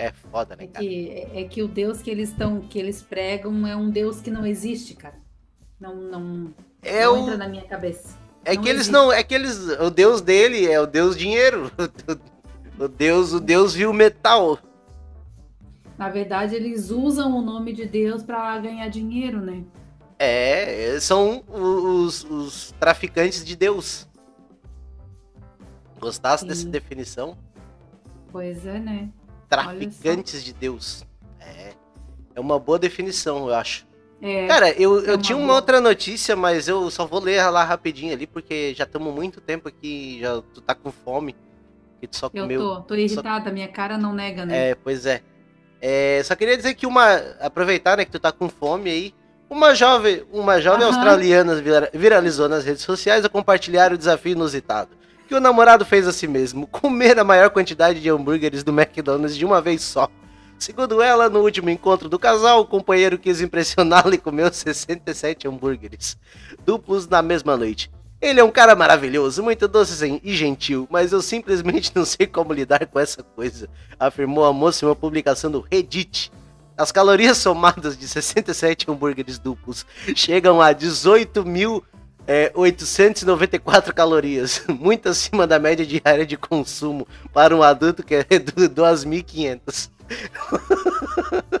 É 0.00 0.12
foda, 0.12 0.54
né, 0.54 0.64
É 0.64 0.66
cara? 0.68 0.84
que, 0.84 1.08
é, 1.10 1.40
é 1.40 1.44
que 1.44 1.62
o 1.62 1.66
Deus 1.68 2.00
que 2.00 2.08
eles 2.10 2.28
estão, 2.28 2.60
que 2.60 2.78
eles 2.78 3.02
pregam 3.02 3.66
é 3.66 3.74
um 3.74 3.90
Deus 3.90 4.20
que 4.20 4.30
não 4.30 4.46
existe, 4.46 4.94
cara. 4.94 5.16
Não, 5.80 5.96
não, 5.96 6.54
É 6.82 7.04
não 7.04 7.14
o- 7.14 7.18
entra 7.24 7.36
na 7.36 7.48
minha 7.48 7.64
cabeça. 7.64 8.16
É 8.44 8.54
Não 8.54 8.62
que 8.62 8.68
eles 8.68 8.82
existe. 8.82 8.92
não. 8.92 9.12
É 9.12 9.22
que 9.24 9.34
eles. 9.34 9.58
O 9.80 9.90
deus 9.90 10.20
dele 10.20 10.66
é 10.70 10.80
o 10.80 10.86
deus 10.86 11.16
dinheiro. 11.16 11.70
O 12.80 12.86
deus, 12.86 13.32
o 13.32 13.40
deus 13.40 13.74
viu 13.74 13.92
metal. 13.92 14.56
Na 15.98 16.08
verdade, 16.08 16.54
eles 16.54 16.90
usam 16.90 17.36
o 17.36 17.42
nome 17.42 17.72
de 17.72 17.84
Deus 17.86 18.22
pra 18.22 18.56
ganhar 18.60 18.86
dinheiro, 18.88 19.40
né? 19.40 19.64
É, 20.16 20.96
são 21.00 21.42
os, 21.48 22.22
os 22.22 22.70
traficantes 22.78 23.44
de 23.44 23.56
Deus. 23.56 24.06
Gostasse 25.98 26.42
Sim. 26.42 26.48
dessa 26.48 26.68
definição? 26.68 27.36
Pois 28.30 28.64
é, 28.64 28.78
né? 28.78 29.08
Traficantes 29.48 30.44
de 30.44 30.52
Deus. 30.52 31.04
É. 31.40 31.72
É 32.34 32.40
uma 32.40 32.58
boa 32.58 32.78
definição, 32.78 33.48
eu 33.48 33.54
acho. 33.54 33.86
É, 34.20 34.46
Cara, 34.46 34.70
eu, 34.72 35.04
é 35.04 35.10
eu 35.12 35.18
tinha 35.18 35.36
uma 35.36 35.46
boa. 35.46 35.56
outra 35.58 35.80
notícia, 35.80 36.34
mas 36.34 36.66
eu 36.68 36.90
só 36.90 37.06
vou 37.06 37.20
ler 37.20 37.42
lá 37.50 37.62
rapidinho 37.64 38.12
ali, 38.12 38.26
porque 38.26 38.74
já 38.74 38.84
estamos 38.84 39.14
muito 39.14 39.40
tempo 39.40 39.68
aqui, 39.68 40.18
já 40.20 40.42
tu 40.54 40.60
tá 40.60 40.74
com 40.74 40.90
fome. 40.90 41.36
Que 42.00 42.06
tu 42.06 42.16
só 42.16 42.26
eu 42.32 42.42
comeu. 42.42 42.60
tô, 42.60 42.80
tô 42.82 42.94
irritada, 42.94 43.50
minha 43.50 43.68
cara 43.68 43.96
não 43.98 44.12
nega, 44.12 44.44
né? 44.46 44.70
É, 44.70 44.74
pois 44.74 45.04
é. 45.06 45.20
É, 45.80 46.20
Só 46.24 46.34
queria 46.34 46.56
dizer 46.56 46.74
que 46.74 46.86
uma. 46.86 47.14
Aproveitar, 47.40 47.96
né, 47.96 48.04
que 48.04 48.10
tu 48.10 48.18
tá 48.20 48.32
com 48.32 48.48
fome 48.48 48.90
aí. 48.90 49.14
Uma 49.50 49.74
jovem, 49.74 50.24
uma 50.32 50.60
jovem 50.60 50.84
Aham. 50.84 50.94
australiana 50.94 51.54
vira- 51.56 51.90
viralizou 51.94 52.48
nas 52.48 52.64
redes 52.64 52.82
sociais 52.82 53.24
ao 53.24 53.30
compartilhar 53.30 53.92
o 53.92 53.98
desafio 53.98 54.32
inusitado. 54.32 54.90
Que 55.28 55.34
o 55.34 55.40
namorado 55.40 55.84
fez 55.84 56.08
a 56.08 56.12
si 56.12 56.26
mesmo, 56.26 56.66
comer 56.72 57.18
a 57.18 57.24
maior 57.24 57.50
quantidade 57.50 58.00
de 58.00 58.08
hambúrgueres 58.08 58.64
do 58.64 58.72
McDonald's 58.72 59.36
de 59.36 59.44
uma 59.44 59.60
vez 59.60 59.82
só. 59.82 60.08
Segundo 60.58 61.02
ela, 61.02 61.28
no 61.28 61.40
último 61.40 61.68
encontro 61.68 62.08
do 62.08 62.18
casal, 62.18 62.60
o 62.60 62.66
companheiro 62.66 63.18
quis 63.18 63.42
impressioná-la 63.42 64.14
e 64.14 64.18
comeu 64.18 64.50
67 64.50 65.46
hambúrgueres, 65.46 66.16
duplos 66.64 67.06
na 67.06 67.20
mesma 67.20 67.58
noite. 67.58 67.90
Ele 68.20 68.40
é 68.40 68.44
um 68.44 68.50
cara 68.50 68.74
maravilhoso, 68.74 69.42
muito 69.42 69.68
doce 69.68 70.20
e 70.24 70.34
gentil, 70.34 70.88
mas 70.90 71.12
eu 71.12 71.20
simplesmente 71.20 71.92
não 71.94 72.06
sei 72.06 72.26
como 72.26 72.54
lidar 72.54 72.86
com 72.86 72.98
essa 72.98 73.22
coisa, 73.22 73.68
afirmou 74.00 74.46
a 74.46 74.52
moça 74.52 74.84
em 74.84 74.88
uma 74.88 74.96
publicação 74.96 75.50
do 75.50 75.60
Reddit. 75.70 76.32
As 76.74 76.90
calorias 76.90 77.36
somadas 77.36 77.98
de 77.98 78.08
67 78.08 78.90
hambúrgueres 78.90 79.38
duplos 79.38 79.84
chegam 80.16 80.60
a 80.62 80.72
18.894 82.28 83.94
calorias, 83.94 84.62
muito 84.68 85.08
acima 85.08 85.46
da 85.46 85.58
média 85.58 85.86
diária 85.86 86.26
de 86.26 86.36
consumo 86.36 87.08
para 87.32 87.56
um 87.56 87.62
adulto 87.62 88.02
que 88.02 88.16
é 88.16 88.22
de 88.38 88.68
2.500. 88.68 89.90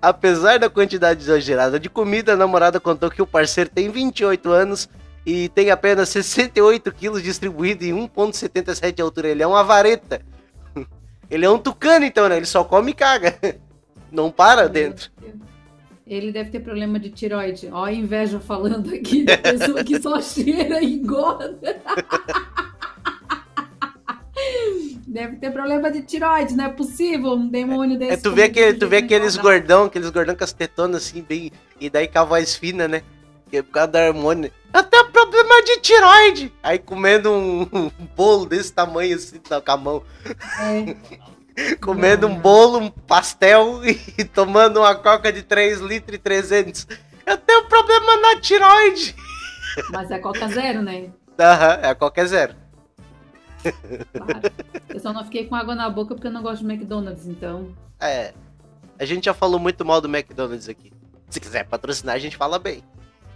Apesar 0.00 0.58
da 0.58 0.68
quantidade 0.68 1.22
exagerada 1.22 1.80
de 1.80 1.88
comida, 1.88 2.34
a 2.34 2.36
namorada 2.36 2.78
contou 2.78 3.10
que 3.10 3.22
o 3.22 3.26
parceiro 3.26 3.70
tem 3.70 3.90
28 3.90 4.50
anos 4.50 4.88
e 5.24 5.48
tem 5.50 5.70
apenas 5.70 6.10
68 6.10 6.92
quilos 6.92 7.22
distribuído 7.22 7.84
em 7.84 7.92
1,77 7.92 8.92
de 8.92 9.02
altura. 9.02 9.28
Ele 9.28 9.42
é 9.42 9.46
uma 9.46 9.64
vareta. 9.64 10.20
Ele 11.30 11.44
é 11.46 11.50
um 11.50 11.58
tucano, 11.58 12.04
então, 12.04 12.28
né? 12.28 12.36
Ele 12.36 12.46
só 12.46 12.62
come 12.64 12.90
e 12.90 12.94
caga. 12.94 13.38
Não 14.10 14.30
para 14.30 14.68
dentro. 14.68 15.10
Ele 16.06 16.30
deve 16.30 16.50
ter 16.50 16.60
problema 16.60 16.98
de 16.98 17.08
tiroide. 17.10 17.68
Ó, 17.72 17.84
a 17.84 17.92
inveja 17.92 18.38
falando 18.38 18.92
aqui 18.94 19.24
da 19.24 19.38
pessoa 19.38 19.82
que 19.82 20.00
só 20.00 20.20
cheira 20.22 20.82
e 20.82 20.94
engorda. 20.96 21.80
Deve 25.06 25.36
ter 25.36 25.50
problema 25.52 25.90
de 25.90 26.02
tiroide, 26.02 26.54
não 26.54 26.64
é 26.64 26.68
possível 26.68 27.32
um 27.34 27.48
demônio 27.48 27.98
desse. 27.98 28.12
É, 28.12 28.16
tu 28.16 28.32
vê, 28.32 28.48
desse 28.48 28.74
tu 28.78 28.88
vê 28.88 28.96
aqueles 28.98 29.36
gordão, 29.36 29.84
aqueles 29.84 30.10
gordão 30.10 30.34
com 30.34 30.44
as 30.44 30.52
tetonas 30.52 31.06
assim, 31.06 31.22
bem. 31.22 31.50
E 31.80 31.88
daí 31.88 32.08
com 32.08 32.18
a 32.18 32.24
voz 32.24 32.54
fina, 32.56 32.86
né? 32.88 33.02
Que 33.50 33.58
é 33.58 33.62
por 33.62 33.70
causa 33.70 33.88
da 33.92 34.06
hormônio. 34.08 34.50
Eu 34.74 34.82
tenho 34.82 35.10
problema 35.10 35.62
de 35.62 35.78
tiroide! 35.80 36.52
Aí 36.62 36.78
comendo 36.78 37.30
um, 37.30 37.62
um 37.72 37.90
bolo 38.16 38.44
desse 38.44 38.72
tamanho 38.72 39.14
assim, 39.14 39.40
na- 39.48 39.60
com 39.60 39.70
a 39.70 39.76
mão. 39.76 40.02
É. 40.60 40.96
comendo 41.80 42.26
um 42.26 42.38
bolo, 42.38 42.78
um 42.78 42.90
pastel 42.90 43.80
e 43.84 44.24
tomando 44.24 44.80
uma 44.80 44.94
coca 44.94 45.32
de 45.32 45.42
3 45.42 45.80
litros 45.80 46.16
e 46.16 46.18
300. 46.18 46.86
Eu 47.26 47.38
tenho 47.38 47.64
problema 47.66 48.16
na 48.18 48.40
tiroide! 48.40 49.14
Mas 49.90 50.10
é 50.10 50.18
Coca 50.18 50.46
Zero, 50.48 50.82
né? 50.82 51.10
Aham, 51.38 51.80
é 51.82 51.88
a 51.88 51.94
qualquer 51.94 52.26
zero. 52.26 52.54
Claro. 53.62 54.52
Eu 54.88 55.00
só 55.00 55.12
não 55.12 55.24
fiquei 55.24 55.46
com 55.46 55.54
água 55.54 55.74
na 55.74 55.88
boca 55.90 56.14
porque 56.14 56.26
eu 56.28 56.32
não 56.32 56.42
gosto 56.42 56.64
de 56.64 56.72
McDonald's, 56.72 57.26
então. 57.26 57.74
É. 57.98 58.32
A 58.98 59.04
gente 59.04 59.24
já 59.24 59.34
falou 59.34 59.58
muito 59.58 59.84
mal 59.84 60.00
do 60.00 60.08
McDonald's 60.08 60.68
aqui. 60.68 60.92
Se 61.28 61.40
quiser 61.40 61.64
patrocinar, 61.64 62.14
a 62.14 62.18
gente 62.18 62.36
fala 62.36 62.58
bem. 62.58 62.84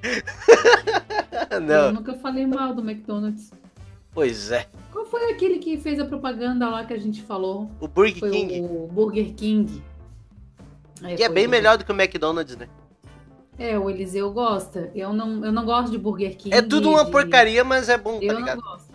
Eu 1.51 1.61
Não, 1.61 1.93
nunca 1.93 2.15
falei 2.15 2.47
mal 2.47 2.73
do 2.75 2.89
McDonald's. 2.89 3.51
Pois 4.19 4.51
é. 4.51 4.67
Qual 4.93 5.07
foi 5.07 5.31
aquele 5.33 5.59
que 5.59 5.77
fez 5.79 5.99
a 6.01 6.05
propaganda 6.05 6.69
lá 6.69 6.85
que 6.85 6.93
a 6.93 6.99
gente 6.99 7.23
falou? 7.23 7.71
O 7.81 7.87
Burger 7.87 8.19
Foi 8.19 8.31
King. 8.31 8.61
o 8.63 8.89
Burger 8.91 9.33
King. 9.35 9.83
Que 11.17 11.23
é 11.23 11.27
foi 11.27 11.29
bem 11.35 11.47
o- 11.47 11.51
melhor 11.51 11.79
do 11.79 11.85
que 11.85 11.93
o 11.93 11.95
McDonald's, 11.95 12.57
né? 12.57 12.69
É, 13.59 13.79
o 13.79 13.89
Eliseu 13.91 14.31
gosta. 14.33 14.91
Eu 14.95 15.13
não, 15.13 15.45
eu 15.45 15.53
não 15.53 15.65
gosto 15.65 15.91
de 15.91 15.99
Burger 15.99 16.37
King. 16.37 16.55
É 16.55 16.63
tudo 16.63 16.91
uma 16.91 17.05
de- 17.05 17.11
porcaria, 17.11 17.63
mas 17.65 17.89
é 17.89 17.97
bom, 17.99 18.19
tá 18.19 18.25
Eu 18.27 18.33
não 18.35 18.41
ligado? 18.41 18.61
gosto. 18.61 18.89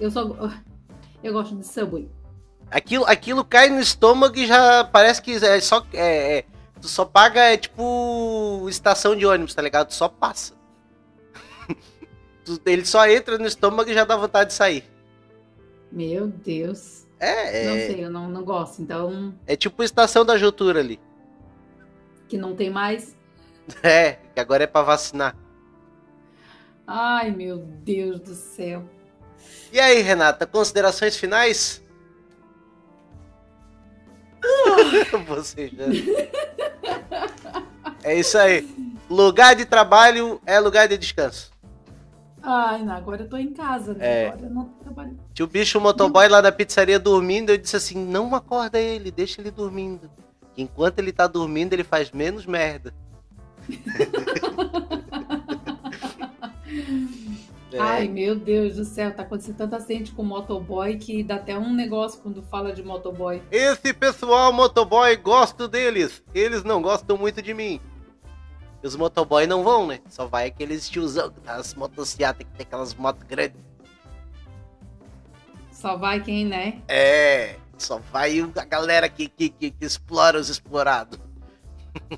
Eu 0.00 0.10
só. 0.10 0.36
Eu 1.22 1.32
gosto 1.32 1.54
de 1.56 1.66
Subway. 1.66 2.08
Aquilo, 2.70 3.04
aquilo 3.06 3.44
cai 3.44 3.68
no 3.70 3.78
estômago 3.80 4.36
e 4.36 4.46
já 4.46 4.84
parece 4.84 5.22
que 5.22 5.32
é 5.36 5.60
só. 5.60 5.84
É, 5.92 6.38
é, 6.38 6.44
tu 6.80 6.88
só 6.88 7.04
paga, 7.04 7.40
é 7.40 7.56
tipo 7.56 8.66
estação 8.68 9.14
de 9.14 9.24
ônibus, 9.24 9.54
tá 9.54 9.62
ligado? 9.62 9.88
Tu 9.88 9.94
só 9.94 10.08
passa. 10.08 10.53
Ele 12.66 12.84
só 12.84 13.08
entra 13.08 13.38
no 13.38 13.46
estômago 13.46 13.90
e 13.90 13.94
já 13.94 14.04
dá 14.04 14.16
vontade 14.16 14.50
de 14.50 14.54
sair. 14.54 14.84
Meu 15.90 16.26
Deus. 16.28 17.06
É, 17.20 17.64
Não 17.66 17.74
é, 17.74 17.86
sei, 17.86 18.04
eu 18.04 18.10
não, 18.10 18.28
não 18.28 18.44
gosto. 18.44 18.82
Então, 18.82 19.34
é 19.46 19.56
tipo 19.56 19.82
estação 19.82 20.24
da 20.24 20.36
Jutura 20.36 20.80
ali. 20.80 21.00
que 22.28 22.36
não 22.36 22.54
tem 22.54 22.70
mais. 22.70 23.16
É, 23.82 24.18
que 24.34 24.40
agora 24.40 24.64
é 24.64 24.66
pra 24.66 24.82
vacinar. 24.82 25.34
Ai, 26.86 27.30
meu 27.30 27.56
Deus 27.56 28.20
do 28.20 28.34
céu. 28.34 28.84
E 29.72 29.80
aí, 29.80 30.02
Renata, 30.02 30.46
considerações 30.46 31.16
finais? 31.16 31.82
Você 35.26 35.68
já. 35.68 35.84
É 38.02 38.18
isso 38.18 38.36
aí. 38.36 38.68
Lugar 39.08 39.54
de 39.54 39.64
trabalho 39.64 40.40
é 40.44 40.60
lugar 40.60 40.86
de 40.88 40.98
descanso. 40.98 41.50
Ai, 42.46 42.82
não, 42.82 42.94
agora 42.94 43.22
eu 43.22 43.28
tô 43.28 43.38
em 43.38 43.54
casa, 43.54 43.94
né? 43.94 44.24
É. 44.24 44.28
Agora 44.28 44.46
eu 44.46 44.50
não. 44.50 44.74
Tinha 45.32 45.46
o 45.46 45.48
bicho 45.48 45.80
motoboy 45.80 46.28
lá 46.28 46.42
da 46.42 46.52
pizzaria 46.52 46.98
dormindo, 46.98 47.50
eu 47.50 47.56
disse 47.56 47.74
assim, 47.74 48.04
não 48.04 48.34
acorda 48.34 48.78
ele, 48.78 49.10
deixa 49.10 49.40
ele 49.40 49.50
dormindo. 49.50 50.10
Que 50.52 50.62
Enquanto 50.62 50.98
ele 50.98 51.10
tá 51.10 51.26
dormindo, 51.26 51.72
ele 51.72 51.84
faz 51.84 52.10
menos 52.10 52.44
merda. 52.44 52.92
É. 57.74 57.80
Ai, 57.80 58.08
meu 58.08 58.36
Deus 58.36 58.76
do 58.76 58.84
céu, 58.84 59.12
tá 59.12 59.24
acontecendo 59.24 59.56
tanta 59.56 59.80
gente 59.80 60.12
com 60.12 60.22
motoboy 60.22 60.96
que 60.96 61.24
dá 61.24 61.34
até 61.34 61.58
um 61.58 61.74
negócio 61.74 62.20
quando 62.20 62.40
fala 62.40 62.72
de 62.72 62.84
motoboy. 62.84 63.42
Esse 63.50 63.92
pessoal 63.92 64.52
motoboy, 64.52 65.16
gosto 65.16 65.66
deles. 65.66 66.22
Eles 66.32 66.62
não 66.62 66.80
gostam 66.80 67.18
muito 67.18 67.42
de 67.42 67.52
mim. 67.52 67.80
E 68.84 68.86
os 68.86 68.96
motoboy 68.96 69.46
não 69.46 69.64
vão, 69.64 69.86
né? 69.86 69.98
Só 70.10 70.26
vai 70.26 70.46
aqueles 70.48 70.90
tiozão, 70.90 71.32
as 71.46 71.72
motocicletas 71.74 72.46
que 72.46 72.52
tem 72.52 72.66
aquelas 72.66 72.94
motos 72.94 73.22
grandes. 73.26 73.56
Só 75.72 75.96
vai 75.96 76.20
quem, 76.20 76.44
né? 76.44 76.82
É, 76.86 77.56
só 77.78 77.98
vai 78.12 78.40
a 78.40 78.64
galera 78.66 79.08
que, 79.08 79.26
que, 79.26 79.48
que, 79.48 79.70
que 79.70 79.84
explora 79.86 80.38
os 80.38 80.50
explorados. 80.50 81.18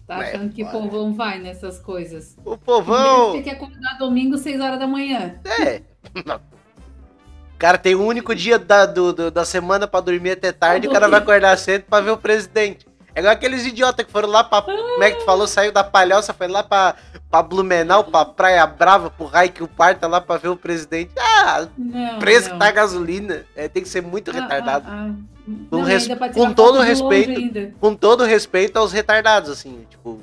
Tá 0.08 0.18
É, 0.24 0.30
achando 0.34 0.52
que 0.52 0.64
o 0.64 0.68
povão 0.68 1.14
vai 1.14 1.38
nessas 1.38 1.78
coisas. 1.78 2.36
O 2.44 2.58
povão. 2.58 3.30
Tem 3.34 3.44
que 3.44 3.50
acordar 3.50 3.96
domingo, 3.98 4.36
6 4.36 4.60
horas 4.60 4.80
da 4.80 4.88
manhã. 4.88 5.40
É. 5.44 5.82
O 7.54 7.58
cara 7.58 7.78
tem 7.78 7.94
um 7.94 8.04
único 8.04 8.34
dia 8.34 8.58
da, 8.58 8.84
do, 8.84 9.14
do- 9.14 9.30
da 9.30 9.42
semana 9.42 9.88
pra 9.88 10.00
dormir 10.00 10.32
até 10.32 10.52
tarde, 10.52 10.88
o 10.88 10.92
cara 10.92 11.08
vai 11.08 11.20
acordar 11.20 11.56
cedo 11.56 11.84
pra 11.84 12.02
ver 12.02 12.10
o 12.10 12.18
presidente. 12.18 12.86
É 13.16 13.20
igual 13.20 13.32
aqueles 13.32 13.64
idiotas 13.64 14.04
que 14.04 14.12
foram 14.12 14.28
lá 14.28 14.44
pra. 14.44 14.60
Como 14.60 15.02
é 15.02 15.10
que 15.10 15.20
tu 15.20 15.24
falou? 15.24 15.46
Saiu 15.48 15.72
da 15.72 15.82
palhoça, 15.82 16.34
foi 16.34 16.48
lá 16.48 16.62
pra, 16.62 16.94
pra 17.30 17.42
Blumenau, 17.42 18.04
pra 18.04 18.26
Praia 18.26 18.66
Brava, 18.66 19.08
pro 19.10 19.24
raio 19.24 19.50
que 19.50 19.62
o 19.62 19.66
parta 19.68 20.06
lá 20.06 20.20
pra 20.20 20.36
ver 20.36 20.48
o 20.48 20.56
presidente. 20.56 21.12
Ah, 21.18 21.66
Não, 21.78 22.18
preço 22.18 22.48
não. 22.50 22.52
que 22.52 22.58
tá 22.60 22.68
a 22.68 22.72
gasolina. 22.72 23.46
É, 23.56 23.68
tem 23.68 23.82
que 23.82 23.88
ser 23.88 24.02
muito 24.02 24.30
Ah, 24.30 24.34
retardado. 24.34 24.84
ah, 24.86 25.08
ah. 25.10 25.14
Com, 25.70 25.76
Não, 25.78 25.82
res- 25.84 26.06
com 26.34 26.52
todo 26.52 26.80
respeito. 26.80 27.72
Com 27.80 27.94
todo 27.94 28.22
respeito 28.24 28.76
aos 28.78 28.92
retardados, 28.92 29.48
assim, 29.48 29.86
tipo. 29.88 30.20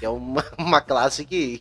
É 0.00 0.08
uma, 0.08 0.44
uma 0.56 0.80
classe 0.80 1.24
que, 1.24 1.58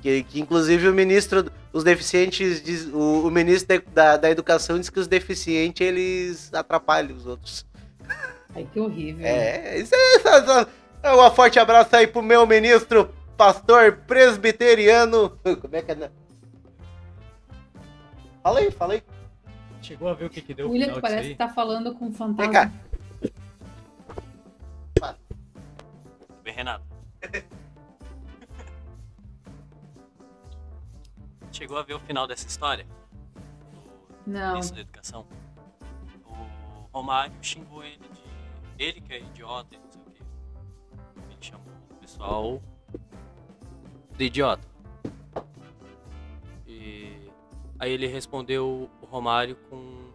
que. 0.00 0.22
que 0.22 0.40
inclusive 0.40 0.88
o 0.88 0.94
ministro. 0.94 1.52
os 1.70 1.84
deficientes, 1.84 2.62
diz- 2.62 2.86
o, 2.94 3.26
o 3.26 3.30
ministro 3.30 3.82
da, 3.92 4.16
da 4.16 4.30
educação 4.30 4.78
diz 4.80 4.88
que 4.88 4.98
os 5.00 5.06
deficientes 5.06 5.86
eles 5.86 6.54
atrapalham 6.54 7.14
os 7.14 7.26
outros. 7.26 7.66
Ai, 8.56 8.66
que 8.72 8.80
horrível. 8.80 9.26
É, 9.26 9.78
isso 9.78 9.94
é, 9.94 10.16
isso 10.16 10.28
é- 11.02 11.12
um 11.14 11.30
forte 11.30 11.58
abraço 11.58 11.94
aí 11.94 12.06
pro 12.06 12.22
meu 12.22 12.46
ministro, 12.46 13.14
pastor 13.36 13.98
presbiteriano. 14.06 15.38
Como 15.60 15.76
é 15.76 15.82
que 15.82 15.92
é? 15.92 15.94
né? 15.94 16.10
Fala 18.42 18.60
aí, 18.60 18.70
fala 18.70 18.94
aí. 18.94 19.02
Chegou 19.82 20.08
a 20.08 20.14
ver 20.14 20.24
o 20.24 20.30
que, 20.30 20.40
que 20.40 20.54
deu 20.54 20.66
O 20.66 20.70
o 20.70 20.72
William 20.72 20.86
final 20.86 21.00
parece 21.02 21.28
que 21.28 21.34
tá 21.34 21.48
falando 21.50 21.94
com 21.94 22.06
um 22.06 22.08
Vem 22.08 22.16
fantasma. 22.16 22.52
cá. 22.52 22.72
Bem, 26.42 26.54
Renato. 26.54 26.84
Chegou 31.52 31.76
a 31.78 31.82
ver 31.82 31.94
o 31.94 32.00
final 32.00 32.26
dessa 32.26 32.46
história? 32.46 32.86
Não. 34.26 34.52
Ministro 34.54 34.76
da 34.76 34.82
Educação? 34.82 35.26
O 36.24 36.88
Romário 36.92 37.34
xingou 37.42 37.84
ele. 37.84 38.15
Ele 38.78 39.00
que 39.00 39.12
é 39.12 39.20
idiota 39.20 39.74
e 39.74 39.78
não 39.78 39.90
sei 39.90 40.02
o 40.02 40.10
quê. 40.10 40.22
Ele 41.30 41.38
chamou 41.40 41.66
o 41.90 41.94
pessoal 41.96 42.62
de 44.16 44.24
idiota. 44.24 44.66
E 46.66 47.30
aí 47.78 47.90
ele 47.90 48.06
respondeu 48.06 48.90
o 49.00 49.06
Romário 49.06 49.56
com, 49.70 50.10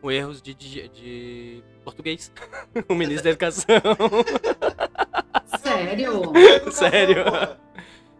com 0.00 0.10
erros 0.10 0.40
de, 0.40 0.54
de, 0.54 0.88
de 0.88 1.62
português. 1.84 2.32
o 2.88 2.94
ministro 2.94 3.24
da 3.24 3.30
Educação. 3.30 3.66
Sério? 5.58 6.22
Sério. 6.72 7.24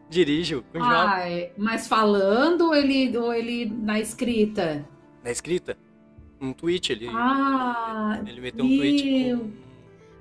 Dirijo. 0.08 0.64
Ai, 0.74 1.52
mas 1.56 1.86
falando 1.86 2.66
ou 2.66 2.74
ele, 2.74 3.16
ou 3.16 3.32
ele 3.32 3.66
na 3.66 4.00
escrita? 4.00 4.84
Na 5.22 5.30
escrita? 5.30 5.78
Um 6.40 6.52
tweet, 6.52 6.92
ele, 6.92 7.08
Ah, 7.08 8.20
ele 8.26 8.40
meteu 8.40 8.64
um 8.64 8.68
tweet 8.68 9.04
meu. 9.04 9.50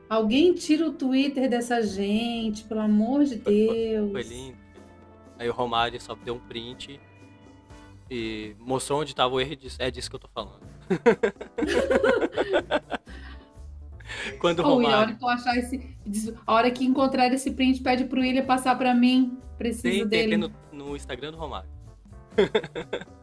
Alguém 0.10 0.54
tira 0.54 0.88
o 0.88 0.92
Twitter 0.94 1.50
dessa 1.50 1.82
gente, 1.82 2.64
pelo 2.66 2.82
amor 2.82 3.24
de 3.24 3.36
Deus. 3.36 4.12
Foi 4.12 4.24
lindo. 4.24 4.58
Aí 5.38 5.48
o 5.48 5.54
Romário 5.54 6.00
só 6.02 6.16
deu 6.16 6.34
um 6.36 6.40
print 6.40 7.00
e 8.12 8.56
mostrou 8.60 9.00
onde 9.02 9.16
tava 9.16 9.36
o 9.36 9.40
erro 9.40 9.54
e 9.54 9.56
disse, 9.56 9.82
é 9.82 9.90
disso 9.92 10.10
que 10.10 10.16
eu 10.16 10.20
tô 10.20 10.28
falando. 10.28 10.60
Quando 14.40 14.60
o 14.62 14.76
Oh, 14.78 14.82
e 14.82 14.86
a 14.86 14.88
hora 14.88 14.96
Romário. 14.98 15.18
que 15.18 15.24
eu 15.24 15.30
achar 15.30 15.56
esse. 15.58 15.96
A 16.46 16.54
hora 16.54 16.72
que 16.72 16.84
encontrar 16.84 17.32
esse 17.32 17.52
print, 17.52 17.82
pede 17.82 18.06
pro 18.06 18.20
William 18.20 18.44
passar 18.46 18.76
pra 18.78 18.94
mim. 18.96 19.38
Preciso 19.58 19.84
Tem, 19.84 20.00
tem, 20.00 20.10
dele. 20.30 20.32
tem 20.32 20.38
no, 20.78 20.86
no 20.86 20.96
Instagram 20.96 21.32
do 21.32 21.38
Romário. 21.38 21.70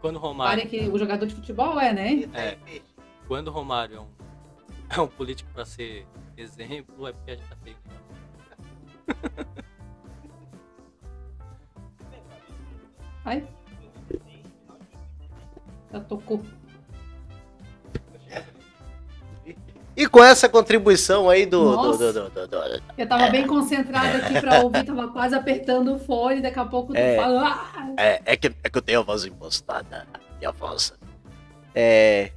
Quando 0.00 0.16
o 0.16 0.18
Romário. 0.18 0.60
Olha 0.60 0.68
que 0.68 0.88
o 0.88 0.98
jogador 0.98 1.26
de 1.26 1.34
futebol 1.34 1.78
é, 1.78 1.92
né? 1.92 2.24
É, 2.34 2.56
quando 3.28 3.48
o 3.48 3.50
Romário 3.50 3.96
é 3.96 4.00
um, 4.00 4.08
é 4.96 5.00
um 5.00 5.08
político 5.08 5.50
pra 5.52 5.64
ser 5.64 6.06
exemplo, 6.36 7.06
é 7.06 7.12
porque 7.12 7.30
a 7.32 7.36
gente 7.36 7.48
tá 7.48 7.56
feio. 7.56 7.76
Ai. 13.24 13.46
Já 15.92 16.00
tocou. 16.00 16.42
E 19.96 20.06
com 20.06 20.22
essa 20.22 20.48
contribuição 20.48 21.28
aí 21.28 21.44
do. 21.44 21.62
Nossa. 21.76 22.12
do, 22.12 22.30
do, 22.30 22.30
do- 22.30 22.48
do- 22.48 22.82
Eu 22.96 23.08
tava 23.08 23.28
bem 23.28 23.46
concentrada 23.46 24.18
aqui 24.18 24.40
pra 24.40 24.60
ouvir, 24.60 24.84
tava 24.84 25.08
quase 25.08 25.34
apertando 25.34 25.94
o 25.94 25.98
fone, 25.98 26.40
daqui 26.40 26.58
a 26.58 26.64
pouco 26.64 26.92
tu 26.92 26.96
É. 26.98 27.16
fala. 27.16 27.42
"Ah!" 27.74 27.86
É, 27.98 28.22
é, 28.24 28.36
que, 28.36 28.52
é 28.62 28.68
que 28.70 28.78
eu 28.78 28.82
tenho 28.82 29.00
a 29.00 29.02
voz 29.02 29.24
impostada. 29.24 30.06
Minha 30.38 30.52
voz. 30.52 30.92
É. 31.74 32.30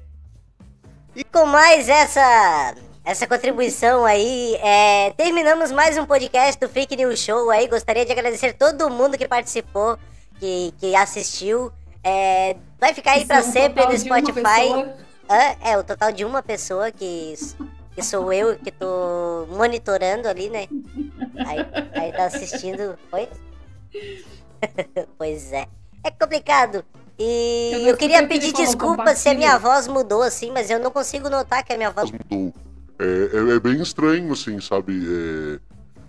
E 1.16 1.24
com 1.24 1.45
mais 1.45 1.88
essa 1.89 2.76
essa 3.06 3.28
contribuição 3.28 4.04
aí, 4.06 4.56
é, 4.62 5.12
terminamos 5.18 5.72
mais 5.72 5.97
um 5.97 6.06
podcast 6.06 6.60
do 6.60 6.68
Freak 6.70 6.95
News 6.95 7.20
Show 7.20 7.49
aí. 7.51 7.68
Gostaria 7.68 8.06
de 8.06 8.12
agradecer 8.12 8.54
todo 8.54 8.89
mundo 8.89 9.18
que 9.18 9.28
participou, 9.28 9.97
que, 10.39 10.74
que 10.80 10.95
assistiu. 10.95 11.72
É, 12.04 12.56
vai 12.80 12.93
ficar 12.93 13.12
aí 13.12 13.26
é 13.30 13.39
um 13.39 13.43
sempre 13.43 13.86
no 13.86 13.95
de 13.97 14.10
uma 14.10 14.20
Spotify. 14.20 14.86
É, 15.30 15.78
o 15.78 15.84
total 15.84 16.11
de 16.11 16.26
uma 16.26 16.41
pessoa 16.43 16.91
que, 16.91 17.34
que 17.95 18.01
sou 18.03 18.32
eu 18.32 18.57
que 18.57 18.71
tô 18.71 19.47
monitorando 19.49 20.28
ali, 20.28 20.49
né? 20.49 20.67
Aí, 21.45 21.59
aí 21.93 22.11
tá 22.11 22.26
assistindo. 22.26 22.97
Oi? 23.11 23.30
pois 25.17 25.51
é. 25.51 25.67
É 26.03 26.11
complicado. 26.11 26.84
E 27.17 27.71
Eu 27.74 27.80
eu, 27.89 27.97
queria 27.97 28.21
que 28.21 28.28
pedir 28.28 28.51
falou, 28.51 28.65
desculpa 28.65 29.15
se 29.15 29.30
a 29.30 29.34
minha 29.34 29.57
voz 29.57 29.88
mudou 29.88 30.24
assim, 30.24 30.51
mas 30.51 30.69
eu 30.69 30.80
não 30.80 30.91
consigo 30.91 31.30
notar 31.30 31.63
que 31.63 31.71
a 31.71 31.78
minha 31.78 31.91
voz 31.91 32.11
mudou. 32.11 32.53
É, 32.99 33.05
é, 33.05 33.55
é 33.55 33.59
bem 33.59 33.82
estranho, 33.82 34.32
assim, 34.34 34.59
sabe? 34.59 35.59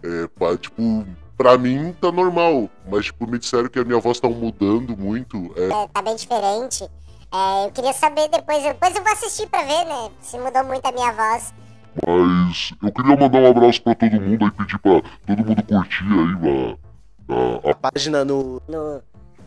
É, 0.03 0.25
é, 0.25 0.27
pá, 0.29 0.57
tipo, 0.57 1.07
pra 1.37 1.59
mim 1.59 1.95
tá 2.01 2.11
normal, 2.11 2.71
mas 2.91 3.07
tipo, 3.07 3.27
me 3.27 3.39
disseram 3.39 3.69
que 3.69 3.79
a 3.79 3.85
minha 3.85 4.01
voz 4.01 4.19
tá 4.19 4.29
mudando 4.29 4.97
muito. 4.97 5.53
É, 5.57 5.67
É, 5.67 5.89
tá 5.89 6.03
bem 6.03 6.17
diferente. 6.17 6.89
É, 7.35 7.67
eu 7.67 7.73
queria 7.73 7.93
saber 7.93 8.29
depois, 8.29 8.63
depois 8.63 8.95
eu 8.95 9.03
vou 9.03 9.13
assistir 9.13 9.49
pra 9.49 9.65
ver, 9.65 9.85
né? 9.87 10.09
Se 10.21 10.39
mudou 10.39 10.63
muito 10.63 10.87
a 10.87 10.93
minha 10.93 11.11
voz. 11.11 11.53
mas 12.07 12.73
eu 12.81 12.93
queria 12.93 13.17
mandar 13.17 13.41
um 13.41 13.47
abraço 13.51 13.83
pra 13.83 13.93
todo 13.97 14.21
mundo 14.21 14.45
aí, 14.45 14.51
pedir 14.53 14.79
pra 14.79 15.03
todo 15.27 15.45
mundo 15.45 15.63
curtir 15.65 16.05
aí 16.05 16.79
a, 17.29 17.69
a, 17.69 17.71
a 17.73 17.75
página 17.75 18.25
no. 18.25 18.63
no 18.69 19.03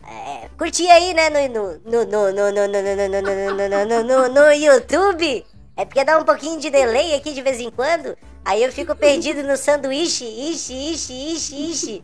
é, 0.06 0.50
curtir 0.58 0.86
aí, 0.90 1.14
né, 1.14 1.30
no, 1.30 1.48
no, 1.48 1.80
no, 1.86 2.04
no, 2.04 2.32
no, 2.32 2.52
no, 2.52 2.68
no, 2.68 2.82
no, 2.82 3.08
no, 3.08 3.22
no, 3.22 3.54
no, 3.56 3.68
no, 3.68 3.86
no, 3.86 4.04
no, 4.04 4.34
no 4.34 4.52
YouTube. 4.52 5.46
É 5.74 5.84
porque 5.86 6.04
dá 6.04 6.18
um 6.18 6.24
pouquinho 6.24 6.60
de 6.60 6.68
delay 6.68 7.14
aqui 7.14 7.32
de 7.32 7.40
vez 7.40 7.58
em 7.58 7.70
quando. 7.70 8.14
Aí 8.44 8.62
eu 8.62 8.70
fico 8.70 8.94
perdido 8.94 9.42
no 9.44 9.56
sanduíche, 9.56 10.24
ixi, 10.24 10.92
ixi, 10.92 11.32
ixi, 11.32 11.70
ixi. 11.70 12.02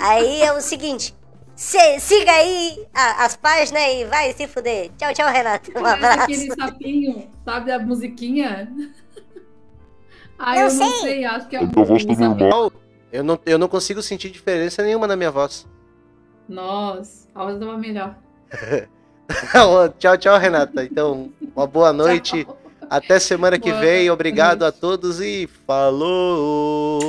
Aí 0.00 0.40
é 0.40 0.52
o 0.54 0.60
seguinte, 0.62 1.14
se- 1.58 1.98
siga 2.00 2.30
aí 2.30 2.86
a- 2.94 3.24
as 3.24 3.36
páginas 3.36 3.82
e 3.82 4.04
vai 4.04 4.32
se 4.32 4.46
fuder. 4.46 4.90
Tchau, 4.96 5.12
tchau, 5.12 5.28
Renato. 5.28 5.72
Um 5.76 5.84
abraço. 5.84 6.20
aquele 6.22 6.54
sapinho, 6.54 7.28
sabe 7.44 7.72
a 7.72 7.78
musiquinha? 7.80 8.72
Ah, 10.40 10.54
Não 10.54 10.60
eu 10.62 10.72
não 10.74 10.92
sei. 10.92 11.00
sei, 11.00 11.24
acho 11.24 11.48
que 11.48 11.56
é 11.56 11.66
Tua 11.66 11.82
voz 11.84 12.04
o 12.04 12.08
sapinho. 12.08 12.28
normal. 12.36 12.70
Eu 13.12 13.24
não, 13.24 13.40
eu 13.44 13.58
não 13.58 13.66
consigo 13.66 14.00
sentir 14.00 14.30
diferença 14.30 14.84
nenhuma 14.84 15.04
na 15.08 15.16
minha 15.16 15.32
voz. 15.32 15.66
Nossa, 16.48 17.26
a 17.34 17.42
voz 17.44 17.58
tava 17.58 17.76
melhor. 17.76 18.14
tchau, 19.98 20.16
tchau, 20.16 20.38
Renata. 20.38 20.84
Então, 20.84 21.32
uma 21.56 21.66
boa 21.66 21.92
noite. 21.92 22.46
Até 22.88 23.18
semana 23.18 23.58
que 23.58 23.70
Boa 23.70 23.80
vem. 23.82 24.08
Obrigado 24.10 24.62
a 24.64 24.70
todos 24.70 25.20
e 25.20 25.48
falou! 25.66 27.00